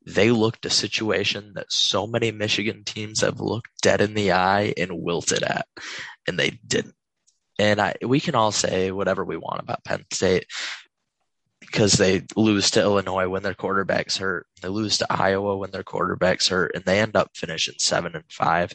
they 0.06 0.30
looked 0.30 0.64
a 0.64 0.70
situation 0.70 1.52
that 1.54 1.70
so 1.70 2.06
many 2.06 2.32
michigan 2.32 2.82
teams 2.84 3.20
have 3.20 3.38
looked 3.38 3.68
dead 3.82 4.00
in 4.00 4.14
the 4.14 4.32
eye 4.32 4.72
and 4.78 4.90
wilted 4.92 5.42
at 5.42 5.66
and 6.26 6.38
they 6.38 6.58
didn't. 6.66 6.94
And 7.58 7.80
I 7.80 7.94
we 8.02 8.20
can 8.20 8.34
all 8.34 8.52
say 8.52 8.90
whatever 8.90 9.24
we 9.24 9.36
want 9.36 9.60
about 9.60 9.84
Penn 9.84 10.04
State. 10.12 10.46
Because 11.60 11.94
they 11.94 12.22
lose 12.36 12.70
to 12.72 12.80
Illinois 12.80 13.28
when 13.28 13.42
their 13.42 13.54
quarterback's 13.54 14.16
hurt. 14.16 14.46
They 14.62 14.68
lose 14.68 14.98
to 14.98 15.12
Iowa 15.12 15.56
when 15.56 15.70
their 15.70 15.82
quarterback's 15.82 16.48
hurt, 16.48 16.72
and 16.74 16.84
they 16.84 17.00
end 17.00 17.16
up 17.16 17.30
finishing 17.34 17.74
seven 17.78 18.14
and 18.14 18.24
five. 18.30 18.72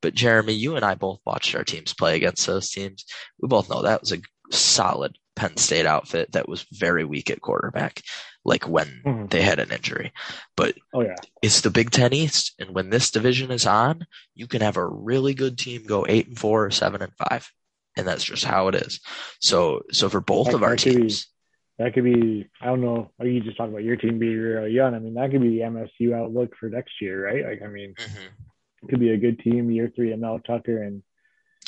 But 0.00 0.14
Jeremy, 0.14 0.52
you 0.52 0.76
and 0.76 0.84
I 0.84 0.94
both 0.94 1.20
watched 1.24 1.54
our 1.54 1.64
teams 1.64 1.94
play 1.94 2.16
against 2.16 2.46
those 2.46 2.70
teams. 2.70 3.04
We 3.40 3.48
both 3.48 3.70
know 3.70 3.82
that 3.82 4.00
was 4.00 4.12
a 4.12 4.18
solid 4.50 5.16
Penn 5.36 5.56
State 5.56 5.86
outfit 5.86 6.32
that 6.32 6.48
was 6.48 6.66
very 6.72 7.04
weak 7.04 7.30
at 7.30 7.40
quarterback, 7.40 8.02
like 8.44 8.68
when 8.68 9.02
mm-hmm. 9.04 9.26
they 9.26 9.42
had 9.42 9.58
an 9.58 9.72
injury. 9.72 10.12
But 10.56 10.74
oh 10.92 11.02
yeah, 11.02 11.16
it's 11.40 11.62
the 11.62 11.70
Big 11.70 11.90
Ten 11.90 12.12
East, 12.12 12.54
and 12.58 12.74
when 12.74 12.90
this 12.90 13.10
division 13.10 13.50
is 13.50 13.66
on, 13.66 14.06
you 14.34 14.46
can 14.46 14.60
have 14.60 14.76
a 14.76 14.86
really 14.86 15.34
good 15.34 15.58
team 15.58 15.84
go 15.86 16.04
eight 16.08 16.28
and 16.28 16.38
four 16.38 16.64
or 16.64 16.70
seven 16.70 17.02
and 17.02 17.12
five, 17.16 17.50
and 17.96 18.06
that's 18.06 18.24
just 18.24 18.44
how 18.44 18.68
it 18.68 18.74
is. 18.74 19.00
So, 19.40 19.82
so 19.90 20.08
for 20.08 20.20
both 20.20 20.52
of 20.52 20.62
our 20.62 20.76
teams, 20.76 21.31
that 21.78 21.94
could 21.94 22.04
be. 22.04 22.48
I 22.60 22.66
don't 22.66 22.80
know. 22.80 23.10
Are 23.18 23.26
you 23.26 23.40
just 23.40 23.56
talking 23.56 23.72
about 23.72 23.84
your 23.84 23.96
team 23.96 24.18
being 24.18 24.38
really 24.38 24.72
young? 24.72 24.94
I 24.94 24.98
mean, 24.98 25.14
that 25.14 25.30
could 25.30 25.42
be 25.42 25.58
the 25.58 25.64
MSU 25.64 26.14
outlook 26.14 26.54
for 26.58 26.68
next 26.68 26.92
year, 27.00 27.26
right? 27.26 27.44
Like, 27.44 27.62
I 27.62 27.68
mean, 27.68 27.94
mm-hmm. 27.94 28.84
it 28.84 28.90
could 28.90 29.00
be 29.00 29.10
a 29.10 29.18
good 29.18 29.40
team 29.40 29.70
year 29.70 29.90
three. 29.94 30.14
Mel 30.16 30.40
Tucker 30.40 30.82
and 30.82 31.02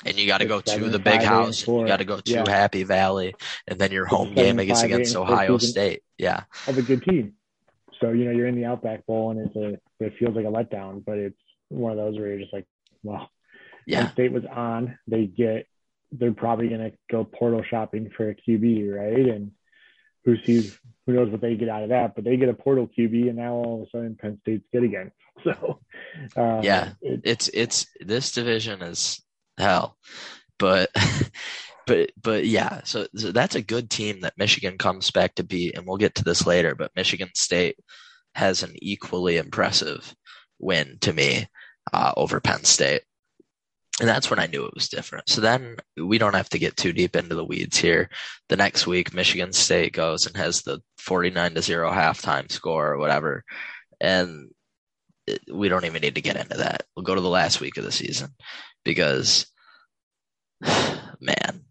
and 0.04 0.18
you 0.18 0.26
got 0.26 0.38
to 0.38 0.46
go 0.46 0.60
to 0.60 0.88
the 0.88 0.98
big 0.98 1.22
house. 1.22 1.66
You 1.66 1.86
got 1.86 1.98
to 1.98 2.04
go 2.04 2.20
to 2.20 2.32
yeah. 2.32 2.48
Happy 2.48 2.82
Valley, 2.82 3.34
and 3.66 3.78
then 3.78 3.92
your 3.92 4.06
home 4.06 4.34
game 4.34 4.58
is 4.60 4.82
against 4.82 5.16
Ohio 5.16 5.58
State. 5.58 6.02
Yeah, 6.18 6.44
of 6.66 6.78
a 6.78 6.82
good 6.82 7.02
team. 7.04 7.34
So 8.00 8.10
you 8.10 8.24
know 8.24 8.32
you're 8.32 8.48
in 8.48 8.56
the 8.56 8.66
Outback 8.66 9.06
Bowl, 9.06 9.30
and 9.30 9.40
it's 9.40 9.56
a 9.56 10.04
it 10.04 10.14
feels 10.18 10.34
like 10.34 10.44
a 10.44 10.48
letdown, 10.48 11.04
but 11.04 11.18
it's 11.18 11.38
one 11.68 11.92
of 11.92 11.98
those 11.98 12.18
where 12.18 12.28
you're 12.28 12.40
just 12.40 12.52
like, 12.52 12.66
well, 13.02 13.30
yeah. 13.86 14.04
Penn 14.04 14.12
State 14.12 14.32
was 14.32 14.44
on. 14.44 14.98
They 15.06 15.26
get 15.26 15.66
they're 16.12 16.32
probably 16.32 16.68
gonna 16.68 16.92
go 17.10 17.24
portal 17.24 17.62
shopping 17.68 18.10
for 18.16 18.30
a 18.30 18.34
QB, 18.34 18.94
right? 18.94 19.28
And 19.34 19.52
who 20.24 20.36
sees 20.44 20.78
who 21.06 21.12
knows 21.12 21.30
what 21.30 21.40
they 21.40 21.54
get 21.54 21.68
out 21.68 21.82
of 21.82 21.90
that? 21.90 22.14
But 22.14 22.24
they 22.24 22.36
get 22.36 22.48
a 22.48 22.54
portal 22.54 22.88
QB, 22.88 23.28
and 23.28 23.36
now 23.36 23.54
all 23.54 23.82
of 23.82 23.88
a 23.88 23.90
sudden 23.90 24.16
Penn 24.16 24.38
State's 24.42 24.64
good 24.72 24.84
again. 24.84 25.10
So 25.42 25.80
uh, 26.36 26.60
yeah, 26.62 26.92
it's 27.02 27.48
it's 27.52 27.86
this 28.00 28.32
division 28.32 28.80
is 28.80 29.20
hell. 29.58 29.98
But 30.58 30.90
but 31.86 32.12
but 32.22 32.46
yeah, 32.46 32.80
so, 32.84 33.06
so 33.14 33.32
that's 33.32 33.54
a 33.54 33.62
good 33.62 33.90
team 33.90 34.20
that 34.20 34.38
Michigan 34.38 34.78
comes 34.78 35.10
back 35.10 35.34
to 35.34 35.44
beat, 35.44 35.76
and 35.76 35.86
we'll 35.86 35.96
get 35.96 36.14
to 36.14 36.24
this 36.24 36.46
later. 36.46 36.74
But 36.74 36.92
Michigan 36.96 37.30
State 37.34 37.76
has 38.34 38.62
an 38.62 38.72
equally 38.76 39.36
impressive 39.36 40.14
win 40.58 40.98
to 41.02 41.12
me 41.12 41.46
uh, 41.92 42.12
over 42.16 42.40
Penn 42.40 42.64
State. 42.64 43.02
And 44.00 44.08
that's 44.08 44.28
when 44.28 44.40
I 44.40 44.46
knew 44.46 44.66
it 44.66 44.74
was 44.74 44.88
different. 44.88 45.28
So 45.28 45.40
then 45.40 45.76
we 45.96 46.18
don't 46.18 46.34
have 46.34 46.48
to 46.50 46.58
get 46.58 46.76
too 46.76 46.92
deep 46.92 47.14
into 47.14 47.36
the 47.36 47.44
weeds 47.44 47.78
here. 47.78 48.10
The 48.48 48.56
next 48.56 48.88
week, 48.88 49.14
Michigan 49.14 49.52
State 49.52 49.92
goes 49.92 50.26
and 50.26 50.36
has 50.36 50.62
the 50.62 50.80
49 50.98 51.54
to 51.54 51.62
0 51.62 51.90
halftime 51.92 52.50
score 52.50 52.92
or 52.92 52.98
whatever. 52.98 53.44
And 54.00 54.50
we 55.52 55.68
don't 55.68 55.84
even 55.84 56.02
need 56.02 56.16
to 56.16 56.20
get 56.20 56.36
into 56.36 56.56
that. 56.56 56.82
We'll 56.96 57.04
go 57.04 57.14
to 57.14 57.20
the 57.20 57.28
last 57.28 57.60
week 57.60 57.76
of 57.76 57.84
the 57.84 57.92
season 57.92 58.30
because, 58.84 59.46
man. 60.60 61.64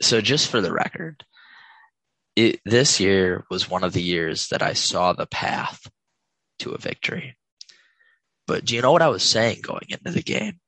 So 0.00 0.20
just 0.20 0.48
for 0.48 0.60
the 0.62 0.72
record, 0.72 1.24
it, 2.36 2.60
this 2.64 3.00
year 3.00 3.44
was 3.50 3.70
one 3.70 3.84
of 3.84 3.92
the 3.92 4.02
years 4.02 4.48
that 4.48 4.62
I 4.62 4.72
saw 4.72 5.12
the 5.12 5.26
path 5.26 5.86
to 6.60 6.72
a 6.72 6.78
victory. 6.78 7.36
But 8.46 8.64
do 8.64 8.74
you 8.74 8.82
know 8.82 8.92
what 8.92 9.02
I 9.02 9.08
was 9.08 9.22
saying 9.22 9.60
going 9.62 9.86
into 9.88 10.10
the 10.10 10.22
game? 10.22 10.60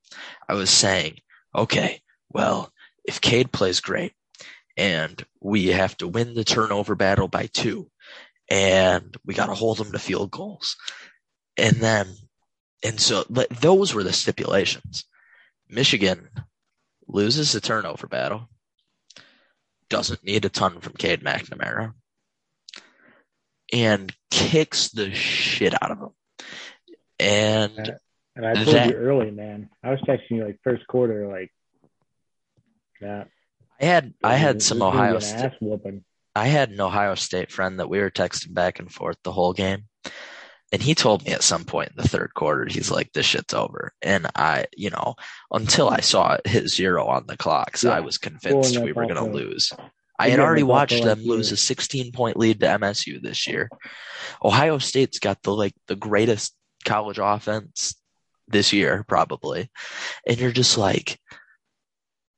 I 0.47 0.53
was 0.53 0.69
saying, 0.69 1.19
okay, 1.55 2.01
well, 2.29 2.71
if 3.05 3.21
Cade 3.21 3.51
plays 3.51 3.79
great 3.79 4.13
and 4.75 5.25
we 5.41 5.67
have 5.67 5.97
to 5.97 6.07
win 6.07 6.33
the 6.33 6.43
turnover 6.43 6.95
battle 6.95 7.27
by 7.27 7.47
two 7.47 7.89
and 8.49 9.15
we 9.25 9.33
got 9.33 9.47
to 9.47 9.53
hold 9.53 9.77
them 9.77 9.91
to 9.91 9.99
field 9.99 10.31
goals. 10.31 10.77
And 11.57 11.77
then, 11.77 12.07
and 12.83 12.99
so 12.99 13.25
those 13.61 13.93
were 13.93 14.03
the 14.03 14.13
stipulations. 14.13 15.05
Michigan 15.69 16.29
loses 17.07 17.51
the 17.51 17.61
turnover 17.61 18.07
battle, 18.07 18.49
doesn't 19.89 20.23
need 20.23 20.45
a 20.45 20.49
ton 20.49 20.79
from 20.79 20.93
Cade 20.93 21.23
McNamara, 21.23 21.93
and 23.73 24.13
kicks 24.31 24.89
the 24.89 25.13
shit 25.13 25.73
out 25.81 25.91
of 25.91 25.99
him. 25.99 26.09
And 27.19 27.97
and 28.37 28.45
I 28.45 28.53
told 28.53 28.75
that, 28.75 28.89
you 28.89 28.95
early, 28.95 29.31
man. 29.31 29.69
I 29.83 29.89
was 29.89 29.99
texting 30.01 30.29
you 30.29 30.45
like 30.45 30.59
first 30.63 30.85
quarter, 30.87 31.27
like 31.27 31.51
that. 33.01 33.29
I 33.81 33.85
had 33.85 34.13
I 34.23 34.35
had 34.35 34.61
some 34.61 34.81
Ohio 34.83 35.19
State. 35.19 35.53
I 36.35 36.45
had 36.45 36.69
an 36.69 36.79
Ohio 36.79 37.15
State 37.15 37.51
friend 37.51 37.79
that 37.79 37.89
we 37.89 37.99
were 37.99 38.11
texting 38.11 38.53
back 38.53 38.79
and 38.79 38.93
forth 38.93 39.17
the 39.23 39.31
whole 39.31 39.53
game. 39.53 39.85
And 40.71 40.81
he 40.81 40.93
told 40.93 41.25
me 41.25 41.31
at 41.31 41.43
some 41.43 41.63
point 41.63 41.89
in 41.89 41.95
the 41.97 42.07
third 42.07 42.33
quarter, 42.35 42.65
he's 42.65 42.91
like, 42.91 43.13
this 43.13 43.25
shit's 43.25 43.53
over. 43.53 43.93
And 44.01 44.27
I, 44.35 44.65
you 44.75 44.89
know, 44.89 45.15
until 45.49 45.89
I 45.89 46.01
saw 46.01 46.33
it 46.33 46.45
hit 46.45 46.67
zero 46.67 47.07
on 47.07 47.25
the 47.25 47.37
clock, 47.37 47.77
so 47.77 47.89
yeah. 47.89 47.95
I 47.95 47.99
was 48.01 48.17
convinced 48.17 48.77
we 48.77 48.91
were 48.91 49.05
going 49.05 49.15
to 49.15 49.23
lose. 49.23 49.71
I 50.19 50.29
had 50.29 50.39
already 50.39 50.63
watched 50.63 51.03
them 51.03 51.23
lose 51.23 51.51
a 51.51 51.57
16 51.57 52.11
point 52.11 52.37
lead 52.37 52.59
to 52.59 52.67
MSU 52.67 53.21
this 53.21 53.47
year. 53.47 53.69
Ohio 54.43 54.77
State's 54.77 55.19
got 55.19 55.41
the 55.41 55.53
like 55.53 55.73
the 55.87 55.95
greatest 55.95 56.53
college 56.85 57.19
offense 57.21 57.95
this 58.47 58.73
year, 58.73 59.03
probably. 59.07 59.69
And 60.25 60.37
you're 60.39 60.51
just 60.51 60.77
like, 60.77 61.19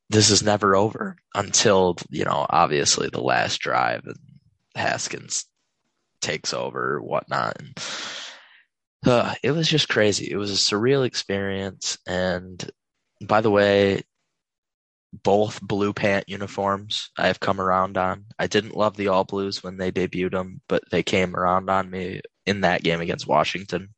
this 0.10 0.30
is 0.30 0.42
never 0.42 0.76
over 0.76 1.18
until, 1.36 1.98
you 2.10 2.26
know, 2.26 2.46
obviously 2.50 3.10
the 3.10 3.22
last 3.22 3.60
drive 3.60 4.02
and 4.06 4.18
Haskins 4.76 5.46
takes 6.22 6.54
over 6.54 7.00
whatnot. 7.02 7.58
And 7.60 7.78
uh, 9.06 9.36
it 9.44 9.52
was 9.52 9.68
just 9.68 9.90
crazy. 9.90 10.30
It 10.32 10.38
was 10.38 10.52
a 10.52 10.56
surreal 10.56 11.06
experience. 11.06 11.98
And 12.08 12.70
by 13.22 13.42
the 13.42 13.52
way, 13.52 14.02
both 15.24 15.62
blue 15.62 15.92
pant 15.92 16.30
uniforms 16.30 17.10
I 17.18 17.28
have 17.28 17.40
come 17.40 17.60
around 17.60 17.98
on. 17.98 18.26
I 18.38 18.48
didn't 18.48 18.76
love 18.76 18.96
the 18.96 19.08
all 19.08 19.24
blues 19.24 19.64
when 19.64 19.78
they 19.78 19.92
debuted 19.92 20.32
them, 20.32 20.62
but 20.68 20.84
they 20.92 21.04
came 21.04 21.36
around 21.36 21.70
on 21.70 21.90
me 21.90 22.22
in 22.46 22.62
that 22.62 22.84
game 22.84 23.02
against 23.02 23.28
Washington. 23.28 23.90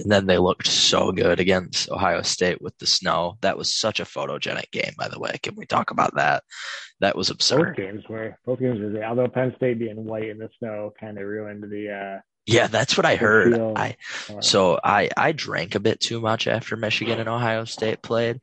And 0.00 0.10
then 0.10 0.26
they 0.26 0.38
looked 0.38 0.66
so 0.66 1.12
good 1.12 1.40
against 1.40 1.90
Ohio 1.90 2.22
State 2.22 2.60
with 2.60 2.76
the 2.78 2.86
snow. 2.86 3.36
That 3.42 3.58
was 3.58 3.74
such 3.74 4.00
a 4.00 4.04
photogenic 4.04 4.70
game, 4.70 4.92
by 4.96 5.08
the 5.08 5.20
way. 5.20 5.36
Can 5.42 5.54
we 5.56 5.66
talk 5.66 5.90
about 5.90 6.14
that? 6.16 6.42
That 7.00 7.16
was 7.16 7.30
absurd. 7.30 7.76
Both 7.76 7.86
games 7.86 8.04
were 8.08 8.38
both 8.44 8.60
games 8.60 8.80
were 8.80 8.90
great. 8.90 9.04
Although 9.04 9.28
Penn 9.28 9.52
State 9.56 9.78
being 9.78 10.04
white 10.04 10.28
in 10.28 10.38
the 10.38 10.48
snow 10.58 10.92
kind 10.98 11.18
of 11.18 11.26
ruined 11.26 11.62
the. 11.64 11.90
uh 11.90 12.20
Yeah, 12.46 12.66
that's 12.66 12.96
what 12.96 13.06
I 13.06 13.16
heard. 13.16 13.58
I 13.76 13.96
so 14.40 14.80
I 14.82 15.10
I 15.16 15.32
drank 15.32 15.74
a 15.74 15.80
bit 15.80 16.00
too 16.00 16.20
much 16.20 16.46
after 16.46 16.76
Michigan 16.76 17.20
and 17.20 17.28
Ohio 17.28 17.64
State 17.64 18.02
played, 18.02 18.40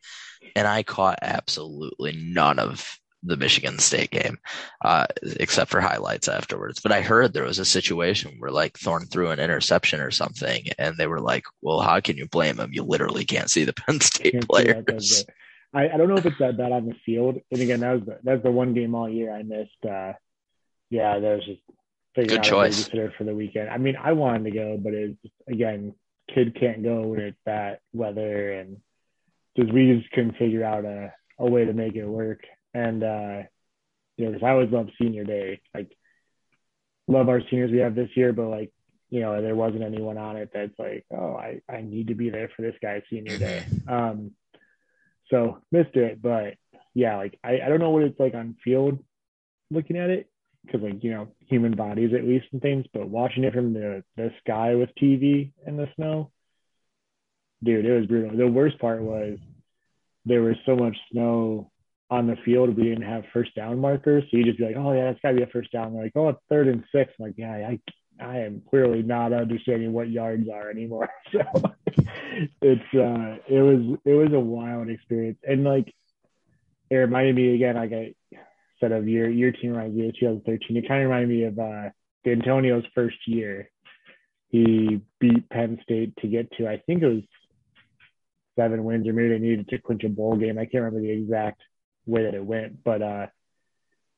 and 0.56 0.68
I 0.68 0.84
caught 0.84 1.20
absolutely 1.22 2.14
none 2.16 2.60
of 2.60 2.98
the 3.28 3.38
Michigan 3.38 3.80
State 3.80 4.12
game, 4.12 4.38
uh, 4.84 5.06
except 5.40 5.72
for 5.72 5.82
highlights 5.82 6.28
afterwards. 6.28 6.80
But 6.82 6.92
I 6.92 7.02
heard 7.02 7.34
there 7.34 7.44
was 7.44 7.60
a 7.60 7.66
situation 7.66 8.36
where 8.40 8.52
like 8.52 8.78
Thorne 8.78 9.06
threw 9.06 9.30
an 9.32 9.40
interception 9.40 10.00
or 10.00 10.12
something, 10.12 10.68
and 10.78 10.98
they 10.98 11.08
were 11.08 11.22
like, 11.22 11.46
"Well, 11.62 11.80
how 11.80 12.00
can 12.00 12.18
you 12.18 12.28
blame 12.28 12.60
him? 12.60 12.72
You 12.74 12.84
literally 12.84 13.26
can't 13.26 13.50
see 13.50 13.64
the 13.64 13.74
Penn 13.88 14.00
State 14.02 14.48
players." 14.48 15.26
I, 15.74 15.90
I 15.90 15.98
don't 15.98 16.08
know 16.08 16.18
if 16.18 16.26
it's 16.26 16.40
that 16.40 16.58
bad 16.58 16.72
on 16.72 16.86
the 16.86 16.96
field. 17.06 17.40
And 17.52 17.62
again, 17.62 17.82
that 17.82 17.92
was 17.92 18.06
the, 18.06 18.20
that's 18.24 18.44
the 18.44 18.52
one 18.52 18.74
game 18.74 18.96
all 18.96 19.10
year 19.10 19.34
I 19.34 19.44
missed. 19.44 19.86
Uh, 19.86 20.14
yeah, 20.90 21.20
that 21.20 21.36
was 21.36 21.46
just 21.46 21.62
figuring 22.16 22.42
Good 22.42 22.48
out 22.48 22.72
choice. 22.72 22.88
a 22.88 23.12
for 23.18 23.24
the 23.24 23.36
weekend. 23.36 23.70
I 23.70 23.78
mean, 23.78 23.96
I 23.96 24.14
wanted 24.14 24.46
to 24.46 24.52
go, 24.52 24.78
but 24.82 24.94
it's 24.94 25.20
again, 25.48 25.94
kid 26.34 26.58
can't 26.60 26.84
go 26.84 27.02
when 27.02 27.20
it's 27.20 27.38
that 27.46 27.82
weather, 27.94 28.54
and 28.54 28.78
just 29.58 29.72
we 29.74 30.00
just 30.00 30.12
couldn't 30.12 30.38
figure 30.38 30.64
out 30.64 30.86
a, 30.86 31.14
a 31.40 31.50
way 31.50 31.66
to 31.66 31.74
make 31.74 31.96
it 31.96 32.06
work. 32.06 32.42
And, 32.78 33.04
uh, 33.04 33.44
you 34.18 34.26
know, 34.26 34.32
because 34.32 34.44
I 34.44 34.52
always 34.52 34.72
love 34.72 34.88
senior 35.02 35.24
day. 35.24 35.62
Like, 35.74 35.92
love 37.08 37.30
our 37.30 37.42
seniors 37.50 37.72
we 37.72 37.80
have 37.80 37.96
this 37.96 38.10
year, 38.16 38.34
but 38.34 38.48
like, 38.48 38.72
you 39.10 39.22
know, 39.22 39.42
there 39.42 39.56
wasn't 39.56 39.84
anyone 39.84 40.18
on 40.18 40.36
it 40.36 40.50
that's 40.54 40.78
like, 40.78 41.06
oh, 41.12 41.36
I, 41.36 41.62
I 41.70 41.82
need 41.82 42.08
to 42.08 42.16
be 42.16 42.30
there 42.30 42.50
for 42.56 42.62
this 42.62 42.76
guy's 42.82 43.04
senior 43.10 43.38
day. 43.38 43.66
Um, 43.88 44.32
so 45.30 45.60
missed 45.72 45.96
it, 45.96 46.22
but 46.22 46.56
yeah, 46.94 47.18
like 47.18 47.38
I, 47.44 47.60
I 47.66 47.70
don't 47.70 47.80
know 47.80 47.90
what 47.90 48.04
it's 48.04 48.20
like 48.20 48.34
on 48.34 48.56
field 48.64 49.00
looking 49.70 49.98
at 49.98 50.10
it 50.10 50.30
because 50.66 50.82
like 50.82 51.04
you 51.04 51.12
know 51.12 51.30
human 51.48 51.76
bodies 51.76 52.12
at 52.14 52.26
least 52.26 52.48
and 52.52 52.62
things, 52.62 52.86
but 52.94 53.10
watching 53.10 53.44
it 53.44 53.54
from 53.54 53.74
the 53.74 54.04
the 54.16 54.32
sky 54.40 54.76
with 54.76 54.90
TV 55.02 55.52
in 55.66 55.78
the 55.78 55.88
snow, 55.96 56.32
dude, 57.64 57.86
it 57.86 57.98
was 57.98 58.08
brutal. 58.08 58.38
The 58.38 58.48
worst 58.48 58.80
part 58.80 59.02
was 59.02 59.38
there 60.26 60.42
was 60.42 60.56
so 60.66 60.76
much 60.76 60.96
snow 61.12 61.72
on 62.10 62.28
the 62.28 62.38
field, 62.46 62.76
we 62.76 62.84
didn't 62.84 63.04
have 63.04 63.24
first 63.34 63.54
down 63.56 63.80
markers. 63.80 64.24
So 64.30 64.38
you 64.38 64.46
just 64.46 64.58
be 64.58 64.66
like, 64.66 64.78
oh 64.78 64.94
yeah, 64.94 65.06
that's 65.06 65.20
gotta 65.22 65.36
be 65.36 65.44
a 65.44 65.48
first 65.48 65.72
down. 65.72 65.94
They're 65.94 66.04
like, 66.04 66.14
oh, 66.16 66.30
it's 66.30 66.40
third 66.50 66.68
and 66.68 66.84
six. 66.92 67.14
I'm 67.20 67.26
like, 67.26 67.36
yeah, 67.38 67.52
I 67.52 67.80
I 68.20 68.40
am 68.40 68.62
clearly 68.70 69.04
not 69.04 69.34
understanding 69.34 69.94
what 69.94 70.10
yards 70.10 70.48
are 70.50 70.70
anymore. 70.70 71.10
So 71.32 71.40
it's 72.62 72.94
uh 72.94 73.38
it 73.50 73.62
was 73.62 73.98
it 74.06 74.14
was 74.14 74.32
a 74.32 74.40
wild 74.40 74.90
experience. 74.90 75.40
And 75.44 75.64
like 75.64 75.94
it 76.90 76.96
reminded 76.96 77.36
me 77.36 77.56
again, 77.56 77.76
like 77.76 77.92
I 77.92 78.14
said, 78.80 78.92
of 78.92 79.08
your 79.08 79.30
your 79.30 79.52
team 79.52 79.72
reminds 79.72 79.96
me 79.96 80.08
of 80.08 80.16
2013. 80.20 80.78
It 80.78 80.88
kind 80.88 81.04
of 81.04 81.10
reminded 81.10 81.30
me 81.30 81.44
of 81.44 81.60
uh, 81.60 81.90
D'Antonio's 82.24 82.86
first 82.96 83.18
year. 83.26 83.70
He 84.50 85.02
beat 85.20 85.50
Penn 85.50 85.80
State 85.84 86.16
to 86.22 86.28
get 86.28 86.52
to 86.54 86.68
I 86.68 86.82
think 86.86 87.04
it 87.04 87.08
was 87.08 87.24
seven 88.56 88.84
wins, 88.84 89.08
or 89.08 89.14
maybe 89.14 89.30
they 89.30 89.40
needed 89.40 89.68
to 89.70 89.80
clinch 89.80 90.04
a 90.04 90.10
bowl 90.10 90.36
game. 90.36 90.58
I 90.58 90.66
can't 90.66 90.84
remember 90.84 91.02
the 91.02 91.12
exact 91.12 91.62
way 92.08 92.24
that 92.24 92.34
it 92.34 92.44
went, 92.44 92.84
but 92.84 93.02
uh, 93.02 93.28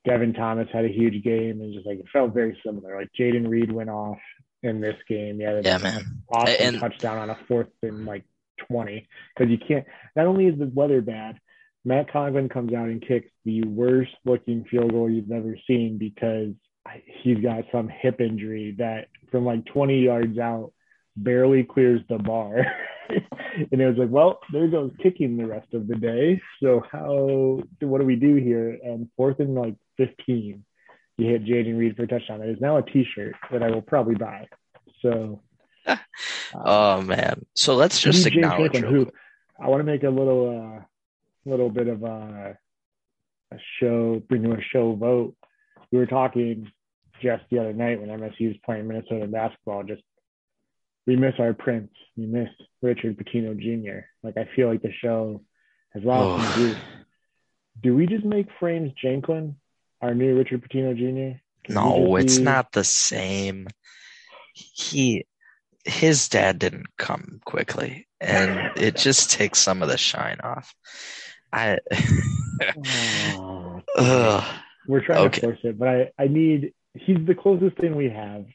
Devin 0.06 0.34
Thomas 0.34 0.68
had 0.72 0.86
a 0.86 0.90
huge 0.90 1.24
game, 1.24 1.62
and 1.62 1.74
just 1.74 1.86
like 1.86 2.00
it 2.00 2.06
felt 2.12 2.34
very 2.34 2.60
similar. 2.66 2.98
Like 2.98 3.10
Jayden 3.20 3.48
Reed 3.48 3.72
went 3.72 3.90
off 3.90 4.20
in 4.64 4.82
this 4.82 4.96
game. 5.08 5.40
Yeah, 5.40 5.62
yeah, 5.64 5.78
man. 5.78 6.22
Awesome 6.32 6.56
and, 6.60 6.80
touchdown 6.80 7.18
on 7.18 7.30
a 7.30 7.38
fourth 7.48 7.68
and 7.82 8.06
like 8.06 8.24
20 8.70 9.08
because 9.36 9.52
you 9.52 9.58
can't. 9.58 9.86
Not 10.16 10.28
only 10.28 10.48
is 10.48 10.58
the 10.58 10.72
weather 10.74 11.02
bad, 11.02 11.40
Matt 11.86 12.12
Coghlin 12.12 12.50
comes 12.50 12.74
out 12.74 12.88
and 12.88 13.06
kicks 13.06 13.32
the 13.46 13.64
worst 13.64 14.12
looking 14.26 14.66
field 14.70 14.92
goal 14.92 15.10
you've 15.10 15.32
ever 15.32 15.58
seen 15.68 15.98
because 15.98 16.54
he's 17.22 17.40
got 17.40 17.66
some 17.72 17.90
hip 17.90 18.20
injury 18.20 18.76
that 18.78 19.08
from 19.32 19.46
like 19.46 19.66
20 19.66 20.00
yards 20.00 20.38
out 20.40 20.72
barely 21.16 21.64
clears 21.64 22.02
the 22.10 22.18
bar. 22.18 22.66
and 23.10 23.82
it 23.82 23.88
was 23.88 23.98
like, 23.98 24.10
well, 24.10 24.40
there 24.52 24.68
goes 24.68 24.92
kicking 25.02 25.38
the 25.38 25.48
rest 25.48 25.74
of 25.74 25.88
the 25.88 25.96
day. 25.96 26.42
So 26.62 26.84
how 26.92 27.62
what 27.82 28.00
do 28.00 28.06
we 28.06 28.16
do 28.16 28.36
here? 28.36 28.78
And 28.84 29.10
fourth 29.18 29.40
and 29.40 29.56
like 29.56 29.76
15, 29.98 30.64
you 31.18 31.26
hit 31.26 31.46
Jayden 31.46 31.78
Reed 31.78 31.96
for 31.96 32.04
a 32.04 32.08
touchdown. 32.08 32.40
That 32.40 32.50
is 32.50 32.62
now 32.62 32.78
a 32.78 32.84
T-shirt 32.84 33.36
that 33.52 33.64
I 33.64 33.70
will 33.70 33.82
probably 33.82 34.16
buy. 34.16 34.48
So. 35.02 35.42
oh 36.54 37.02
man! 37.02 37.46
So 37.56 37.76
let's 37.76 38.00
just 38.02 38.26
acknowledge. 38.26 38.78
Who, 38.78 39.10
I 39.60 39.70
want 39.70 39.80
to 39.80 39.86
make 39.86 40.04
a 40.04 40.10
little, 40.10 40.78
uh, 40.78 40.84
little 41.50 41.70
bit 41.70 41.88
of 41.88 42.04
a, 42.04 42.58
a 43.52 43.58
show, 43.80 44.22
bring 44.28 44.44
to 44.44 44.54
a 44.54 44.62
show 44.62 44.94
vote. 44.96 45.36
We 45.92 45.98
were 45.98 46.06
talking 46.06 46.72
just 47.22 47.44
the 47.50 47.60
other 47.60 47.74
night 47.74 48.00
when 48.00 48.10
MSU 48.10 48.48
was 48.48 48.58
playing 48.66 48.88
Minnesota 48.88 49.28
basketball. 49.28 49.84
Just 49.84 50.04
we 51.10 51.16
miss 51.16 51.34
our 51.40 51.54
prince. 51.54 51.90
We 52.16 52.28
miss 52.28 52.50
Richard 52.84 53.18
Pitino 53.18 53.58
Jr. 53.58 54.06
Like 54.22 54.38
I 54.38 54.48
feel 54.56 54.68
like 54.68 54.84
the 54.84 54.94
show 55.02 55.42
has 55.94 56.04
lost 56.04 56.54
some 56.54 56.62
juice. 56.62 56.78
Do 57.82 57.96
we 57.96 58.06
just 58.06 58.24
make 58.24 58.46
Frames 58.60 58.92
Janklin 59.04 59.56
our 60.04 60.14
new 60.14 60.38
Richard 60.38 60.62
Pitino 60.62 60.96
Jr.? 60.96 61.40
Can 61.64 61.74
no, 61.74 62.16
it's 62.16 62.38
be... 62.38 62.44
not 62.44 62.72
the 62.74 62.84
same. 62.84 63.68
He 64.54 65.26
his 65.84 66.30
dad 66.30 66.60
didn't 66.60 66.96
come 66.96 67.42
quickly, 67.44 68.08
and 68.22 68.78
it 68.78 68.96
just 68.96 69.32
takes 69.32 69.58
some 69.58 69.82
of 69.82 69.90
the 69.90 69.98
shine 69.98 70.42
off. 70.44 70.76
I. 71.52 71.80
oh, 73.98 74.62
We're 74.88 75.04
trying 75.04 75.26
okay. 75.26 75.40
to 75.40 75.48
force 75.48 75.60
it, 75.64 75.80
but 75.80 75.88
I 75.88 76.12
I 76.20 76.28
need. 76.28 76.74
He's 76.94 77.26
the 77.26 77.34
closest 77.34 77.78
thing 77.78 77.96
we 77.96 78.12
have 78.12 78.46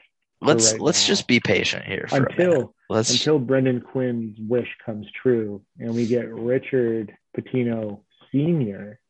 let's 0.44 0.72
right 0.72 0.80
let's 0.80 1.02
now. 1.04 1.08
just 1.08 1.26
be 1.26 1.40
patient 1.40 1.84
here 1.84 2.06
until 2.12 2.74
until 2.90 3.38
Brendan 3.38 3.80
Quinn's 3.80 4.38
wish 4.40 4.68
comes 4.84 5.06
true 5.22 5.62
and 5.78 5.94
we 5.94 6.06
get 6.06 6.28
Richard 6.32 7.14
Pitino 7.36 8.00
Senior 8.30 9.00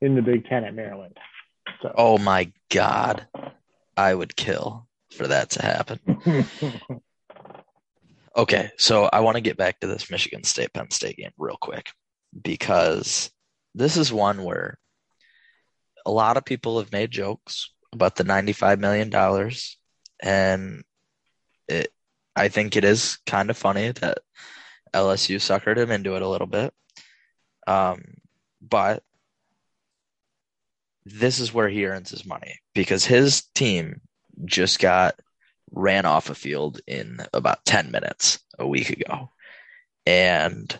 in 0.00 0.14
the 0.14 0.22
Big 0.22 0.46
Ten 0.46 0.64
at 0.64 0.74
Maryland. 0.74 1.16
So. 1.82 1.92
Oh 1.96 2.18
my 2.18 2.52
God, 2.70 3.26
I 3.96 4.14
would 4.14 4.36
kill 4.36 4.86
for 5.12 5.26
that 5.26 5.50
to 5.50 5.62
happen. 5.62 6.00
okay, 8.36 8.70
so 8.76 9.08
I 9.12 9.20
want 9.20 9.36
to 9.36 9.42
get 9.42 9.56
back 9.56 9.80
to 9.80 9.86
this 9.86 10.10
Michigan 10.10 10.44
State 10.44 10.72
Penn 10.72 10.90
State 10.90 11.16
game 11.16 11.32
real 11.38 11.58
quick 11.60 11.90
because 12.40 13.30
this 13.74 13.96
is 13.96 14.12
one 14.12 14.42
where 14.44 14.78
a 16.06 16.10
lot 16.10 16.36
of 16.36 16.44
people 16.44 16.78
have 16.78 16.92
made 16.92 17.10
jokes 17.10 17.72
about 17.92 18.16
the 18.16 18.24
$95 18.24 18.78
million 18.78 19.10
and 20.20 20.84
it, 21.68 21.92
I 22.34 22.48
think 22.48 22.76
it 22.76 22.84
is 22.84 23.18
kind 23.26 23.50
of 23.50 23.56
funny 23.56 23.92
that 23.92 24.18
LSU 24.94 25.36
suckered 25.36 25.76
him 25.76 25.90
into 25.90 26.16
it 26.16 26.22
a 26.22 26.28
little 26.28 26.46
bit. 26.46 26.72
Um, 27.66 28.02
but 28.60 29.02
this 31.04 31.40
is 31.40 31.52
where 31.52 31.68
he 31.68 31.86
earns 31.86 32.10
his 32.10 32.26
money 32.26 32.60
because 32.74 33.04
his 33.04 33.42
team 33.54 34.00
just 34.44 34.78
got 34.78 35.18
ran 35.70 36.06
off 36.06 36.30
a 36.30 36.34
field 36.34 36.80
in 36.86 37.18
about 37.32 37.64
10 37.64 37.90
minutes 37.90 38.38
a 38.58 38.66
week 38.66 38.90
ago. 38.90 39.30
And 40.06 40.78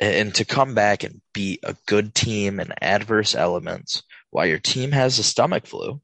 and 0.00 0.34
to 0.34 0.44
come 0.44 0.74
back 0.74 1.04
and 1.04 1.20
beat 1.32 1.60
a 1.62 1.76
good 1.86 2.14
team 2.14 2.58
in 2.58 2.72
adverse 2.82 3.34
elements 3.34 4.02
while 4.30 4.44
your 4.44 4.58
team 4.58 4.90
has 4.90 5.18
a 5.18 5.22
stomach 5.22 5.66
flu 5.66 6.00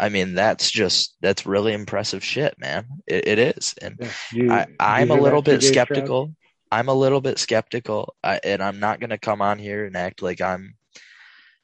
I 0.00 0.08
mean, 0.08 0.34
that's 0.34 0.70
just 0.70 1.14
that's 1.20 1.44
really 1.44 1.74
impressive 1.74 2.24
shit, 2.24 2.54
man. 2.58 2.86
it, 3.06 3.28
it 3.28 3.38
is, 3.38 3.74
and 3.82 3.96
yeah. 4.00 4.08
you, 4.32 4.50
I, 4.80 5.02
am 5.02 5.10
a 5.10 5.14
little 5.14 5.42
bit 5.42 5.62
skeptical. 5.62 6.34
I'm 6.72 6.88
a 6.88 6.94
little 6.94 7.20
bit 7.20 7.38
skeptical, 7.38 8.14
I, 8.24 8.40
and 8.42 8.62
I'm 8.62 8.80
not 8.80 8.98
gonna 8.98 9.18
come 9.18 9.42
on 9.42 9.58
here 9.58 9.84
and 9.84 9.94
act 9.98 10.22
like 10.22 10.40
I'm 10.40 10.76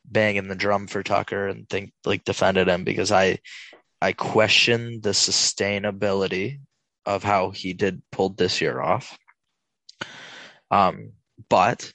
banging 0.04 0.48
the 0.48 0.54
drum 0.54 0.86
for 0.86 1.02
Tucker 1.02 1.48
and 1.48 1.66
think 1.66 1.92
like 2.04 2.24
defended 2.24 2.68
him 2.68 2.84
because 2.84 3.10
I 3.10 3.38
I 4.02 4.12
question 4.12 5.00
the 5.00 5.10
sustainability 5.10 6.60
of 7.06 7.22
how 7.22 7.52
he 7.52 7.72
did 7.72 8.02
pulled 8.12 8.36
this 8.36 8.60
year 8.60 8.78
off. 8.82 9.16
Um, 10.70 11.12
but 11.48 11.90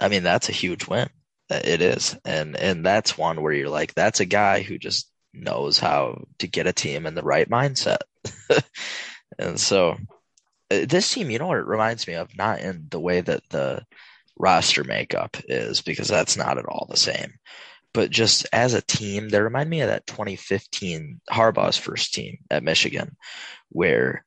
I 0.00 0.08
mean 0.08 0.24
that's 0.24 0.48
a 0.48 0.52
huge 0.52 0.88
win. 0.88 1.10
It 1.48 1.80
is, 1.80 2.16
and 2.24 2.56
and 2.56 2.84
that's 2.84 3.16
one 3.16 3.40
where 3.40 3.52
you're 3.52 3.68
like, 3.68 3.94
that's 3.94 4.18
a 4.18 4.24
guy 4.24 4.62
who 4.62 4.78
just 4.78 5.08
knows 5.34 5.78
how 5.78 6.24
to 6.38 6.46
get 6.46 6.66
a 6.66 6.72
team 6.72 7.06
in 7.06 7.14
the 7.14 7.22
right 7.22 7.48
mindset. 7.48 7.98
and 9.38 9.58
so 9.58 9.96
uh, 10.70 10.86
this 10.88 11.12
team, 11.12 11.30
you 11.30 11.38
know 11.38 11.48
what 11.48 11.58
it 11.58 11.66
reminds 11.66 12.06
me 12.06 12.14
of? 12.14 12.36
Not 12.36 12.60
in 12.60 12.86
the 12.90 13.00
way 13.00 13.20
that 13.20 13.42
the 13.50 13.84
roster 14.36 14.84
makeup 14.84 15.36
is, 15.48 15.80
because 15.82 16.08
that's 16.08 16.36
not 16.36 16.58
at 16.58 16.66
all 16.66 16.86
the 16.88 16.96
same. 16.96 17.34
But 17.92 18.10
just 18.10 18.46
as 18.52 18.74
a 18.74 18.82
team, 18.82 19.28
they 19.28 19.40
remind 19.40 19.70
me 19.70 19.80
of 19.82 19.88
that 19.88 20.06
2015 20.06 21.20
Harbaugh's 21.30 21.76
first 21.76 22.12
team 22.12 22.38
at 22.50 22.64
Michigan, 22.64 23.16
where 23.68 24.24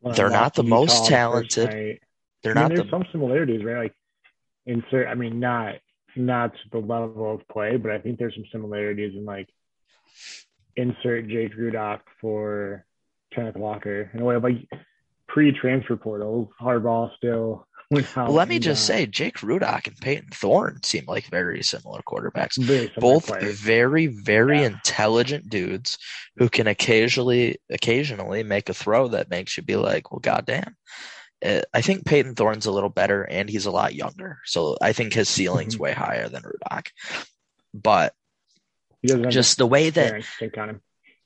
well, 0.00 0.14
they're 0.14 0.30
not 0.30 0.54
the 0.54 0.62
most 0.62 1.06
talented. 1.06 1.98
They're 2.42 2.56
I 2.56 2.62
mean, 2.62 2.62
not 2.62 2.68
there's 2.68 2.82
the... 2.82 2.90
some 2.90 3.04
similarities, 3.10 3.64
right? 3.64 3.78
Like 3.78 3.94
insert, 4.66 5.08
I 5.08 5.14
mean, 5.14 5.40
not 5.40 5.74
not 6.14 6.52
the 6.70 6.78
level 6.78 7.34
of 7.34 7.48
play, 7.48 7.76
but 7.76 7.90
I 7.90 7.98
think 7.98 8.18
there's 8.18 8.34
some 8.34 8.44
similarities 8.52 9.14
in 9.16 9.24
like 9.24 9.48
insert 10.76 11.28
Jake 11.28 11.56
Rudock 11.56 12.00
for 12.20 12.84
Kenneth 13.32 13.56
Walker 13.56 14.10
in 14.12 14.20
a 14.20 14.24
way 14.24 14.36
like 14.36 14.68
pre-transfer 15.26 15.96
portal. 15.96 16.50
Harbaugh 16.60 17.14
still 17.16 17.68
well, 17.90 18.32
let 18.32 18.48
me 18.48 18.58
just 18.58 18.88
uh, 18.90 18.94
say, 18.94 19.06
Jake 19.06 19.38
Rudock 19.38 19.86
and 19.86 19.96
Payton 19.96 20.28
Thorne 20.34 20.82
seem 20.82 21.04
like 21.06 21.24
very 21.26 21.62
similar 21.62 22.00
quarterbacks. 22.06 22.58
Very 22.58 22.92
similar 22.94 23.14
Both 23.14 23.28
players. 23.28 23.58
very, 23.58 24.08
very 24.08 24.60
yeah. 24.60 24.66
intelligent 24.66 25.48
dudes 25.48 25.96
who 26.36 26.50
can 26.50 26.66
occasionally, 26.66 27.56
occasionally 27.70 28.42
make 28.42 28.68
a 28.68 28.74
throw 28.74 29.08
that 29.08 29.30
makes 29.30 29.56
you 29.56 29.62
be 29.62 29.76
like, 29.76 30.12
"Well, 30.12 30.20
goddamn." 30.20 30.76
Uh, 31.42 31.62
I 31.72 31.80
think 31.80 32.04
Payton 32.04 32.34
Thorne's 32.34 32.66
a 32.66 32.72
little 32.72 32.90
better, 32.90 33.22
and 33.22 33.48
he's 33.48 33.66
a 33.66 33.70
lot 33.70 33.94
younger, 33.94 34.38
so 34.44 34.76
I 34.82 34.92
think 34.92 35.14
his 35.14 35.30
ceiling's 35.30 35.74
mm-hmm. 35.74 35.84
way 35.84 35.92
higher 35.92 36.28
than 36.28 36.42
Rudock. 36.42 36.88
But 37.72 38.12
just 39.04 39.58
the 39.58 39.66
way 39.66 39.90
that 39.90 40.24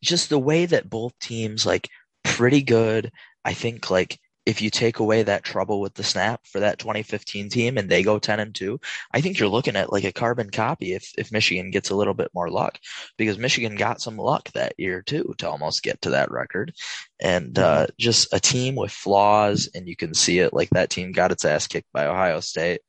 just 0.03 0.29
the 0.29 0.39
way 0.39 0.67
that 0.67 0.91
both 0.91 1.19
teams 1.19 1.65
like 1.65 1.89
pretty 2.25 2.63
good. 2.63 3.13
I 3.45 3.55
think 3.55 3.91
like 3.91 4.19
if 4.45 4.61
you 4.61 4.71
take 4.71 4.99
away 4.99 5.23
that 5.23 5.45
trouble 5.45 5.81
with 5.81 5.95
the 5.95 6.03
snap 6.03 6.41
for 6.45 6.61
that 6.61 6.79
2015 6.79 7.49
team 7.49 7.79
and 7.79 7.89
they 7.89 8.03
go 8.03 8.19
10 8.19 8.41
and 8.41 8.53
2, 8.53 8.81
I 9.13 9.21
think 9.21 9.39
you're 9.39 9.49
looking 9.49 9.77
at 9.77 9.93
like 9.93 10.03
a 10.03 10.13
carbon 10.13 10.51
copy 10.51 10.95
if, 10.95 11.13
if 11.17 11.31
Michigan 11.31 11.71
gets 11.71 11.91
a 11.91 11.95
little 11.95 12.15
bit 12.15 12.31
more 12.35 12.51
luck 12.51 12.79
because 13.17 13.39
Michigan 13.39 13.77
got 13.77 14.01
some 14.01 14.17
luck 14.17 14.51
that 14.53 14.75
year 14.79 15.01
too 15.01 15.35
to 15.39 15.49
almost 15.49 15.85
get 15.85 16.03
to 16.03 16.11
that 16.11 16.33
record. 16.33 16.75
And 17.21 17.57
uh, 17.57 17.87
just 17.99 18.35
a 18.35 18.41
team 18.41 18.75
with 18.75 18.91
flaws, 18.91 19.69
and 19.75 19.87
you 19.87 19.95
can 19.95 20.13
see 20.13 20.41
it 20.41 20.53
like 20.53 20.71
that 20.71 20.91
team 20.91 21.13
got 21.13 21.31
its 21.31 21.45
ass 21.45 21.69
kicked 21.69 21.93
by 21.93 22.07
Ohio 22.07 22.41
State 22.41 22.81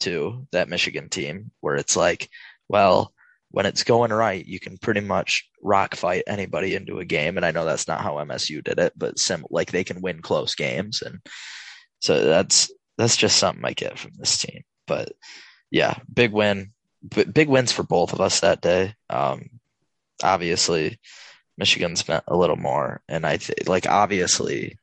to 0.00 0.46
that 0.52 0.68
Michigan 0.68 1.08
team, 1.08 1.50
where 1.60 1.74
it's 1.74 1.96
like, 1.96 2.28
well, 2.68 3.12
when 3.50 3.66
it's 3.66 3.82
going 3.82 4.12
right, 4.12 4.46
you 4.46 4.60
can 4.60 4.78
pretty 4.78 5.00
much 5.00 5.48
rock 5.60 5.96
fight 5.96 6.22
anybody 6.26 6.74
into 6.74 7.00
a 7.00 7.04
game. 7.04 7.36
And 7.36 7.44
I 7.44 7.50
know 7.50 7.64
that's 7.64 7.88
not 7.88 8.00
how 8.00 8.14
MSU 8.14 8.62
did 8.62 8.78
it, 8.78 8.92
but 8.96 9.18
sim 9.18 9.44
like 9.50 9.72
they 9.72 9.82
can 9.82 10.00
win 10.00 10.22
close 10.22 10.54
games. 10.54 11.02
And 11.02 11.20
so 11.98 12.24
that's, 12.24 12.70
that's 12.96 13.16
just 13.16 13.38
something 13.38 13.64
I 13.64 13.72
get 13.72 13.98
from 13.98 14.12
this 14.16 14.38
team. 14.38 14.62
But 14.86 15.12
yeah, 15.70 15.96
big 16.12 16.32
win, 16.32 16.72
B- 17.08 17.24
big 17.24 17.48
wins 17.48 17.72
for 17.72 17.82
both 17.82 18.12
of 18.12 18.20
us 18.20 18.40
that 18.40 18.60
day. 18.60 18.94
Um, 19.08 19.50
obviously 20.22 21.00
Michigan 21.58 21.96
spent 21.96 22.24
a 22.28 22.36
little 22.36 22.56
more 22.56 23.02
and 23.08 23.26
I 23.26 23.38
think 23.38 23.68
like 23.68 23.88
obviously 23.88 24.78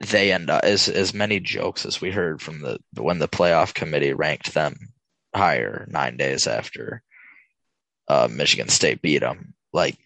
they 0.00 0.32
end 0.32 0.50
up 0.50 0.64
as, 0.64 0.88
as 0.88 1.14
many 1.14 1.40
jokes 1.40 1.86
as 1.86 2.00
we 2.00 2.10
heard 2.10 2.42
from 2.42 2.60
the, 2.60 2.78
when 3.00 3.18
the 3.18 3.28
playoff 3.28 3.72
committee 3.72 4.12
ranked 4.12 4.52
them 4.52 4.76
higher 5.34 5.86
nine 5.88 6.18
days 6.18 6.46
after 6.46 7.02
uh, 8.08 8.28
Michigan 8.30 8.68
State 8.68 9.02
beat 9.02 9.20
them. 9.20 9.54
Like 9.72 9.98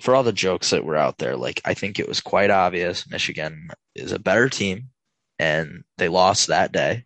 for 0.00 0.14
all 0.14 0.22
the 0.22 0.32
jokes 0.32 0.70
that 0.70 0.84
were 0.84 0.96
out 0.96 1.18
there, 1.18 1.36
like 1.36 1.60
I 1.64 1.74
think 1.74 1.98
it 1.98 2.08
was 2.08 2.20
quite 2.20 2.50
obvious 2.50 3.08
Michigan 3.08 3.70
is 3.94 4.12
a 4.12 4.18
better 4.18 4.48
team 4.48 4.90
and 5.38 5.84
they 5.96 6.08
lost 6.08 6.48
that 6.48 6.72
day. 6.72 7.04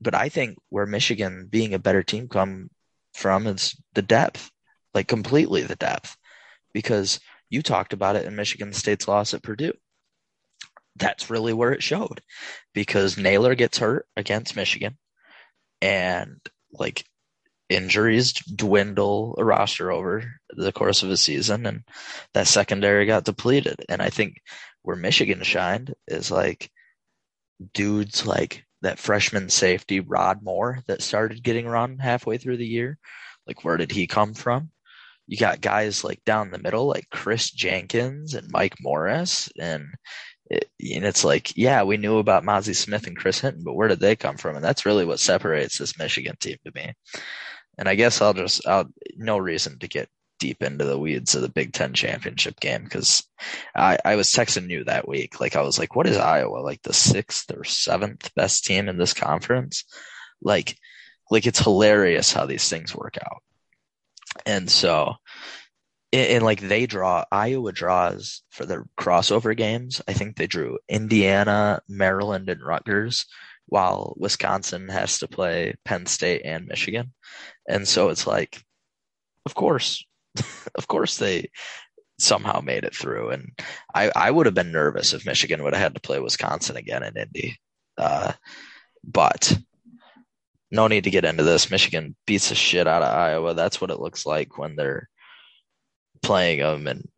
But 0.00 0.14
I 0.14 0.28
think 0.28 0.58
where 0.68 0.86
Michigan 0.86 1.46
being 1.48 1.74
a 1.74 1.78
better 1.78 2.02
team 2.02 2.28
come 2.28 2.70
from 3.14 3.46
is 3.46 3.76
the 3.94 4.02
depth, 4.02 4.50
like 4.94 5.06
completely 5.06 5.62
the 5.62 5.76
depth, 5.76 6.16
because 6.72 7.20
you 7.50 7.62
talked 7.62 7.92
about 7.92 8.16
it 8.16 8.24
in 8.24 8.34
Michigan 8.34 8.72
State's 8.72 9.06
loss 9.06 9.34
at 9.34 9.42
Purdue. 9.42 9.74
That's 10.96 11.30
really 11.30 11.52
where 11.52 11.72
it 11.72 11.82
showed 11.82 12.20
because 12.74 13.16
Nailor 13.16 13.54
gets 13.54 13.78
hurt 13.78 14.06
against 14.16 14.56
Michigan 14.56 14.98
and 15.80 16.40
like 16.72 17.04
injuries 17.74 18.32
dwindle 18.32 19.34
a 19.38 19.44
roster 19.44 19.90
over 19.90 20.40
the 20.50 20.72
course 20.72 21.02
of 21.02 21.10
a 21.10 21.16
season 21.16 21.66
and 21.66 21.82
that 22.34 22.46
secondary 22.46 23.06
got 23.06 23.24
depleted. 23.24 23.84
And 23.88 24.02
I 24.02 24.10
think 24.10 24.36
where 24.82 24.96
Michigan 24.96 25.42
shined 25.42 25.94
is 26.06 26.30
like 26.30 26.70
dudes 27.74 28.26
like 28.26 28.64
that 28.82 28.98
freshman 28.98 29.48
safety 29.48 30.00
Rod 30.00 30.42
Moore 30.42 30.80
that 30.86 31.02
started 31.02 31.42
getting 31.42 31.66
run 31.66 31.98
halfway 31.98 32.38
through 32.38 32.56
the 32.56 32.66
year. 32.66 32.98
Like 33.46 33.64
where 33.64 33.76
did 33.76 33.92
he 33.92 34.06
come 34.06 34.34
from? 34.34 34.70
You 35.26 35.38
got 35.38 35.60
guys 35.60 36.04
like 36.04 36.24
down 36.24 36.50
the 36.50 36.58
middle 36.58 36.86
like 36.86 37.08
Chris 37.10 37.50
Jenkins 37.50 38.34
and 38.34 38.50
Mike 38.50 38.74
Morris 38.80 39.48
and 39.58 39.86
it, 40.52 40.68
and 40.94 41.04
it's 41.04 41.24
like, 41.24 41.56
yeah, 41.56 41.82
we 41.82 41.96
knew 41.96 42.18
about 42.18 42.44
Mazi 42.44 42.74
Smith 42.74 43.06
and 43.06 43.16
Chris 43.16 43.40
Hinton, 43.40 43.64
but 43.64 43.74
where 43.74 43.88
did 43.88 44.00
they 44.00 44.16
come 44.16 44.36
from? 44.36 44.56
And 44.56 44.64
that's 44.64 44.86
really 44.86 45.04
what 45.04 45.20
separates 45.20 45.78
this 45.78 45.98
Michigan 45.98 46.36
team 46.38 46.56
to 46.64 46.72
me. 46.74 46.92
And 47.78 47.88
I 47.88 47.94
guess 47.94 48.20
I'll 48.20 48.34
just, 48.34 48.66
I'll, 48.66 48.86
no 49.16 49.38
reason 49.38 49.78
to 49.78 49.88
get 49.88 50.08
deep 50.38 50.62
into 50.62 50.84
the 50.84 50.98
weeds 50.98 51.34
of 51.34 51.42
the 51.42 51.48
Big 51.48 51.72
Ten 51.72 51.94
championship 51.94 52.58
game 52.60 52.84
because 52.84 53.24
I, 53.76 53.98
I 54.04 54.16
was 54.16 54.28
texting 54.28 54.68
you 54.70 54.84
that 54.84 55.06
week. 55.08 55.40
Like, 55.40 55.56
I 55.56 55.62
was 55.62 55.78
like, 55.78 55.94
what 55.94 56.06
is 56.08 56.16
Iowa? 56.16 56.58
Like 56.58 56.82
the 56.82 56.92
sixth 56.92 57.50
or 57.56 57.64
seventh 57.64 58.34
best 58.34 58.64
team 58.64 58.88
in 58.88 58.98
this 58.98 59.14
conference? 59.14 59.84
Like, 60.42 60.76
like 61.30 61.46
it's 61.46 61.60
hilarious 61.60 62.32
how 62.32 62.46
these 62.46 62.68
things 62.68 62.94
work 62.94 63.16
out. 63.24 63.42
And 64.44 64.70
so, 64.70 65.14
and, 66.12 66.44
like 66.44 66.60
they 66.60 66.86
draw, 66.86 67.24
Iowa 67.32 67.72
draws 67.72 68.42
for 68.50 68.66
the 68.66 68.84
crossover 68.98 69.56
games. 69.56 70.02
I 70.06 70.12
think 70.12 70.36
they 70.36 70.46
drew 70.46 70.78
Indiana, 70.88 71.80
Maryland, 71.88 72.50
and 72.50 72.62
Rutgers 72.62 73.26
while 73.72 74.12
Wisconsin 74.18 74.86
has 74.90 75.20
to 75.20 75.26
play 75.26 75.74
Penn 75.86 76.04
State 76.04 76.42
and 76.44 76.66
Michigan. 76.66 77.14
And 77.66 77.88
so 77.88 78.10
it's 78.10 78.26
like, 78.26 78.62
of 79.46 79.54
course, 79.54 80.04
of 80.74 80.86
course 80.88 81.16
they 81.16 81.48
somehow 82.18 82.60
made 82.60 82.84
it 82.84 82.94
through. 82.94 83.30
And 83.30 83.58
I, 83.94 84.12
I 84.14 84.30
would 84.30 84.44
have 84.44 84.54
been 84.54 84.72
nervous 84.72 85.14
if 85.14 85.24
Michigan 85.24 85.62
would 85.62 85.72
have 85.72 85.82
had 85.82 85.94
to 85.94 86.02
play 86.02 86.20
Wisconsin 86.20 86.76
again 86.76 87.02
in 87.02 87.16
Indy. 87.16 87.56
Uh, 87.96 88.32
but 89.02 89.58
no 90.70 90.86
need 90.86 91.04
to 91.04 91.10
get 91.10 91.24
into 91.24 91.42
this. 91.42 91.70
Michigan 91.70 92.14
beats 92.26 92.50
the 92.50 92.54
shit 92.54 92.86
out 92.86 93.00
of 93.00 93.08
Iowa. 93.08 93.54
That's 93.54 93.80
what 93.80 93.90
it 93.90 94.00
looks 94.00 94.26
like 94.26 94.58
when 94.58 94.76
they're 94.76 95.08
playing 96.22 96.60
them. 96.60 96.86
And 96.86 97.08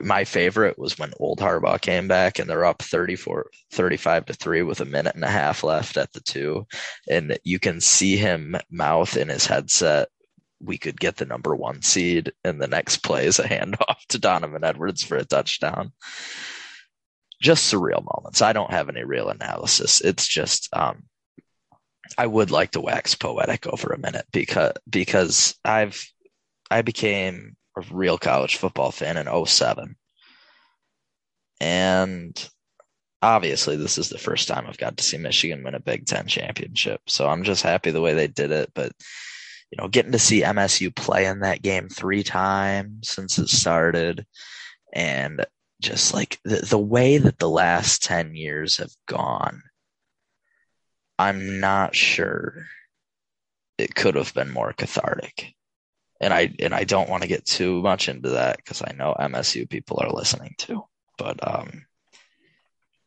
my 0.00 0.24
favorite 0.24 0.78
was 0.78 0.98
when 0.98 1.12
Old 1.18 1.38
Harbaugh 1.38 1.80
came 1.80 2.08
back 2.08 2.38
and 2.38 2.48
they're 2.48 2.64
up 2.64 2.82
34, 2.82 3.50
35 3.70 4.26
to 4.26 4.34
three 4.34 4.62
with 4.62 4.80
a 4.80 4.84
minute 4.84 5.14
and 5.14 5.24
a 5.24 5.28
half 5.28 5.62
left 5.62 5.96
at 5.96 6.12
the 6.12 6.20
two. 6.20 6.66
And 7.08 7.38
you 7.44 7.58
can 7.58 7.80
see 7.80 8.16
him 8.16 8.56
mouth 8.70 9.16
in 9.16 9.28
his 9.28 9.46
headset. 9.46 10.08
We 10.60 10.76
could 10.76 10.98
get 10.98 11.16
the 11.16 11.24
number 11.24 11.54
one 11.54 11.82
seed, 11.82 12.32
and 12.42 12.60
the 12.60 12.66
next 12.66 12.98
play 12.98 13.26
is 13.26 13.38
a 13.38 13.44
handoff 13.48 14.04
to 14.08 14.18
Donovan 14.18 14.64
Edwards 14.64 15.04
for 15.04 15.16
a 15.16 15.24
touchdown. 15.24 15.92
Just 17.40 17.72
surreal 17.72 18.04
moments. 18.04 18.42
I 18.42 18.52
don't 18.52 18.72
have 18.72 18.88
any 18.88 19.04
real 19.04 19.28
analysis. 19.28 20.00
It's 20.00 20.26
just, 20.26 20.68
um, 20.72 21.04
I 22.16 22.26
would 22.26 22.50
like 22.50 22.72
to 22.72 22.80
wax 22.80 23.14
poetic 23.14 23.68
over 23.68 23.92
a 23.92 23.98
minute 23.98 24.26
because 24.32 24.72
because 24.88 25.54
I've 25.64 26.04
I 26.70 26.82
became 26.82 27.56
a 27.78 27.94
real 27.94 28.18
college 28.18 28.56
football 28.56 28.90
fan 28.90 29.16
in 29.16 29.46
07. 29.46 29.96
And 31.60 32.50
obviously 33.22 33.76
this 33.76 33.98
is 33.98 34.08
the 34.08 34.18
first 34.18 34.48
time 34.48 34.66
I've 34.66 34.78
got 34.78 34.96
to 34.96 35.04
see 35.04 35.18
Michigan 35.18 35.64
win 35.64 35.74
a 35.74 35.80
Big 35.80 36.06
Ten 36.06 36.26
championship. 36.26 37.00
So 37.08 37.28
I'm 37.28 37.42
just 37.42 37.62
happy 37.62 37.90
the 37.90 38.00
way 38.00 38.14
they 38.14 38.28
did 38.28 38.50
it. 38.50 38.70
But 38.74 38.92
you 39.70 39.76
know, 39.76 39.88
getting 39.88 40.12
to 40.12 40.18
see 40.18 40.42
MSU 40.42 40.94
play 40.94 41.26
in 41.26 41.40
that 41.40 41.62
game 41.62 41.88
three 41.88 42.22
times 42.22 43.10
since 43.10 43.38
it 43.38 43.48
started 43.48 44.24
and 44.94 45.44
just 45.82 46.14
like 46.14 46.38
the, 46.44 46.56
the 46.56 46.78
way 46.78 47.18
that 47.18 47.38
the 47.38 47.50
last 47.50 48.02
10 48.02 48.34
years 48.34 48.78
have 48.78 48.92
gone, 49.06 49.62
I'm 51.18 51.60
not 51.60 51.94
sure 51.94 52.66
it 53.76 53.94
could 53.94 54.14
have 54.14 54.32
been 54.34 54.50
more 54.50 54.72
cathartic 54.72 55.54
and 56.20 56.32
I 56.32 56.54
and 56.58 56.74
I 56.74 56.84
don't 56.84 57.08
want 57.08 57.22
to 57.22 57.28
get 57.28 57.46
too 57.46 57.80
much 57.82 58.08
into 58.08 58.30
that 58.30 58.56
because 58.56 58.82
I 58.82 58.92
know 58.92 59.14
MSU 59.18 59.68
people 59.68 59.98
are 60.00 60.12
listening 60.12 60.54
too. 60.58 60.84
But 61.16 61.38
um, 61.46 61.86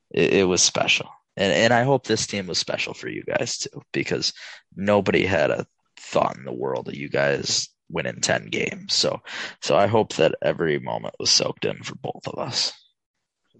it, 0.10 0.34
it, 0.34 0.44
was 0.44 0.62
special, 0.62 1.10
and 1.36 1.54
and 1.54 1.74
I 1.74 1.84
hope 1.84 2.06
this 2.06 2.28
team 2.28 2.48
was 2.48 2.58
special 2.58 2.94
for 2.94 3.10
you 3.10 3.24
guys 3.24 3.58
too 3.58 3.82
because 3.92 4.34
nobody 4.76 5.26
had 5.26 5.52
a 5.52 5.66
thought 5.98 6.38
in 6.38 6.46
the 6.46 6.54
world 6.54 6.86
that 6.86 6.98
you 6.98 7.10
guys 7.10 7.70
winning 7.90 8.22
ten 8.22 8.48
games. 8.48 8.94
So 8.94 9.22
so 9.62 9.76
I 9.76 9.88
hope 9.88 10.14
that 10.14 10.36
every 10.42 10.80
moment 10.80 11.16
was 11.20 11.32
soaked 11.32 11.66
in 11.66 11.84
for 11.84 11.96
both 11.96 12.28
of 12.28 12.40
us. 12.40 12.74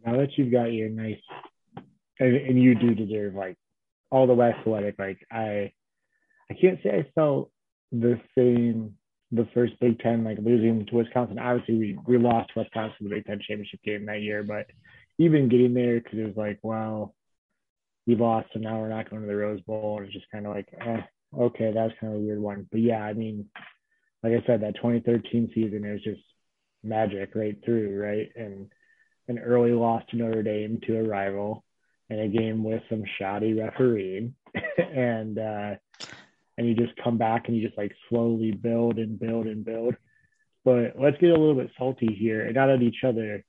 Now 0.06 0.18
that 0.18 0.38
you've 0.38 0.52
got 0.52 0.74
your 0.74 0.90
nice, 0.90 1.22
and, 2.20 2.36
and 2.36 2.62
you 2.62 2.76
do 2.76 2.96
deserve 2.96 3.36
like 3.36 3.58
all 4.10 4.28
the 4.28 4.34
way 4.34 4.54
athletic. 4.58 4.96
Like 4.98 5.26
I, 5.32 5.74
I 6.50 6.54
can't 6.60 6.80
say 6.84 6.90
I 6.90 7.12
felt 7.16 7.52
the 7.92 8.20
same 8.38 8.96
the 9.32 9.48
first 9.54 9.80
Big 9.80 10.00
Ten, 10.00 10.24
like 10.24 10.38
losing 10.40 10.86
to 10.86 10.96
Wisconsin. 10.96 11.40
Obviously, 11.40 11.76
we, 11.76 12.00
we 12.06 12.18
lost 12.18 12.52
Wisconsin 12.56 12.96
the 13.02 13.10
Big 13.10 13.26
Ten 13.26 13.40
championship 13.40 13.82
game 13.84 14.06
that 14.06 14.22
year, 14.22 14.44
but 14.44 14.68
even 15.18 15.50
getting 15.50 15.74
there, 15.74 16.00
because 16.00 16.20
it 16.20 16.26
was 16.26 16.38
like, 16.38 16.60
well, 16.64 17.16
we 18.08 18.16
lost, 18.16 18.50
so 18.54 18.60
now 18.60 18.80
we're 18.80 18.90
not 18.90 19.10
going 19.10 19.22
to 19.22 19.28
the 19.28 19.36
Rose 19.36 19.62
Bowl. 19.62 19.98
And 19.98 20.06
it's 20.06 20.14
just 20.14 20.30
kind 20.32 20.46
of 20.46 20.54
like, 20.54 20.68
eh, 20.80 21.02
okay, 21.38 21.72
that's 21.74 21.94
kind 22.00 22.14
of 22.14 22.20
a 22.20 22.24
weird 22.24 22.40
one. 22.40 22.68
But 22.72 22.82
yeah, 22.82 23.04
I 23.04 23.14
mean, 23.14 23.48
like 24.24 24.34
I 24.34 24.46
said, 24.46 24.62
that 24.62 24.76
2013 24.76 25.52
season 25.54 25.86
is 25.86 26.02
just 26.02 26.22
magic 26.84 27.36
right 27.36 27.58
through, 27.64 28.02
right? 28.02 28.30
And 28.36 28.68
an 29.28 29.40
early 29.40 29.72
loss 29.72 30.04
to 30.10 30.18
Notre 30.18 30.44
Dame 30.44 30.80
to 30.88 30.98
a 30.98 31.04
rival, 31.04 31.64
and 32.10 32.20
a 32.20 32.28
game 32.28 32.64
with 32.64 32.84
some 32.90 33.04
shoddy 33.18 33.54
refereeing, 33.54 34.36
and 34.78 35.40
uh, 35.40 35.76
and 36.58 36.68
you 36.68 36.76
just 36.76 36.96
come 37.04 37.18
back 37.18 37.48
and 37.48 37.58
you 37.58 37.66
just 37.66 37.78
like 37.78 37.94
slowly 38.10 38.52
build 38.52 38.98
and 38.98 39.20
build 39.20 39.48
and 39.48 39.64
build. 39.64 39.96
But 40.64 40.94
let's 41.00 41.18
get 41.18 41.32
a 41.32 41.40
little 41.40 41.56
bit 41.56 41.72
salty 41.78 42.14
here 42.14 42.46
and 42.46 42.56
not 42.56 42.70
at 42.70 42.82
each 42.82 43.04
other. 43.04 43.44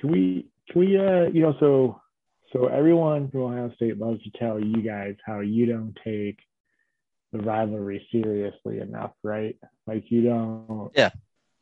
Can 0.00 0.10
we 0.10 0.46
can 0.70 0.80
we 0.80 0.98
uh 0.98 1.28
you 1.32 1.42
know 1.42 1.54
so 1.60 2.00
so 2.52 2.66
everyone 2.66 3.30
from 3.30 3.42
Ohio 3.42 3.72
State 3.76 3.98
loves 3.98 4.22
to 4.24 4.30
tell 4.38 4.58
you 4.58 4.82
guys 4.82 5.14
how 5.24 5.40
you 5.40 5.66
don't 5.66 5.96
take 6.04 6.38
the 7.32 7.38
rivalry 7.38 8.06
seriously 8.10 8.78
enough, 8.78 9.12
right? 9.22 9.56
Like 9.86 10.04
you 10.08 10.22
don't 10.22 10.90
Yeah. 10.96 11.10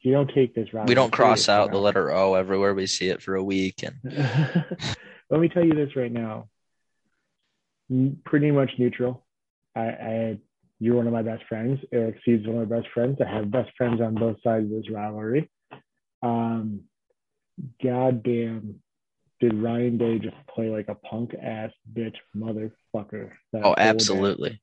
You 0.00 0.12
don't 0.12 0.30
take 0.34 0.54
this 0.54 0.72
rivalry. 0.72 0.90
We 0.90 0.94
don't 0.94 1.12
cross 1.12 1.48
out 1.48 1.64
enough. 1.64 1.72
the 1.72 1.78
letter 1.78 2.12
O 2.12 2.34
everywhere 2.34 2.74
we 2.74 2.86
see 2.86 3.08
it 3.08 3.22
for 3.22 3.34
a 3.34 3.44
week 3.44 3.82
and 3.82 3.96
let 5.30 5.40
me 5.40 5.48
tell 5.48 5.64
you 5.64 5.74
this 5.74 5.94
right 5.94 6.12
now. 6.12 6.48
Pretty 8.24 8.50
much 8.50 8.70
neutral. 8.78 9.24
I, 9.74 9.80
I 9.80 10.38
you're 10.82 10.96
one 10.96 11.06
of 11.06 11.12
my 11.12 11.22
best 11.22 11.44
friends. 11.48 11.78
Eric 11.92 12.16
Seed's 12.24 12.44
one 12.44 12.60
of 12.60 12.68
my 12.68 12.76
best 12.76 12.88
friends. 12.92 13.18
I 13.24 13.32
have 13.32 13.52
best 13.52 13.70
friends 13.78 14.00
on 14.00 14.16
both 14.16 14.36
sides 14.42 14.64
of 14.64 14.70
this 14.70 14.90
rivalry. 14.90 15.48
Um, 16.22 16.80
goddamn, 17.80 18.80
did 19.38 19.54
Ryan 19.54 19.96
Day 19.96 20.18
just 20.18 20.34
play 20.52 20.70
like 20.70 20.88
a 20.88 20.96
punk 20.96 21.34
ass 21.40 21.70
bitch 21.92 22.16
motherfucker? 22.36 23.30
Oh, 23.54 23.76
absolutely. 23.78 24.50
Day. 24.50 24.60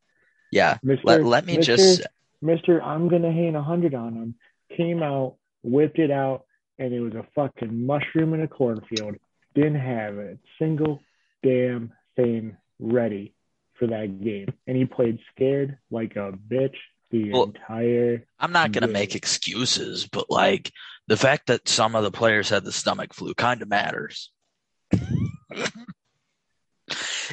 Yeah. 0.51 0.77
Mr. 0.85 0.99
Let, 1.05 1.23
let 1.23 1.45
me 1.45 1.55
Mr. 1.55 1.63
just. 1.63 2.07
Mr. 2.43 2.83
I'm 2.83 3.07
going 3.07 3.21
to 3.21 3.31
hang 3.31 3.55
a 3.55 3.59
100 3.59 3.95
on 3.95 4.13
him. 4.13 4.35
Came 4.75 5.01
out, 5.01 5.35
whipped 5.63 5.99
it 5.99 6.11
out, 6.11 6.43
and 6.79 6.93
it 6.93 6.99
was 6.99 7.13
a 7.13 7.25
fucking 7.33 7.85
mushroom 7.85 8.33
in 8.33 8.41
a 8.41 8.47
cornfield. 8.49 9.15
Didn't 9.55 9.79
have 9.79 10.17
a 10.17 10.37
single 10.59 10.99
damn 11.43 11.93
thing 12.17 12.57
ready 12.77 13.35
for 13.79 13.87
that 13.87 14.21
game, 14.23 14.53
and 14.67 14.77
he 14.77 14.85
played 14.85 15.19
scared 15.33 15.77
like 15.89 16.15
a 16.15 16.31
bitch 16.31 16.75
the 17.09 17.31
well, 17.31 17.45
entire. 17.45 18.25
I'm 18.39 18.51
not 18.51 18.71
going 18.71 18.85
to 18.85 18.93
make 18.93 19.15
excuses, 19.15 20.07
but 20.07 20.29
like 20.29 20.71
the 21.07 21.17
fact 21.17 21.47
that 21.47 21.67
some 21.67 21.95
of 21.95 22.03
the 22.03 22.11
players 22.11 22.49
had 22.49 22.63
the 22.65 22.71
stomach 22.71 23.13
flu 23.13 23.33
kind 23.33 23.61
of 23.61 23.69
matters. 23.69 24.31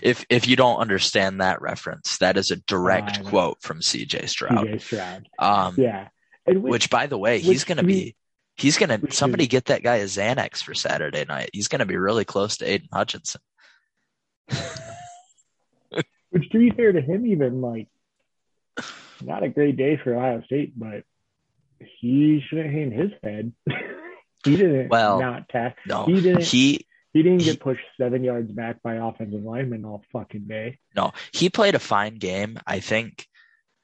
if 0.03 0.25
if 0.31 0.49
you 0.49 0.57
don't 0.57 0.79
understand 0.79 1.41
that 1.41 1.61
reference, 1.61 2.19
that 2.19 2.37
is 2.37 2.51
a 2.51 2.57
direct 2.57 3.23
know. 3.23 3.29
quote 3.29 3.63
from 3.63 3.81
CJ 3.81 4.29
Stroud. 4.29 4.67
CJ 4.67 4.81
Stroud. 4.81 5.29
Um, 5.39 5.75
Yeah. 5.77 6.09
Which, 6.47 6.59
which 6.59 6.91
by 6.91 7.07
the 7.07 7.19
way, 7.19 7.41
he's 7.41 7.65
going 7.65 7.79
to 7.79 7.85
be 7.85 8.15
he's 8.57 8.79
which 8.79 9.13
somebody 9.13 9.45
is- 9.45 9.49
get 9.49 9.67
that 9.67 9.83
guy 9.83 9.97
a 9.97 10.05
Xanax 10.05 10.63
for 10.63 10.75
Saturday 10.75 11.25
night. 11.25 11.51
He's 11.53 11.69
going 11.69 11.81
to 11.81 11.87
be 11.87 11.97
really 11.97 12.25
close 12.25 12.59
to 12.59 12.71
Aidan 12.71 12.89
Hutchinson. 12.93 13.41
which 16.31 16.49
to 16.51 16.59
be 16.59 16.71
fair 16.71 16.93
to 16.93 17.01
him, 17.01 17.27
even 17.27 17.61
like 17.61 17.89
not 19.23 19.43
a 19.43 19.49
great 19.49 19.77
day 19.77 19.99
for 20.03 20.15
Ohio 20.15 20.43
State, 20.45 20.73
but 20.79 21.05
he 22.01 22.43
shouldn't 22.49 22.73
hang 22.73 22.91
his 22.91 23.11
head. 23.23 23.53
he 24.45 24.57
didn't 24.57 24.89
Well, 24.89 25.21
not 25.21 25.49
tack. 25.49 25.79
No, 25.87 26.05
He 26.07 26.21
didn't- 26.21 26.45
he 26.45 26.87
He 27.13 27.23
didn't 27.23 27.43
get 27.45 27.61
pushed 27.61 27.85
seven 27.99 28.23
yards 28.25 28.51
back 28.53 28.83
by 28.83 28.95
offensive 28.97 29.43
linemen 29.43 29.85
all 29.85 30.05
fucking 30.13 30.47
day. 30.47 30.79
no 30.95 31.13
he 31.33 31.49
played 31.49 31.75
a 31.75 31.79
fine 31.81 32.17
game. 32.17 32.59
I 32.67 32.81
think 32.81 33.27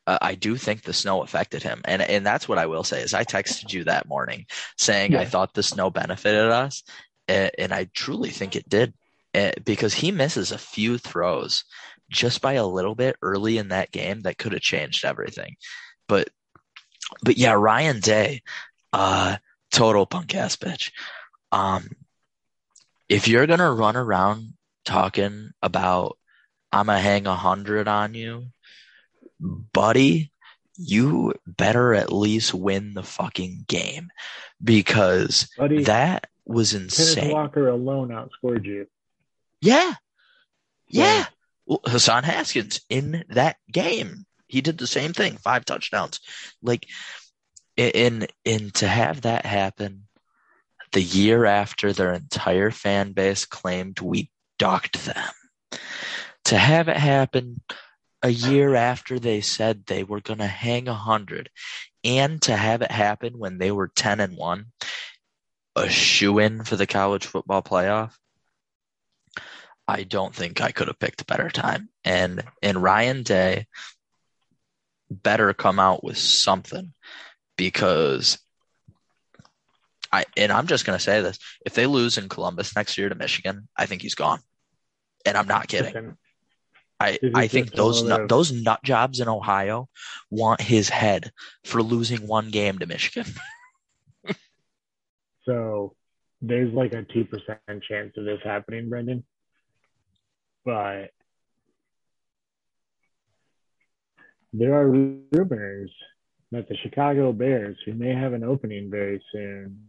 uh, 0.07 0.19
I 0.21 0.35
do 0.35 0.57
think 0.57 0.83
the 0.83 0.93
snow 0.93 1.23
affected 1.23 1.63
him, 1.63 1.81
and 1.85 2.03
and 2.03 2.27
that's 2.27 2.49
what 2.49 2.59
I 2.59 2.67
will 2.67 2.83
say 2.85 3.03
is 3.03 3.15
I 3.15 3.25
texted 3.25 3.73
you 3.73 3.85
that 3.85 4.09
morning 4.09 4.47
saying 4.77 5.15
I 5.15 5.25
thought 5.25 5.55
the 5.55 5.63
snow 5.63 5.91
benefited 5.91 6.51
us, 6.51 6.83
and, 7.29 7.53
and 7.57 7.73
I 7.73 7.85
truly 7.95 8.31
think 8.31 8.57
it 8.57 8.69
did 8.69 8.95
uh, 9.33 9.53
because 9.65 9.95
he 9.95 10.11
misses 10.11 10.51
a 10.51 10.59
few 10.59 10.99
throws 10.99 11.65
just 12.13 12.41
by 12.41 12.55
a 12.55 12.67
little 12.67 12.95
bit 12.95 13.17
early 13.23 13.59
in 13.59 13.69
that 13.69 13.91
game 13.91 14.21
that 14.23 14.39
could 14.39 14.53
have 14.53 14.63
changed 14.63 15.05
everything. 15.05 15.57
But 16.09 16.29
but 17.23 17.37
yeah, 17.37 17.53
Ryan 17.53 18.01
Day, 18.01 18.43
uh, 18.93 19.37
total 19.71 20.07
punk 20.07 20.35
ass 20.35 20.57
bitch. 20.57 20.93
Um, 21.51 21.89
if 23.09 23.29
you're 23.29 23.47
gonna 23.47 23.73
run 23.73 23.97
around 23.97 24.55
talking 24.85 25.51
about 25.63 26.17
I'm 26.71 26.87
gonna 26.87 27.01
hang 27.01 27.27
a 27.27 27.35
hundred 27.35 27.89
on 27.89 28.15
you, 28.15 28.47
buddy, 29.41 30.33
you 30.77 31.35
better 31.47 31.95
at 31.95 32.13
least 32.13 32.55
win 32.55 32.95
the 32.95 33.03
fucking 33.03 33.65
game 33.69 34.11
because 34.63 35.51
Buddy, 35.59 35.85
that 35.85 36.29
was 36.47 36.73
Kenneth 36.73 36.99
insane. 36.99 37.33
Walker 37.33 37.69
alone 37.69 38.09
outscored 38.09 38.65
you. 38.65 38.87
Yeah. 39.61 39.95
Yeah. 40.89 41.27
Hassan 41.69 42.25
Haskins 42.25 42.81
in 42.89 43.25
that 43.31 43.57
game, 43.71 44.25
he 44.47 44.61
did 44.61 44.79
the 44.79 44.87
same 44.87 45.13
thing, 45.13 45.37
five 45.37 45.65
touchdowns. 45.65 46.21
Like, 46.63 46.87
in 47.77 48.27
in 48.45 48.71
to 48.73 48.87
have 48.87 49.23
that 49.23 49.47
happen 49.47 50.09
the 50.93 51.01
year 51.03 51.47
after 51.47 51.93
their 51.93 52.13
entire 52.13 52.71
fan 52.71 53.13
base 53.13 53.47
claimed 53.47 54.01
we 54.01 54.31
docked 54.59 55.07
them, 55.07 55.31
to 56.45 56.59
have 56.59 56.89
it 56.89 56.99
happen 56.99 57.63
a 58.23 58.29
year 58.29 58.75
after 58.75 59.19
they 59.19 59.41
said 59.41 59.87
they 59.87 60.05
were 60.05 60.21
going 60.21 60.39
to 60.39 60.47
hang 60.47 60.87
a 60.87 60.95
hundred, 60.95 61.49
and 62.05 62.43
to 62.43 62.55
have 62.55 62.83
it 62.83 62.91
happen 62.91 63.39
when 63.39 63.59
they 63.59 63.73
were 63.73 63.89
ten 63.89 64.21
and 64.21 64.37
one, 64.37 64.67
a 65.75 65.89
shoe 65.89 66.39
in 66.39 66.65
for 66.65 66.77
the 66.77 66.87
college 66.87 67.25
football 67.25 67.63
playoff. 67.63 68.13
I 69.89 70.05
don't 70.05 70.35
think 70.35 70.61
I 70.61 70.71
could 70.73 70.89
have 70.89 70.99
picked 70.99 71.23
a 71.23 71.27
better 71.27 71.51
time. 71.51 71.89
And 72.05 72.43
and 72.63 72.83
Ryan 72.83 73.23
Day 73.23 73.67
better 75.11 75.53
come 75.53 75.79
out 75.79 76.03
with 76.03 76.17
something 76.17 76.93
because 77.57 78.39
I 80.13 80.25
and 80.37 80.53
I'm 80.53 80.67
just 80.67 80.85
gonna 80.85 80.99
say 80.99 81.21
this. 81.21 81.39
If 81.67 81.75
they 81.75 81.87
lose 81.87 82.19
in 82.19 82.29
Columbus 82.29 82.77
next 82.77 82.97
year 82.97 83.09
to 83.09 83.15
Michigan, 83.15 83.69
I 83.77 83.87
think 83.87 84.03
he's 84.03 84.15
gone. 84.15 84.41
And 85.27 85.37
I'm 85.37 85.47
not 85.47 85.69
kidding. 85.69 86.17
I, 86.99 87.19
I 87.35 87.49
think 87.49 87.73
those 87.73 88.05
nut, 88.05 88.29
those 88.29 88.53
nut 88.53 88.81
jobs 88.85 89.19
in 89.19 89.29
Ohio 89.29 89.89
want 90.31 90.61
his 90.61 90.89
head 90.89 91.33
for 91.65 91.83
losing 91.83 92.29
one 92.29 92.51
game 92.51 92.79
to 92.79 92.87
Michigan. 92.87 93.27
So 95.45 95.97
there's 96.41 96.73
like 96.73 96.93
a 96.93 97.03
two 97.03 97.25
percent 97.25 97.59
chance 97.89 98.13
of 98.17 98.25
this 98.25 98.39
happening, 98.45 98.89
Brendan. 98.89 99.25
But 100.65 101.11
there 104.53 104.75
are 104.75 104.89
rumors 104.89 105.91
that 106.51 106.69
the 106.69 106.77
Chicago 106.83 107.33
Bears, 107.33 107.77
who 107.85 107.95
may 107.95 108.15
have 108.15 108.33
an 108.33 108.45
opening 108.45 108.91
very 108.91 109.23
soon, 109.33 109.87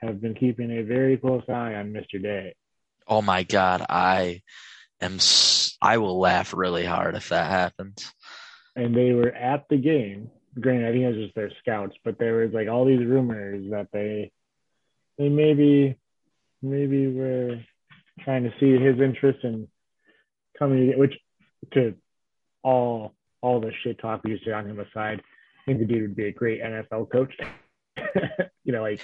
have 0.00 0.20
been 0.20 0.34
keeping 0.34 0.70
a 0.70 0.82
very 0.82 1.16
close 1.16 1.42
eye 1.48 1.74
on 1.74 1.92
Mr. 1.92 2.22
Day. 2.22 2.54
Oh 3.06 3.22
my 3.22 3.42
god, 3.42 3.84
I 3.88 4.42
am 5.00 5.18
I 5.82 5.98
will 5.98 6.18
laugh 6.18 6.54
really 6.54 6.84
hard 6.84 7.16
if 7.16 7.28
that 7.28 7.50
happens. 7.50 8.12
And 8.76 8.96
they 8.96 9.12
were 9.12 9.30
at 9.30 9.66
the 9.68 9.76
game. 9.76 10.30
Granted, 10.58 10.88
I 10.88 10.92
think 10.92 11.04
it 11.04 11.08
was 11.08 11.26
just 11.26 11.34
their 11.34 11.52
scouts, 11.60 11.96
but 12.04 12.18
there 12.18 12.36
was 12.36 12.52
like 12.52 12.68
all 12.68 12.84
these 12.84 13.04
rumors 13.04 13.70
that 13.70 13.88
they 13.92 14.30
they 15.18 15.28
maybe 15.28 15.96
maybe 16.62 17.08
were 17.08 17.60
trying 18.20 18.44
to 18.44 18.54
see 18.60 18.72
his 18.72 19.00
interest 19.00 19.40
in 19.42 19.68
coming 20.58 20.90
to 20.90 20.96
which 20.96 21.14
to 21.72 21.94
all 22.62 23.14
all 23.40 23.60
the 23.60 23.72
shit 23.82 23.98
talk 23.98 24.22
we 24.24 24.30
used 24.30 24.44
to 24.44 24.52
on 24.52 24.66
him 24.66 24.80
aside, 24.80 25.20
I 25.20 25.64
think 25.66 25.78
the 25.78 25.84
dude 25.84 26.02
would 26.02 26.16
be 26.16 26.26
a 26.26 26.32
great 26.32 26.62
NFL 26.62 27.10
coach. 27.10 27.34
you 28.64 28.72
know, 28.72 28.82
like 28.82 29.00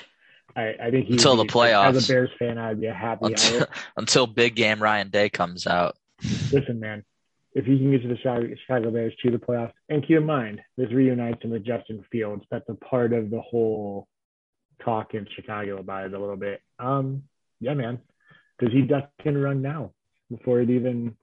I, 0.57 0.74
I 0.82 0.90
think 0.90 1.07
he 1.07 1.14
Until 1.14 1.36
the 1.36 1.44
playoffs. 1.44 1.96
As 1.96 2.09
a 2.09 2.12
Bears 2.12 2.30
fan, 2.38 2.59
I'd 2.59 2.80
be 2.80 2.86
a 2.86 2.94
happy. 2.94 3.26
Until, 3.26 3.66
until 3.96 4.26
big 4.26 4.55
game 4.55 4.82
Ryan 4.82 5.11
Day 5.11 5.28
comes 5.28 5.66
out. 5.66 5.96
Listen, 6.53 6.80
man, 6.80 7.05
if 7.55 7.66
you 7.66 7.78
can 7.78 7.90
get 7.90 8.03
to 8.03 8.09
the 8.09 8.16
Chicago 8.16 8.48
Chicago 8.66 8.90
Bears 8.90 9.14
to 9.22 9.30
the 9.30 9.38
playoffs, 9.38 9.72
and 9.88 10.07
keep 10.07 10.18
in 10.18 10.26
mind, 10.26 10.61
this 10.76 10.90
reunites 10.92 11.42
him 11.42 11.51
with 11.51 11.64
Justin 11.64 12.05
Fields. 12.11 12.44
That's 12.51 12.68
a 12.68 12.74
part 12.74 13.12
of 13.12 13.30
the 13.30 13.40
whole 13.40 14.09
talk 14.84 15.14
in 15.14 15.26
Chicago 15.34 15.78
about 15.78 16.07
it 16.07 16.14
a 16.14 16.18
little 16.18 16.36
bit. 16.36 16.61
Um, 16.78 17.24
yeah, 17.61 17.74
man, 17.74 17.98
because 18.59 18.72
he 18.74 18.82
duck 18.82 19.11
and 19.24 19.42
run 19.42 19.62
now 19.62 19.92
before 20.30 20.61
it 20.61 20.70
even. 20.70 21.16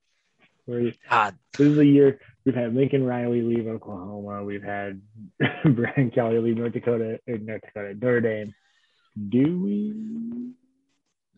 Where 0.67 0.81
he, 0.81 0.93
God, 1.09 1.35
this 1.57 1.67
is 1.67 1.77
a 1.77 1.85
year 1.85 2.19
we've 2.45 2.53
had 2.53 2.75
Lincoln 2.75 3.03
Riley 3.03 3.41
leave 3.41 3.67
Oklahoma. 3.67 4.43
We've 4.43 4.63
had 4.63 5.01
Brian 5.65 6.11
Kelly 6.11 6.39
leave 6.39 6.57
North 6.57 6.73
Dakota, 6.73 7.19
or 7.27 7.37
North 7.37 7.61
Dakota, 7.61 7.93
Notre 7.93 8.21
Dame. 8.21 8.53
Do 9.29 9.59
we? 9.59 9.93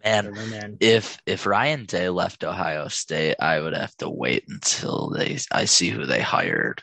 Man, 0.03 0.33
know, 0.33 0.45
man. 0.47 0.77
if 0.79 1.19
if 1.25 1.45
Ryan 1.45 1.85
Day 1.85 2.09
left 2.09 2.43
Ohio 2.43 2.87
State, 2.87 3.35
I 3.39 3.59
would 3.59 3.73
have 3.73 3.95
to 3.97 4.09
wait 4.09 4.45
until 4.49 5.09
they 5.09 5.37
I 5.51 5.65
see 5.65 5.89
who 5.89 6.05
they 6.05 6.21
hired 6.21 6.81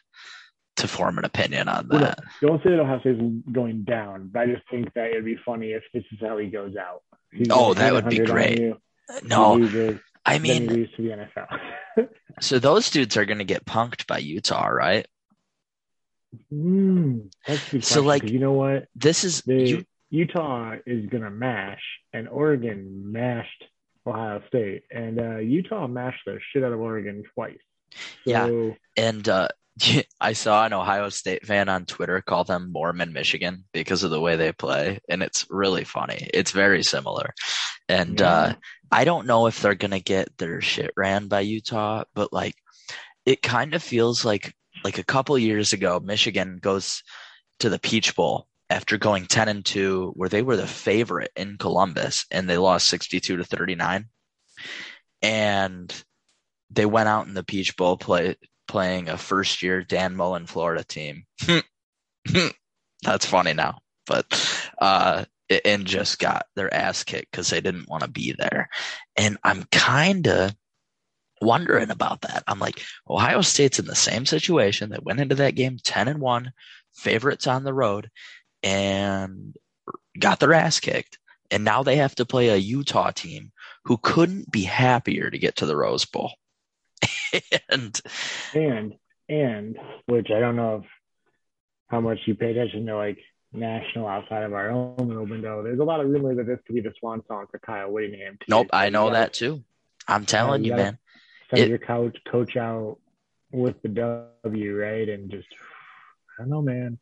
to 0.76 0.86
form 0.88 1.18
an 1.18 1.24
opinion 1.24 1.68
on 1.68 1.88
Well, 1.88 2.00
no, 2.00 2.06
that. 2.06 2.18
don't 2.40 2.62
say 2.62 2.70
that 2.70 2.80
Ohio 2.80 3.00
State 3.00 3.16
is 3.16 3.42
going 3.52 3.82
down, 3.82 4.30
but 4.32 4.42
I 4.42 4.46
just 4.46 4.62
think 4.70 4.92
that 4.94 5.10
it'd 5.10 5.24
be 5.24 5.38
funny 5.44 5.72
if 5.72 5.82
this 5.92 6.04
is 6.12 6.18
how 6.20 6.38
he 6.38 6.48
goes 6.48 6.76
out. 6.76 7.02
He's 7.32 7.48
Oh, 7.50 7.74
that 7.74 7.92
would 7.92 8.08
be 8.08 8.18
great. 8.18 8.74
No, 9.22 9.58
I 10.26 10.38
mean, 10.38 10.66
leaves 10.66 10.90
to 10.96 11.02
the 11.02 11.08
NFL. 11.10 12.08
so 12.40 12.58
those 12.58 12.90
dudes 12.90 13.16
are 13.16 13.24
going 13.24 13.38
to 13.38 13.44
get 13.44 13.64
punked 13.64 14.06
by 14.06 14.18
Utah, 14.18 14.66
right? 14.66 15.06
mm, 16.52 17.30
that's 17.46 17.68
a 17.68 17.70
good 17.70 17.84
So, 17.84 18.02
like, 18.02 18.28
you 18.28 18.38
know 18.38 18.52
what? 18.52 18.88
This 18.94 19.24
is 19.24 19.42
They, 19.42 19.66
you, 19.66 19.84
Utah 20.10 20.76
is 20.86 21.06
gonna 21.06 21.30
mash, 21.30 21.82
and 22.12 22.28
Oregon 22.28 23.12
mashed 23.12 23.64
Ohio 24.06 24.42
State, 24.48 24.84
and 24.90 25.20
uh, 25.20 25.38
Utah 25.38 25.86
mashed 25.86 26.22
the 26.26 26.38
shit 26.52 26.64
out 26.64 26.72
of 26.72 26.80
Oregon 26.80 27.24
twice. 27.34 27.58
Yeah. 28.24 28.70
And 28.96 29.28
uh, 29.28 29.48
I 30.20 30.32
saw 30.32 30.64
an 30.64 30.72
Ohio 30.72 31.08
State 31.08 31.46
fan 31.46 31.68
on 31.68 31.86
Twitter 31.86 32.22
call 32.22 32.44
them 32.44 32.72
Mormon 32.72 33.12
Michigan 33.12 33.64
because 33.72 34.02
of 34.04 34.10
the 34.10 34.20
way 34.20 34.36
they 34.36 34.52
play, 34.52 35.00
and 35.08 35.22
it's 35.22 35.46
really 35.50 35.84
funny. 35.84 36.30
It's 36.32 36.52
very 36.52 36.82
similar, 36.82 37.34
and 37.88 38.20
uh, 38.22 38.54
I 38.90 39.04
don't 39.04 39.26
know 39.26 39.46
if 39.46 39.60
they're 39.60 39.74
gonna 39.74 40.00
get 40.00 40.36
their 40.38 40.60
shit 40.60 40.92
ran 40.96 41.28
by 41.28 41.40
Utah, 41.40 42.04
but 42.14 42.32
like 42.32 42.54
it 43.24 43.42
kind 43.42 43.74
of 43.74 43.82
feels 43.82 44.24
like 44.24 44.54
like 44.84 44.98
a 44.98 45.04
couple 45.04 45.38
years 45.38 45.72
ago, 45.72 46.00
Michigan 46.00 46.58
goes 46.60 47.02
to 47.60 47.68
the 47.68 47.78
Peach 47.78 48.14
Bowl 48.14 48.46
after 48.70 48.98
going 48.98 49.26
ten 49.26 49.48
and 49.48 49.64
two, 49.64 50.12
where 50.16 50.28
they 50.28 50.42
were 50.42 50.56
the 50.56 50.66
favorite 50.66 51.32
in 51.36 51.58
Columbus, 51.58 52.26
and 52.30 52.48
they 52.48 52.58
lost 52.58 52.88
sixty 52.88 53.20
two 53.20 53.36
to 53.36 53.44
thirty 53.44 53.74
nine, 53.74 54.06
and 55.22 55.92
they 56.70 56.86
went 56.86 57.08
out 57.08 57.26
in 57.26 57.34
the 57.34 57.44
Peach 57.44 57.76
Bowl 57.76 57.96
play 57.96 58.36
playing 58.68 59.08
a 59.08 59.16
first 59.16 59.62
year 59.62 59.82
Dan 59.82 60.16
Mullen 60.16 60.46
Florida 60.46 60.84
team. 60.84 61.24
That's 63.02 63.26
funny 63.26 63.54
now, 63.54 63.78
but 64.06 64.26
uh, 64.80 65.24
and 65.64 65.86
just 65.86 66.18
got 66.18 66.46
their 66.54 66.72
ass 66.72 67.04
kicked 67.04 67.30
because 67.30 67.50
they 67.50 67.60
didn't 67.60 67.88
want 67.88 68.02
to 68.02 68.10
be 68.10 68.34
there. 68.36 68.68
And 69.16 69.38
I'm 69.44 69.64
kind 69.70 70.26
of 70.26 70.54
wondering 71.40 71.90
about 71.90 72.22
that. 72.22 72.42
I'm 72.46 72.58
like, 72.58 72.82
Ohio 73.08 73.42
State's 73.42 73.78
in 73.78 73.86
the 73.86 73.94
same 73.94 74.26
situation. 74.26 74.90
They 74.90 74.98
went 75.00 75.20
into 75.20 75.34
that 75.36 75.54
game 75.54 75.78
10 75.82 76.08
and 76.08 76.20
1, 76.20 76.52
favorites 76.94 77.46
on 77.46 77.64
the 77.64 77.74
road, 77.74 78.10
and 78.62 79.54
got 80.18 80.40
their 80.40 80.54
ass 80.54 80.80
kicked. 80.80 81.18
And 81.50 81.64
now 81.64 81.82
they 81.82 81.96
have 81.96 82.14
to 82.16 82.26
play 82.26 82.48
a 82.48 82.56
Utah 82.56 83.12
team 83.12 83.52
who 83.84 83.98
couldn't 83.98 84.50
be 84.50 84.62
happier 84.62 85.30
to 85.30 85.38
get 85.38 85.56
to 85.56 85.66
the 85.66 85.76
Rose 85.76 86.04
Bowl. 86.04 86.32
and 87.70 88.00
and 88.54 88.94
and 89.28 89.78
which 90.06 90.30
I 90.30 90.40
don't 90.40 90.56
know 90.56 90.76
if 90.82 90.90
how 91.88 92.00
much 92.00 92.18
you 92.26 92.34
pay 92.34 92.50
attention 92.50 92.86
to 92.86 92.96
like 92.96 93.18
national 93.56 94.06
outside 94.06 94.42
of 94.42 94.52
our 94.52 94.70
own 94.70 94.96
little 94.98 95.26
window. 95.26 95.62
There's 95.62 95.78
a 95.80 95.84
lot 95.84 96.00
of 96.00 96.08
rumors 96.08 96.36
that 96.36 96.46
this 96.46 96.58
could 96.66 96.74
be 96.74 96.80
the 96.80 96.92
swan 96.98 97.22
song 97.26 97.46
for 97.50 97.58
Kyle 97.58 97.90
Whittingham. 97.90 98.34
Too. 98.40 98.46
nope, 98.48 98.68
I 98.72 98.88
know 98.90 99.10
that 99.10 99.32
too. 99.32 99.62
I'm 100.08 100.22
uh, 100.22 100.26
telling 100.26 100.64
you 100.64 100.72
you, 100.72 100.76
man. 100.76 100.98
Send 101.50 101.62
It- 101.62 101.68
your 101.68 101.78
coach 101.78 102.16
coach 102.30 102.56
out 102.56 102.98
with 103.52 103.80
the 103.82 103.88
W, 103.88 104.76
right? 104.76 105.08
And 105.08 105.30
just 105.30 105.48
I 106.38 106.42
don't 106.42 106.50
know, 106.50 106.62
man. 106.62 106.98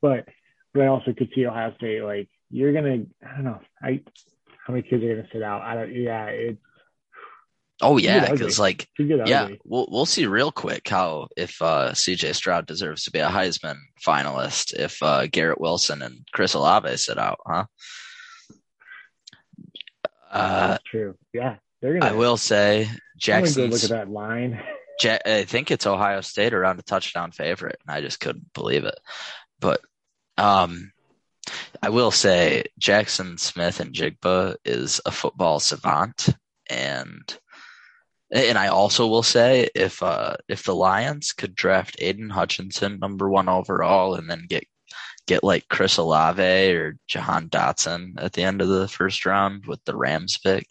But 0.00 0.26
but 0.72 0.82
I 0.82 0.86
also 0.86 1.12
could 1.12 1.30
see 1.34 1.46
Ohio 1.46 1.74
State 1.76 2.02
like 2.02 2.28
you're 2.50 2.72
gonna 2.72 3.04
I 3.24 3.34
don't 3.34 3.44
know. 3.44 3.60
I 3.82 4.02
how 4.66 4.72
many 4.72 4.82
kids 4.88 5.02
are 5.04 5.14
gonna 5.14 5.28
sit 5.32 5.42
out? 5.42 5.62
I 5.62 5.74
don't 5.74 5.94
yeah, 5.94 6.26
it 6.26 6.58
Oh 7.82 7.98
yeah, 7.98 8.30
because 8.30 8.58
like 8.58 8.88
yeah, 8.98 9.48
we'll 9.64 9.86
we'll 9.90 10.06
see 10.06 10.26
real 10.26 10.50
quick 10.50 10.88
how 10.88 11.28
if 11.36 11.60
uh, 11.60 11.92
C.J. 11.92 12.32
Stroud 12.32 12.66
deserves 12.66 13.04
to 13.04 13.10
be 13.10 13.18
a 13.18 13.28
Heisman 13.28 13.76
finalist 14.04 14.72
if 14.72 15.02
uh, 15.02 15.26
Garrett 15.26 15.60
Wilson 15.60 16.00
and 16.00 16.26
Chris 16.32 16.54
Olave 16.54 16.96
sit 16.96 17.18
out, 17.18 17.38
huh? 17.46 17.64
Uh, 20.30 20.68
That's 20.68 20.84
true. 20.84 21.16
Yeah. 21.32 21.56
They're 21.82 21.98
gonna 21.98 22.12
I 22.12 22.16
will 22.16 22.36
say 22.36 22.82
I'm 22.82 22.86
gonna 22.86 22.94
go 22.94 22.98
Jackson's. 23.18 23.72
look 23.72 23.84
at 23.84 23.90
that 23.90 24.10
line. 24.10 24.60
Ja- 25.02 25.18
I 25.26 25.44
think 25.44 25.70
it's 25.70 25.86
Ohio 25.86 26.22
State 26.22 26.54
around 26.54 26.78
a 26.78 26.82
touchdown 26.82 27.30
favorite, 27.30 27.78
and 27.86 27.94
I 27.94 28.00
just 28.00 28.18
couldn't 28.18 28.54
believe 28.54 28.84
it. 28.84 28.98
But 29.60 29.82
um, 30.38 30.90
I 31.82 31.90
will 31.90 32.10
say 32.10 32.64
Jackson 32.78 33.36
Smith-Njigba 33.36 34.56
is 34.64 35.02
a 35.04 35.10
football 35.10 35.60
savant, 35.60 36.30
and 36.70 37.38
and 38.32 38.58
I 38.58 38.68
also 38.68 39.06
will 39.06 39.22
say 39.22 39.68
if 39.74 40.02
uh, 40.02 40.36
if 40.48 40.64
the 40.64 40.74
Lions 40.74 41.32
could 41.32 41.54
draft 41.54 41.96
Aidan 42.00 42.30
Hutchinson 42.30 42.98
number 42.98 43.28
one 43.30 43.48
overall, 43.48 44.14
and 44.14 44.28
then 44.28 44.46
get 44.48 44.64
get 45.26 45.42
like 45.44 45.68
Chris 45.68 45.96
Olave 45.96 46.42
or 46.74 46.96
Jahan 47.08 47.48
Dotson 47.48 48.12
at 48.18 48.32
the 48.32 48.42
end 48.42 48.62
of 48.62 48.68
the 48.68 48.88
first 48.88 49.26
round 49.26 49.66
with 49.66 49.84
the 49.84 49.96
Rams 49.96 50.38
pick. 50.38 50.66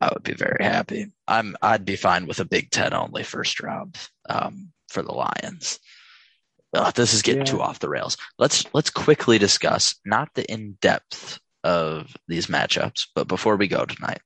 I 0.00 0.10
would 0.12 0.22
be 0.22 0.34
very 0.34 0.62
happy. 0.62 1.06
I'm 1.26 1.56
I'd 1.62 1.84
be 1.84 1.96
fine 1.96 2.26
with 2.26 2.40
a 2.40 2.44
Big 2.44 2.70
Ten 2.70 2.92
only 2.92 3.22
first 3.22 3.60
round 3.60 3.96
um, 4.28 4.72
for 4.88 5.02
the 5.02 5.12
Lions. 5.12 5.78
Uh, 6.74 6.90
this 6.90 7.14
is 7.14 7.22
getting 7.22 7.40
Yeah. 7.46 7.52
too 7.52 7.62
off 7.62 7.78
the 7.78 7.88
rails. 7.88 8.16
Let's 8.38 8.64
let's 8.74 8.90
quickly 8.90 9.38
discuss 9.38 9.94
not 10.04 10.28
the 10.34 10.44
in 10.52 10.76
depth 10.82 11.38
of 11.64 12.14
these 12.28 12.48
matchups, 12.48 13.06
but 13.14 13.26
before 13.26 13.56
we 13.56 13.68
go 13.68 13.86
tonight, 13.86 14.20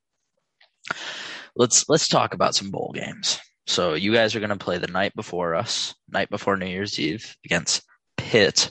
let's 1.57 1.89
let's 1.89 2.09
talk 2.09 2.35
about 2.35 2.55
some 2.55 2.71
bowl 2.71 2.93
games. 2.95 3.41
So 3.67 3.95
you 3.95 4.13
guys 4.13 4.35
are 4.35 4.41
going 4.41 4.51
to 4.51 4.57
play 4.57 4.79
the 4.79 4.89
night 4.89 5.15
before 5.15 5.55
us, 5.55 5.95
night 6.09 6.31
before 6.31 6.57
New 6.57 6.67
Year's 6.67 6.99
Eve 6.99 7.37
against 7.45 7.83
Pitt 8.17 8.71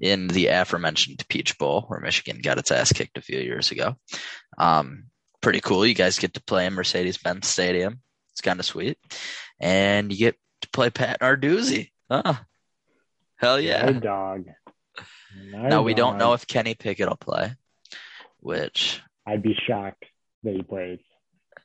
in 0.00 0.28
the 0.28 0.46
aforementioned 0.46 1.22
Peach 1.28 1.58
Bowl, 1.58 1.82
where 1.88 2.00
Michigan 2.00 2.40
got 2.42 2.58
its 2.58 2.70
ass 2.70 2.92
kicked 2.92 3.18
a 3.18 3.22
few 3.22 3.38
years 3.38 3.70
ago. 3.70 3.96
Um, 4.58 5.04
pretty 5.40 5.60
cool. 5.60 5.84
You 5.84 5.94
guys 5.94 6.18
get 6.18 6.34
to 6.34 6.42
play 6.42 6.66
in 6.66 6.74
Mercedes 6.74 7.18
Benz 7.18 7.46
Stadium. 7.46 8.00
It's 8.32 8.40
kind 8.40 8.58
of 8.58 8.66
sweet. 8.66 8.98
And 9.60 10.12
you 10.12 10.18
get 10.18 10.36
to 10.62 10.70
play 10.70 10.90
Pat 10.90 11.20
Narduzzi. 11.20 11.90
Ah, 12.10 12.44
hell 13.36 13.60
yeah. 13.60 13.84
My 13.86 13.92
dog. 13.92 14.44
My 15.52 15.68
Now, 15.68 15.82
we 15.82 15.94
don't 15.94 16.18
know 16.18 16.32
if 16.32 16.46
Kenny 16.46 16.74
Pickett 16.74 17.08
will 17.08 17.16
play, 17.16 17.52
which, 18.40 19.00
I'd 19.26 19.42
be 19.42 19.56
shocked 19.66 20.04
that 20.42 20.54
he 20.54 20.62
plays. 20.62 21.00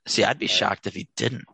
See, 0.08 0.24
I'd 0.24 0.40
be 0.40 0.48
shocked 0.48 0.88
if 0.88 0.94
he 0.94 1.10
didn't. 1.16 1.46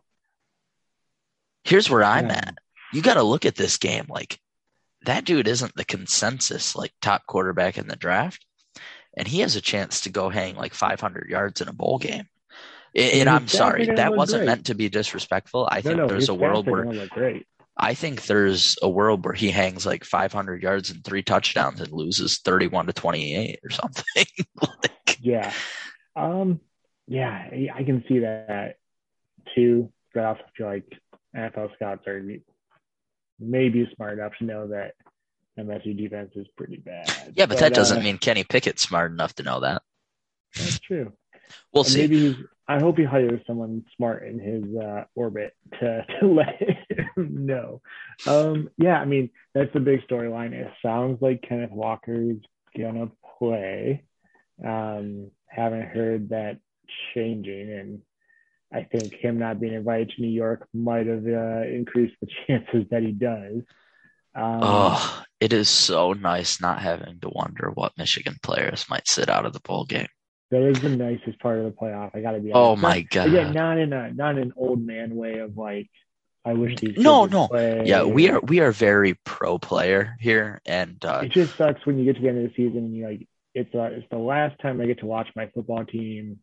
Here's 1.64 1.90
where 1.90 2.02
I'm 2.04 2.30
at. 2.30 2.54
You 2.92 3.02
got 3.02 3.14
to 3.14 3.22
look 3.22 3.44
at 3.46 3.54
this 3.54 3.76
game 3.76 4.06
like 4.08 4.38
that 5.06 5.24
dude 5.24 5.48
isn't 5.48 5.74
the 5.76 5.84
consensus 5.84 6.74
like 6.74 6.92
top 7.00 7.26
quarterback 7.26 7.78
in 7.78 7.86
the 7.88 7.96
draft, 7.96 8.44
and 9.16 9.28
he 9.28 9.40
has 9.40 9.56
a 9.56 9.60
chance 9.60 10.02
to 10.02 10.10
go 10.10 10.28
hang 10.28 10.56
like 10.56 10.74
500 10.74 11.28
yards 11.30 11.60
in 11.60 11.68
a 11.68 11.72
bowl 11.72 11.98
game. 11.98 12.24
And, 12.94 13.12
And 13.20 13.28
I'm 13.28 13.46
sorry, 13.46 13.86
that 13.86 14.16
wasn't 14.16 14.40
great. 14.40 14.46
meant 14.46 14.66
to 14.66 14.74
be 14.74 14.88
disrespectful. 14.88 15.68
I 15.70 15.76
No, 15.76 15.82
think 15.82 15.96
no, 15.98 16.06
there's 16.08 16.28
a 16.28 16.34
world 16.34 16.66
where 16.66 16.84
gonna 16.84 16.98
look 16.98 17.10
great. 17.10 17.46
I 17.76 17.94
think 17.94 18.26
there's 18.26 18.76
a 18.82 18.88
world 18.88 19.24
where 19.24 19.32
he 19.32 19.50
hangs 19.50 19.86
like 19.86 20.04
500 20.04 20.62
yards 20.62 20.90
and 20.90 21.02
three 21.04 21.22
touchdowns 21.22 21.80
and 21.80 21.92
loses 21.92 22.38
31 22.40 22.86
to 22.86 22.92
28 22.92 23.60
or 23.62 23.70
something. 23.70 24.26
like, 24.60 25.18
Yeah. 25.20 25.52
Um. 26.16 26.60
Yeah, 27.10 27.28
I 27.28 27.68
I 27.74 27.82
can 27.82 28.04
see 28.08 28.20
that 28.20 28.76
too. 29.54 29.92
But 30.14 30.24
I 30.24 30.26
also 30.28 30.42
feel 30.56 30.68
like 30.68 30.84
NFL 31.36 31.74
scouts 31.74 32.06
are 32.06 32.22
maybe 33.40 33.90
smart 33.96 34.18
enough 34.18 34.32
to 34.38 34.44
know 34.44 34.68
that 34.68 34.94
MSU 35.58 35.96
defense 35.96 36.30
is 36.36 36.46
pretty 36.56 36.76
bad. 36.76 37.32
yeah, 37.34 37.46
but 37.46 37.58
that 37.58 37.72
uh, 37.72 37.74
doesn't 37.74 38.04
mean 38.04 38.16
Kenny 38.16 38.44
Pickett's 38.44 38.82
smart 38.82 39.10
enough 39.10 39.34
to 39.34 39.42
know 39.42 39.58
that. 39.60 39.82
that's 40.56 40.78
true. 40.78 41.12
We'll 41.72 41.82
And 41.82 41.92
see. 41.92 42.00
Maybe 42.02 42.28
he's. 42.28 42.36
I 42.68 42.78
hope 42.78 42.96
he 42.96 43.02
hires 43.02 43.40
someone 43.44 43.84
smart 43.96 44.22
in 44.28 44.38
his 44.38 44.76
uh, 44.80 45.02
orbit 45.16 45.52
to, 45.80 46.06
to 46.20 46.26
let 46.28 46.60
him 47.16 47.46
know. 47.46 47.80
Um, 48.28 48.70
yeah, 48.78 49.00
I 49.00 49.04
mean 49.04 49.30
that's 49.52 49.72
the 49.72 49.80
big 49.80 50.06
storyline. 50.08 50.52
It 50.52 50.70
sounds 50.80 51.20
like 51.20 51.42
Kenneth 51.42 51.72
Walker's 51.72 52.36
gonna 52.78 53.10
play. 53.40 54.04
Um, 54.64 55.32
haven't 55.48 55.88
heard 55.88 56.28
that 56.28 56.58
changing, 57.14 57.70
and 57.72 58.02
I 58.72 58.84
think 58.84 59.14
him 59.14 59.38
not 59.38 59.60
being 59.60 59.74
invited 59.74 60.10
to 60.10 60.22
New 60.22 60.28
York 60.28 60.68
might 60.74 61.06
have 61.06 61.26
uh, 61.26 61.62
increased 61.68 62.16
the 62.20 62.28
chances 62.46 62.86
that 62.90 63.02
he 63.02 63.12
does. 63.12 63.62
Um, 64.34 64.90
Oh, 64.98 65.22
it 65.38 65.52
is 65.52 65.68
so 65.68 66.14
nice 66.14 66.60
not 66.62 66.80
having 66.80 67.20
to 67.20 67.28
wonder 67.28 67.70
what 67.74 67.98
Michigan 67.98 68.36
players 68.42 68.88
might 68.88 69.06
sit 69.06 69.28
out 69.28 69.44
of 69.44 69.52
the 69.52 69.60
bowl 69.60 69.84
game. 69.84 70.08
That 70.50 70.62
is 70.62 70.80
the 70.80 70.88
nicest 70.88 71.38
part 71.40 71.58
of 71.58 71.64
the 71.64 71.70
playoff. 71.70 72.10
I 72.14 72.20
got 72.20 72.32
to 72.32 72.40
be 72.40 72.52
Honest. 72.52 72.54
Oh 72.54 72.76
honest. 72.76 72.82
my 72.82 73.06
Again, 73.22 73.52
god. 73.52 73.54
not 73.54 73.78
in 73.78 73.92
a 73.92 74.12
not 74.12 74.36
in 74.36 74.42
an 74.42 74.52
old 74.56 74.84
man 74.84 75.14
way 75.14 75.38
of 75.38 75.56
like, 75.56 75.88
I 76.44 76.54
wish 76.54 76.78
these. 76.80 76.96
No, 76.96 77.26
no. 77.26 77.48
play. 77.48 77.82
Yeah, 77.82 78.04
we 78.04 78.28
are 78.30 78.40
we 78.40 78.60
are 78.60 78.72
very 78.72 79.14
pro 79.24 79.58
player 79.58 80.16
here, 80.20 80.60
and 80.66 81.04
uh, 81.04 81.24
It 81.24 81.32
just 81.32 81.56
sucks 81.56 81.84
when 81.86 81.98
you 81.98 82.04
get 82.04 82.16
to 82.16 82.22
the 82.22 82.28
end 82.28 82.44
of 82.44 82.50
the 82.50 82.54
season 82.56 82.78
and 82.84 82.96
you 82.96 83.06
like 83.06 83.28
it's 83.54 83.74
uh, 83.74 83.90
it's 83.92 84.06
the 84.10 84.18
last 84.18 84.58
time 84.60 84.80
I 84.80 84.86
get 84.86 85.00
to 85.00 85.06
watch 85.06 85.28
my 85.36 85.46
football 85.54 85.84
team 85.84 86.40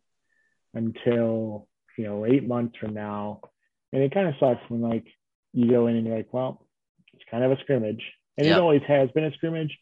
until 0.74 1.66
you 1.96 2.04
know 2.04 2.24
eight 2.26 2.46
months 2.46 2.76
from 2.78 2.94
now, 2.94 3.40
and 3.92 4.02
it 4.02 4.12
kind 4.12 4.28
of 4.28 4.34
sucks 4.40 4.62
when 4.68 4.80
like 4.82 5.04
you 5.52 5.68
go 5.70 5.86
in 5.86 5.96
and 5.96 6.06
you're 6.06 6.16
like, 6.16 6.32
well, 6.32 6.66
it's 7.14 7.24
kind 7.30 7.44
of 7.44 7.52
a 7.52 7.58
scrimmage, 7.60 8.02
and 8.36 8.46
Yep. 8.46 8.56
it 8.56 8.60
always 8.60 8.82
has 8.86 9.10
been 9.12 9.24
a 9.24 9.32
scrimmage, 9.32 9.76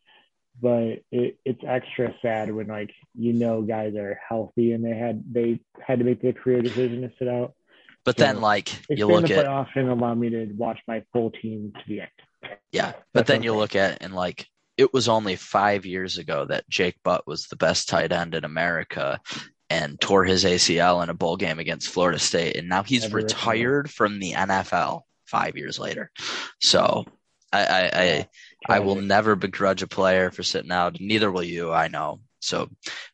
but 0.61 1.03
it, 1.11 1.39
it's 1.45 1.61
extra 1.67 2.15
sad 2.23 2.53
when 2.55 2.69
like 2.69 2.91
you 3.15 3.33
know 3.33 3.63
guys 3.63 3.95
are 3.95 4.19
healthy 4.29 4.73
and 4.73 4.85
they 4.85 4.97
had 4.97 5.23
they 5.31 5.61
had 5.85 5.99
to 5.99 6.05
make 6.05 6.23
the 6.23 6.33
career 6.33 6.63
decision 6.63 7.03
to 7.03 7.13
sit 7.19 7.29
out. 7.29 7.53
but 8.05 8.17
then 8.17 8.41
like 8.41 8.81
you 8.89 9.07
look 9.07 9.27
the 9.27 9.35
at 9.35 9.45
playoff 9.47 9.69
and 9.75 9.89
allow 9.91 10.15
me 10.15 10.31
to 10.31 10.47
watch 10.57 10.79
my 10.89 11.03
full 11.13 11.31
team 11.31 11.73
to 11.75 11.81
the 11.89 12.01
end. 12.03 12.11
Yeah, 12.73 12.93
but 12.93 13.27
That's 13.27 13.29
then 13.29 13.43
you 13.43 13.55
look 13.55 13.75
at 13.77 14.03
and 14.03 14.15
like 14.15 14.47
it 14.77 14.93
was 14.93 15.09
only 15.09 15.37
five 15.37 15.87
years 15.87 16.19
ago 16.19 16.45
that 16.45 16.69
Jake 16.69 16.97
Butt 17.03 17.27
was 17.27 17.47
the 17.47 17.57
best 17.57 17.89
tight 17.89 18.13
end 18.13 18.35
in 18.35 18.45
America 18.45 19.19
and 19.69 20.01
tore 20.01 20.25
his 20.25 20.45
ACL 20.45 21.03
in 21.03 21.11
a 21.11 21.15
bowl 21.15 21.37
game 21.37 21.59
against 21.59 21.89
Florida 21.89 22.19
State, 22.19 22.57
and 22.57 22.69
now 22.69 22.83
he's 22.83 23.03
Never 23.03 23.17
retired 23.17 23.91
from 23.91 24.19
the 24.19 24.33
NFL 24.33 25.03
five 25.25 25.57
years 25.57 25.79
later. 25.79 26.11
So 26.61 27.05
I 27.53 27.65
I, 27.65 27.91
I, 27.93 28.29
I 28.69 28.79
will 28.81 28.97
never 28.97 29.35
begrudge 29.35 29.83
a 29.83 29.87
player 29.89 30.31
for 30.31 30.43
sitting 30.43 30.73
out. 30.73 31.01
Neither 31.01 31.31
will 31.31 31.43
you, 31.43 31.73
I 31.73 31.89
know. 31.89 32.21
So, 32.41 32.69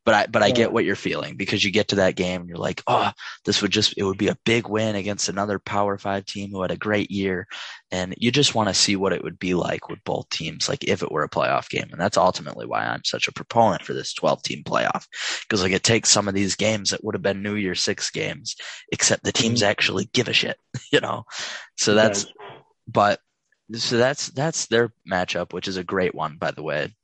but 0.04 0.14
I 0.14 0.26
but 0.26 0.42
I 0.42 0.48
Yeah. 0.48 0.52
get 0.52 0.72
what 0.72 0.84
you're 0.84 0.96
feeling 0.96 1.36
because 1.36 1.64
you 1.64 1.70
get 1.70 1.88
to 1.88 1.96
that 1.96 2.16
game 2.16 2.40
and 2.42 2.48
you're 2.48 2.58
like, 2.58 2.82
oh, 2.86 3.10
this 3.44 3.62
would 3.62 3.70
just 3.70 3.94
it 3.96 4.04
would 4.04 4.18
be 4.18 4.28
a 4.28 4.38
big 4.44 4.68
win 4.68 4.96
against 4.96 5.28
another 5.28 5.58
Power 5.58 5.96
Five 5.98 6.26
team 6.26 6.50
who 6.50 6.62
had 6.62 6.70
a 6.70 6.76
great 6.76 7.10
year, 7.10 7.46
and 7.90 8.14
you 8.18 8.30
just 8.30 8.54
want 8.54 8.68
to 8.68 8.74
see 8.74 8.96
what 8.96 9.12
it 9.12 9.22
would 9.24 9.38
be 9.38 9.54
like 9.54 9.88
with 9.88 10.02
both 10.04 10.28
teams, 10.30 10.68
like 10.68 10.84
if 10.84 11.02
it 11.02 11.10
were 11.12 11.24
a 11.24 11.28
playoff 11.30 11.68
game, 11.68 11.88
and 11.92 12.00
that's 12.00 12.16
ultimately 12.16 12.66
why 12.66 12.84
I'm 12.84 13.04
such 13.04 13.28
a 13.28 13.32
proponent 13.32 13.82
for 13.82 13.94
this 13.94 14.12
12 14.14 14.42
team 14.42 14.62
playoff 14.64 15.06
because 15.42 15.62
like 15.62 15.72
it 15.72 15.82
takes 15.84 16.10
some 16.10 16.28
of 16.28 16.34
these 16.34 16.56
games 16.56 16.90
that 16.90 17.04
would 17.04 17.14
have 17.14 17.22
been 17.22 17.42
New 17.42 17.54
Year 17.56 17.74
Six 17.74 18.10
games, 18.10 18.56
except 18.90 19.24
the 19.24 19.32
teams 19.32 19.62
Mhm. 19.62 19.66
actually 19.66 20.06
give 20.12 20.28
a 20.28 20.32
shit, 20.32 20.56
you 20.92 21.00
know. 21.00 21.24
So 21.76 21.94
that's 21.94 22.26
but 22.88 23.20
so 23.74 23.96
that's 23.98 24.28
that's 24.30 24.66
their 24.66 24.92
matchup, 25.10 25.52
which 25.52 25.68
is 25.68 25.76
a 25.76 25.84
great 25.84 26.14
one, 26.14 26.36
by 26.38 26.50
the 26.50 26.62
way. 26.62 26.94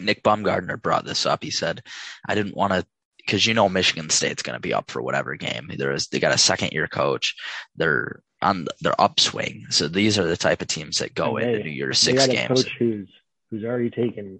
Nick 0.00 0.22
Baumgardner 0.22 0.80
brought 0.80 1.04
this 1.04 1.26
up. 1.26 1.42
He 1.42 1.50
said, 1.50 1.82
"I 2.28 2.34
didn't 2.34 2.56
want 2.56 2.72
to." 2.72 2.86
Because 3.18 3.44
you 3.44 3.54
know 3.54 3.68
Michigan 3.68 4.08
State's 4.08 4.42
going 4.44 4.54
to 4.54 4.60
be 4.60 4.72
up 4.72 4.88
for 4.88 5.02
whatever 5.02 5.34
game. 5.34 5.68
There 5.76 5.90
is, 5.90 6.06
they 6.06 6.20
got 6.20 6.32
a 6.32 6.38
second 6.38 6.70
year 6.70 6.86
coach. 6.86 7.34
They're 7.74 8.22
on 8.40 8.68
their 8.80 8.94
upswing. 9.00 9.64
So 9.70 9.88
these 9.88 10.16
are 10.16 10.22
the 10.24 10.36
type 10.36 10.62
of 10.62 10.68
teams 10.68 10.98
that 10.98 11.12
go 11.12 11.34
Hey, 11.34 11.56
into 11.56 11.86
They 11.86 11.92
Six 11.92 12.18
got 12.26 12.28
a 12.28 12.32
games. 12.32 12.62
coach 12.64 12.72
who's 12.78 13.08
who's 13.50 13.64
already 13.64 13.90
taken 13.90 14.38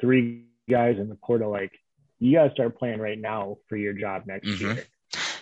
three 0.00 0.46
guys 0.68 0.96
in 0.98 1.08
the 1.08 1.14
portal. 1.14 1.50
Like 1.50 1.70
you 2.18 2.32
got 2.32 2.44
to 2.48 2.50
start 2.52 2.76
playing 2.76 2.98
right 2.98 3.18
now 3.20 3.58
for 3.68 3.76
your 3.76 3.92
job 3.92 4.24
next 4.26 4.48
Mhm. 4.48 4.60
year, 4.60 4.84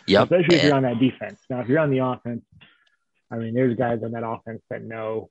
Yep. 0.06 0.22
especially 0.24 0.44
if 0.46 0.52
and- 0.52 0.62
you're 0.68 0.76
on 0.76 0.82
that 0.82 0.98
defense. 0.98 1.40
Now, 1.48 1.60
if 1.60 1.68
you're 1.68 1.78
on 1.78 1.90
the 1.90 1.98
offense, 2.04 2.44
I 3.30 3.36
mean, 3.36 3.54
there's 3.54 3.74
guys 3.76 4.02
on 4.04 4.12
that 4.12 4.22
offense 4.26 4.62
that 4.68 4.82
know 4.82 5.30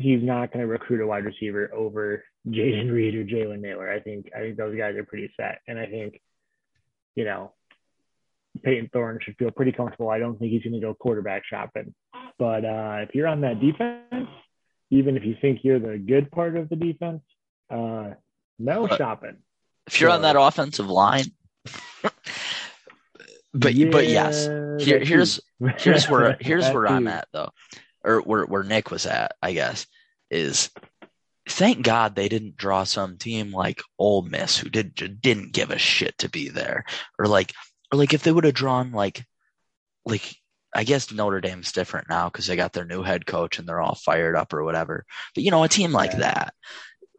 he's 0.00 0.22
not 0.22 0.52
going 0.52 0.60
to 0.64 0.66
recruit 0.66 1.02
a 1.02 1.06
wide 1.06 1.24
receiver 1.24 1.70
over 1.74 2.24
Jayden 2.48 2.90
Reed 2.90 3.14
or 3.14 3.24
Jalen 3.24 3.60
Nailor. 3.60 3.90
I 3.90 4.00
think 4.00 4.30
I 4.36 4.40
think 4.40 4.56
those 4.56 4.76
guys 4.76 4.96
are 4.96 5.04
pretty 5.04 5.30
set, 5.36 5.60
and 5.68 5.78
I 5.78 5.86
think 5.86 6.20
you 7.14 7.24
know 7.24 7.52
Payton 8.62 8.90
Thorne 8.92 9.18
should 9.22 9.36
feel 9.36 9.50
pretty 9.50 9.72
comfortable. 9.72 10.10
I 10.10 10.18
don't 10.18 10.38
think 10.38 10.52
he's 10.52 10.62
going 10.62 10.74
to 10.74 10.80
go 10.80 10.94
quarterback 10.94 11.42
shopping, 11.48 11.94
but 12.38 12.64
uh, 12.64 12.98
if 13.02 13.14
you're 13.14 13.28
on 13.28 13.42
that 13.42 13.60
defense, 13.60 14.28
even 14.90 15.16
if 15.16 15.24
you 15.24 15.36
think 15.40 15.60
you're 15.62 15.78
the 15.78 15.98
good 15.98 16.30
part 16.30 16.56
of 16.56 16.68
the 16.68 16.76
defense, 16.76 17.22
uh, 17.70 18.10
no 18.58 18.86
But- 18.86 18.98
shopping. 18.98 19.36
If 19.86 20.00
you're 20.00 20.10
on 20.10 20.22
that 20.22 20.36
offensive 20.38 20.88
line, 20.88 21.24
but 22.02 22.12
but 23.52 24.08
yes, 24.08 24.46
here 24.80 25.00
here's 25.00 25.40
here's 25.78 26.08
where 26.08 26.36
here's 26.40 26.70
where 26.70 26.86
I'm 26.86 27.08
at 27.08 27.26
though, 27.32 27.50
or 28.04 28.20
where 28.20 28.44
where 28.44 28.62
Nick 28.62 28.90
was 28.90 29.06
at, 29.06 29.32
I 29.42 29.52
guess, 29.52 29.86
is 30.30 30.70
thank 31.48 31.82
God 31.84 32.14
they 32.14 32.28
didn't 32.28 32.56
draw 32.56 32.84
some 32.84 33.16
team 33.16 33.52
like 33.52 33.82
Ole 33.98 34.22
Miss 34.22 34.56
who 34.56 34.68
did 34.68 34.94
didn't 35.20 35.52
give 35.52 35.70
a 35.70 35.78
shit 35.78 36.16
to 36.18 36.28
be 36.28 36.48
there, 36.48 36.84
or 37.18 37.26
like 37.26 37.52
or 37.92 37.98
like 37.98 38.14
if 38.14 38.22
they 38.22 38.32
would 38.32 38.44
have 38.44 38.54
drawn 38.54 38.92
like 38.92 39.24
like 40.04 40.36
I 40.74 40.84
guess 40.84 41.12
Notre 41.12 41.40
Dame's 41.40 41.72
different 41.72 42.08
now 42.08 42.28
because 42.28 42.46
they 42.46 42.54
got 42.56 42.72
their 42.72 42.84
new 42.84 43.02
head 43.02 43.26
coach 43.26 43.58
and 43.58 43.68
they're 43.68 43.80
all 43.80 43.96
fired 43.96 44.36
up 44.36 44.52
or 44.52 44.64
whatever. 44.64 45.04
But 45.34 45.44
you 45.44 45.50
know, 45.50 45.64
a 45.64 45.68
team 45.68 45.92
like 45.92 46.12
Yeah. 46.12 46.18
that. 46.18 46.54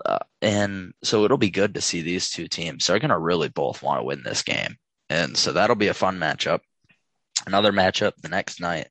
Uh, 0.06 0.20
and 0.42 0.94
so 1.04 1.26
it'll 1.26 1.38
be 1.38 1.52
good 1.52 1.76
to 1.76 1.82
see 1.82 2.02
these 2.02 2.30
two 2.30 2.48
teams. 2.48 2.88
They're 2.88 2.98
going 2.98 3.10
to 3.10 3.20
really 3.20 3.50
both 3.50 3.84
want 3.84 4.00
to 4.00 4.04
win 4.04 4.24
this 4.24 4.42
game. 4.42 4.78
And 5.10 5.38
so 5.38 5.52
that'll 5.52 5.76
be 5.76 5.90
a 5.90 5.94
fun 5.94 6.18
matchup. 6.18 6.62
Another 7.48 7.72
matchup 7.72 8.14
the 8.22 8.30
next 8.30 8.60
night, 8.60 8.88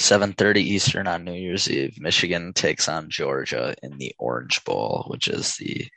7:30 0.00 0.62
Eastern 0.62 1.06
on 1.08 1.24
New 1.24 1.34
Year's 1.34 1.68
Eve. 1.68 2.00
Michigan 2.00 2.52
takes 2.52 2.88
on 2.88 3.10
Georgia 3.10 3.74
in 3.82 3.98
the 3.98 4.14
Orange 4.18 4.62
Bowl, 4.64 5.04
which 5.08 5.26
is 5.26 5.56
the 5.56 5.88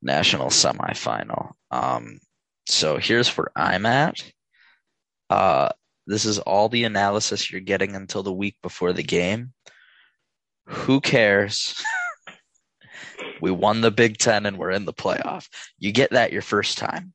national 0.00 0.48
semifinal. 0.48 1.52
Um, 1.70 2.20
so 2.66 2.96
here's 2.96 3.28
where 3.36 3.50
I'm 3.54 3.84
at. 3.86 4.22
Uh, 5.28 5.68
this 6.06 6.24
is 6.24 6.38
all 6.38 6.68
the 6.68 6.84
analysis 6.84 7.50
you're 7.50 7.60
getting 7.60 7.94
until 7.94 8.22
the 8.22 8.32
week 8.32 8.56
before 8.62 8.92
the 8.92 9.02
game. 9.02 9.52
Who 10.66 11.00
cares? 11.00 11.82
we 13.40 13.50
won 13.50 13.80
the 13.80 13.90
Big 13.90 14.18
Ten 14.18 14.46
and 14.46 14.56
we're 14.56 14.70
in 14.70 14.84
the 14.84 14.92
playoff. 14.92 15.48
You 15.78 15.92
get 15.92 16.10
that 16.10 16.32
your 16.32 16.42
first 16.42 16.78
time. 16.78 17.12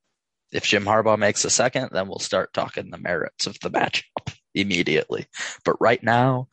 If 0.52 0.66
Jim 0.66 0.86
Harbaugh 0.86 1.18
makes 1.18 1.46
a 1.46 1.50
second, 1.50 1.90
then 1.92 2.08
we'll 2.08 2.20
start 2.20 2.54
talking 2.54 2.90
the 2.90 2.98
merits 2.98 3.48
of 3.48 3.58
the 3.62 3.70
matchup 3.70 4.04
immediately. 4.54 5.28
But 5.64 5.80
right 5.80 6.02
now, 6.04 6.48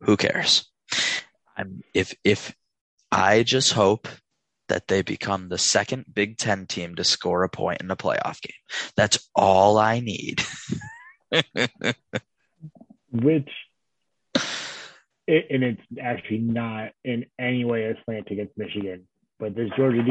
who 0.00 0.16
cares? 0.16 0.70
I'm 1.56 1.82
if 1.94 2.14
if 2.24 2.54
I 3.10 3.42
just 3.42 3.72
hope 3.72 4.08
that 4.68 4.88
they 4.88 5.02
become 5.02 5.48
the 5.48 5.58
second 5.58 6.06
Big 6.12 6.38
Ten 6.38 6.66
team 6.66 6.94
to 6.94 7.04
score 7.04 7.42
a 7.44 7.48
point 7.48 7.82
in 7.82 7.90
a 7.90 7.96
playoff 7.96 8.40
game. 8.40 8.52
That's 8.96 9.28
all 9.34 9.78
I 9.78 10.00
need. 10.00 10.42
which 13.12 13.50
and 15.28 15.62
it's 15.62 15.82
actually 16.00 16.38
not 16.38 16.90
in 17.04 17.26
any 17.38 17.64
way 17.64 17.84
a 17.84 17.94
slant 18.04 18.28
against 18.30 18.56
Michigan, 18.58 19.06
but 19.38 19.54
this 19.54 19.70
Georgia 19.76 20.02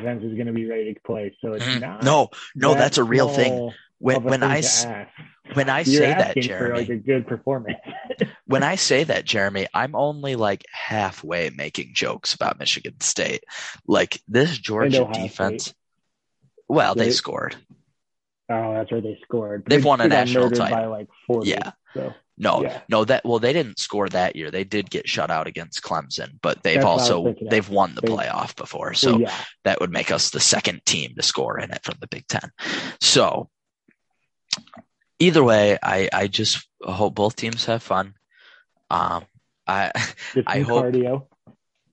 defense 0.00 0.24
is 0.24 0.34
going 0.34 0.46
to 0.46 0.52
be 0.52 0.66
ready 0.68 0.94
to 0.94 1.00
play. 1.00 1.36
So 1.40 1.52
it's 1.52 1.64
Mhm. 1.64 1.80
not 1.80 2.02
no, 2.02 2.30
no, 2.54 2.70
that 2.74 2.78
that's 2.78 2.98
a 2.98 3.04
real 3.04 3.28
thing. 3.28 3.70
When 3.98 4.22
when 4.22 4.42
I 4.42 4.60
to 4.62 4.66
s- 4.66 4.84
ask. 4.86 5.10
when 5.54 5.68
I 5.68 5.80
You're 5.80 6.00
say 6.02 6.14
that, 6.14 6.36
Jeremy, 6.36 6.78
like 6.80 6.88
a 6.88 6.96
good 6.96 7.26
performance. 7.26 7.78
when 8.46 8.62
I 8.62 8.76
say 8.76 9.04
that, 9.04 9.24
Jeremy, 9.26 9.66
I'm 9.74 9.94
only 9.94 10.36
like 10.36 10.64
halfway 10.72 11.50
making 11.50 11.90
jokes 11.92 12.32
about 12.34 12.58
Michigan 12.58 12.98
State. 13.00 13.44
Like 13.86 14.22
this 14.26 14.56
Georgia 14.56 15.08
defense. 15.12 15.74
Well, 16.68 16.94
they 16.94 17.06
They- 17.06 17.10
scored. 17.10 17.56
oh, 18.48 18.72
that's 18.74 18.90
where 18.90 19.00
they 19.02 19.18
scored. 19.22 19.64
They've 19.66 19.82
They- 19.82 19.86
won 19.88 20.00
a 20.00 20.08
national 20.08 20.50
title. 20.50 20.76
by 20.78 20.86
like 20.86 21.08
forty. 21.26 21.50
Yeah. 21.50 21.72
So 21.94 22.14
No, 22.42 22.62
Yeah. 22.62 22.80
no, 22.88 23.04
that 23.04 23.22
well, 23.24 23.38
they 23.38 23.52
didn't 23.52 23.78
score 23.78 24.08
that 24.08 24.34
year. 24.34 24.50
They 24.50 24.64
did 24.64 24.88
get 24.88 25.06
shut 25.06 25.30
out 25.30 25.46
against 25.46 25.82
Clemson, 25.82 26.38
but 26.40 26.62
they've 26.62 26.76
That's 26.76 26.84
what 26.84 26.90
I 26.92 26.94
was 26.94 27.10
also 27.10 27.34
they've 27.50 27.68
won 27.68 27.94
the 27.94 28.00
playoff 28.02 28.56
before. 28.56 28.94
So 28.94 29.10
well, 29.12 29.20
yeah, 29.20 29.34
that 29.64 29.78
would 29.80 29.92
make 29.92 30.10
us 30.10 30.30
the 30.30 30.40
second 30.40 30.80
team 30.86 31.14
to 31.16 31.22
score 31.22 31.60
in 31.60 31.70
it 31.70 31.84
from 31.84 31.96
the 32.00 32.06
Big 32.08 32.26
Ten. 32.28 32.50
So 33.00 33.50
either 35.18 35.44
way, 35.44 35.78
I 35.82 36.08
I 36.12 36.26
just 36.28 36.66
hope 36.82 37.14
both 37.14 37.36
teams 37.36 37.66
have 37.66 37.82
fun. 37.82 38.14
Um, 38.90 39.24
I 39.66 39.92
I 40.46 40.60
hope- 40.60 40.84
cardio. 40.86 41.26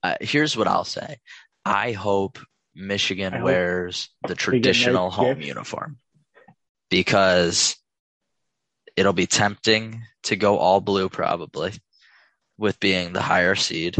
uh, 0.02 0.14
here's 0.20 0.56
what 0.56 0.66
I'll 0.66 0.84
say. 0.84 1.18
I 1.64 1.92
hope 1.92 2.38
Michigan 2.74 3.34
I 3.34 3.38
hope 3.38 3.44
wears 3.44 4.08
the 4.26 4.34
traditional 4.34 5.10
home 5.10 5.34
gifts. 5.36 5.46
uniform 5.48 5.98
because 6.88 7.76
it'll 8.98 9.12
be 9.12 9.28
tempting 9.28 10.02
to 10.24 10.34
go 10.34 10.58
all 10.58 10.80
blue 10.80 11.08
probably 11.08 11.72
with 12.58 12.80
being 12.80 13.12
the 13.12 13.22
higher 13.22 13.54
seed. 13.54 13.96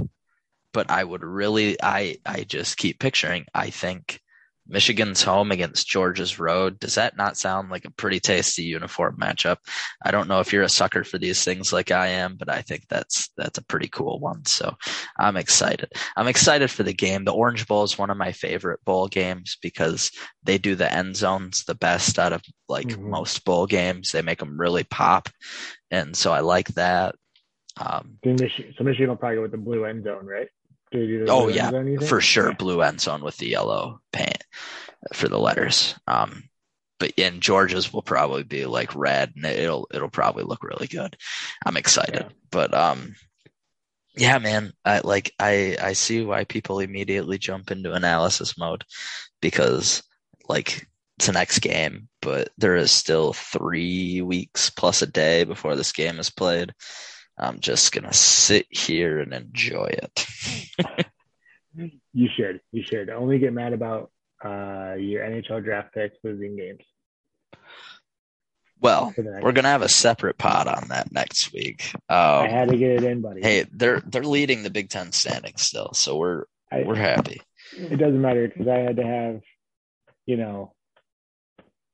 But 0.72 0.90
I 0.90 1.04
would 1.04 1.22
really 1.22 1.76
I 1.80 2.16
I 2.26 2.42
just 2.42 2.76
keep 2.76 2.98
picturing 2.98 3.46
I 3.54 3.70
think 3.70 4.20
Michigan's 4.68 5.22
home 5.22 5.50
against 5.50 5.88
Georgia's 5.88 6.38
road. 6.38 6.78
Does 6.78 6.96
that 6.96 7.16
not 7.16 7.36
sound 7.38 7.70
like 7.70 7.86
a 7.86 7.90
pretty 7.90 8.20
tasty 8.20 8.64
uniform 8.64 9.16
matchup? 9.18 9.56
I 10.04 10.10
don't 10.10 10.28
know 10.28 10.40
if 10.40 10.52
you're 10.52 10.62
a 10.62 10.68
sucker 10.68 11.04
for 11.04 11.16
these 11.18 11.42
things 11.42 11.72
like 11.72 11.90
I 11.90 12.08
am, 12.08 12.36
but 12.36 12.50
I 12.50 12.60
think 12.60 12.86
that's 12.88 13.30
that's 13.36 13.58
a 13.58 13.64
pretty 13.64 13.88
cool 13.88 14.18
one. 14.20 14.44
So 14.44 14.76
I'm 15.18 15.36
excited. 15.36 15.92
I'm 16.16 16.28
excited 16.28 16.70
for 16.70 16.82
the 16.82 16.92
game. 16.92 17.24
The 17.24 17.32
Orange 17.32 17.66
Bowl 17.66 17.82
is 17.82 17.98
one 17.98 18.10
of 18.10 18.16
my 18.18 18.32
favorite 18.32 18.84
bowl 18.84 19.08
games 19.08 19.56
because 19.62 20.10
they 20.42 20.58
do 20.58 20.74
the 20.74 20.92
end 20.92 21.16
zones 21.16 21.64
the 21.64 21.74
best 21.74 22.18
out 22.18 22.32
of 22.32 22.42
like 22.68 22.88
Mhm. 22.88 23.08
most 23.08 23.44
bowl 23.44 23.66
games. 23.66 24.12
They 24.12 24.22
make 24.22 24.38
them 24.40 24.60
really 24.60 24.84
pop, 24.84 25.30
and 25.90 26.14
so 26.16 26.32
I 26.32 26.40
like 26.40 26.68
that. 26.74 27.14
Um, 27.78 28.18
so 28.24 28.30
Michigan 28.84 29.08
will 29.08 29.16
probably 29.16 29.36
go 29.36 29.42
with 29.42 29.52
the 29.52 29.56
blue 29.56 29.84
end 29.84 30.04
zone, 30.04 30.26
right? 30.26 30.48
Oh, 31.28 31.48
yeah, 31.48 31.70
for 32.06 32.20
sure, 32.20 32.48
Yeah. 32.48 32.54
blue 32.54 32.82
end 32.82 33.00
zone 33.00 33.22
with 33.22 33.36
the 33.38 33.48
yellow 33.48 34.00
paint 34.12 34.42
for 35.12 35.28
the 35.28 35.38
letters. 35.38 35.94
Um, 36.06 36.44
but 36.98 37.12
in 37.16 37.40
Georgia's 37.40 37.92
will 37.92 38.02
probably 38.02 38.42
be 38.42 38.66
like 38.66 38.94
red, 38.94 39.32
and 39.36 39.44
it'll 39.44 39.86
it'll 39.92 40.08
probably 40.08 40.44
look 40.44 40.64
really 40.64 40.86
good. 40.88 41.16
I'm 41.64 41.76
excited, 41.76 42.26
Yeah. 42.26 42.28
but 42.50 42.74
um, 42.74 43.14
yeah, 44.16 44.38
man, 44.38 44.72
I 44.84 45.00
like 45.04 45.32
I 45.38 45.76
I 45.80 45.92
see 45.92 46.24
why 46.24 46.44
people 46.44 46.80
immediately 46.80 47.38
jump 47.38 47.70
into 47.70 47.92
analysis 47.92 48.58
mode 48.58 48.84
because 49.40 50.02
like 50.48 50.86
it's 51.18 51.26
the 51.26 51.32
next 51.32 51.60
game, 51.60 52.08
but 52.22 52.48
there 52.58 52.76
is 52.76 52.90
still 52.90 53.32
three 53.32 54.22
weeks 54.22 54.70
plus 54.70 55.02
a 55.02 55.06
day 55.06 55.44
before 55.44 55.76
this 55.76 55.92
game 55.92 56.18
is 56.18 56.30
played. 56.30 56.72
I'm 57.38 57.60
just 57.60 57.92
gonna 57.92 58.12
sit 58.12 58.66
here 58.70 59.18
and 59.20 59.32
enjoy 59.32 59.90
it. 60.02 60.26
You 62.12 62.28
should. 62.36 62.60
You 62.72 62.82
should. 62.82 63.08
Only 63.10 63.38
get 63.38 63.52
mad 63.52 63.72
about 63.72 64.10
uh, 64.44 64.94
your 64.98 65.22
NHL 65.24 65.62
draft 65.62 65.94
picks 65.94 66.16
losing 66.24 66.56
games. 66.56 66.80
Well, 68.80 69.10
For 69.10 69.22
the 69.22 69.30
next- 69.32 69.44
we're 69.44 69.52
gonna 69.52 69.68
have 69.68 69.82
a 69.82 69.88
separate 69.88 70.38
pod 70.38 70.68
on 70.68 70.88
that 70.88 71.12
next 71.12 71.52
week. 71.52 71.92
I 72.08 72.44
Um, 72.44 72.50
had 72.50 72.68
to 72.68 72.76
get 72.76 72.90
it 72.90 73.04
in, 73.04 73.20
buddy. 73.22 73.42
hey, 73.42 73.64
they're 73.72 74.00
they're 74.00 74.22
leading 74.24 74.62
the 74.62 74.70
Big 74.70 74.88
Ten 74.88 75.12
standings 75.12 75.62
still, 75.62 75.92
so 75.94 76.16
we're 76.16 76.44
I, 76.70 76.82
we're 76.82 76.94
happy. 76.96 77.40
it 77.76 77.96
doesn't 77.98 78.20
matter 78.20 78.46
because 78.48 78.68
I 78.68 78.78
had 78.78 78.96
to 78.96 79.04
have, 79.04 79.40
you 80.26 80.36
know, 80.36 80.74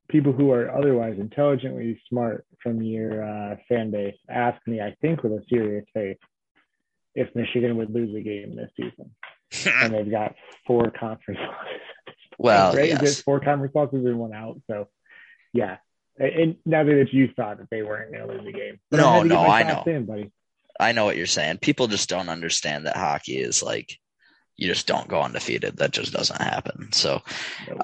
people 0.09 0.33
who 0.33 0.51
are 0.51 0.71
otherwise 0.77 1.19
intelligently 1.19 2.01
smart 2.09 2.45
from 2.65 2.83
your 2.83 3.23
uh, 3.23 3.57
fan 3.69 3.93
base 3.93 4.17
ask 4.29 4.59
me, 4.67 4.81
I 4.81 4.97
think 5.01 5.23
with 5.23 5.33
a 5.33 5.43
serious 5.49 5.85
face, 5.95 6.19
if 7.15 7.33
Michigan 7.37 7.77
would 7.77 7.95
lose 7.95 8.13
a 8.17 8.21
game 8.21 8.57
this 8.57 8.71
season. 8.77 9.15
And 9.81 9.95
they've 9.95 10.11
got 10.11 10.35
four 10.67 10.91
conference 10.91 11.39
losses. 11.39 12.17
well, 12.39 12.75
right? 12.75 12.89
Yes, 12.89 13.21
four 13.21 13.39
conference 13.39 13.73
losses 13.73 14.05
and 14.05 14.19
one 14.19 14.35
out? 14.35 14.61
So, 14.69 14.89
yeah. 15.53 15.77
And- 16.19 16.57
now 16.67 16.83
that 16.83 17.13
you 17.13 17.29
thought 17.37 17.59
that 17.59 17.71
they 17.71 17.83
weren't 17.83 18.13
going 18.13 18.27
to 18.27 18.35
lose 18.35 18.49
a 18.49 18.53
game. 18.53 18.81
But 18.91 18.97
No, 18.97 19.11
I 19.11 19.13
had 19.13 19.23
to 19.23 19.29
get 19.29 19.35
no, 19.35 19.47
I 19.47 19.63
know. 19.63 19.83
In, 19.87 20.07
buddy. 20.07 20.33
I 20.81 20.91
know 20.91 21.05
what 21.05 21.17
you're 21.17 21.27
saying. 21.27 21.59
People 21.59 21.87
just 21.87 22.09
don't 22.09 22.29
understand 22.29 22.87
that 22.87 22.97
hockey 22.97 23.37
is 23.37 23.63
like 23.63 23.97
you 24.57 24.67
just 24.67 24.89
don't 24.89 25.07
go 25.07 25.23
undefeated. 25.23 25.77
That 25.77 25.93
just 25.93 26.13
doesn't 26.13 26.41
happen. 26.41 26.91
So, 26.93 27.23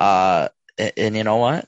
uh, 0.01 0.49
and, 0.77 0.93
and 0.97 1.17
you 1.17 1.23
know 1.23 1.37
what? 1.37 1.67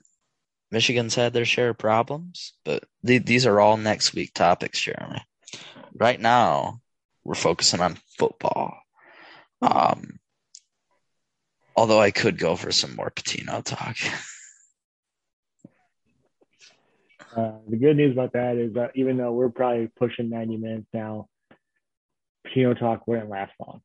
Michigan's 0.72 1.14
had 1.14 1.34
their 1.34 1.44
share 1.44 1.68
of 1.68 1.78
problems, 1.78 2.54
but 2.64 2.84
the, 3.02 3.18
these 3.18 3.44
are 3.44 3.60
all 3.60 3.76
next 3.76 4.14
week 4.14 4.32
topics, 4.32 4.80
Jeremy. 4.80 5.22
Right 5.94 6.18
now, 6.18 6.80
we're 7.24 7.34
focusing 7.34 7.80
on 7.80 7.98
football. 8.18 8.78
Um, 9.60 10.18
although 11.76 12.00
I 12.00 12.10
could 12.10 12.38
go 12.38 12.56
for 12.56 12.72
some 12.72 12.96
more 12.96 13.10
Patino 13.10 13.60
talk. 13.60 13.96
Uh, 17.36 17.52
the 17.68 17.76
good 17.76 17.96
news 17.96 18.12
about 18.12 18.32
that 18.32 18.56
is 18.56 18.74
that 18.74 18.90
even 18.94 19.16
though 19.16 19.32
we're 19.32 19.48
probably 19.50 19.88
pushing 19.98 20.30
90 20.30 20.56
minutes 20.56 20.86
now, 20.92 21.28
Patino 22.44 22.74
Talk 22.74 23.06
wouldn't 23.06 23.30
last 23.30 23.52
long. 23.58 23.80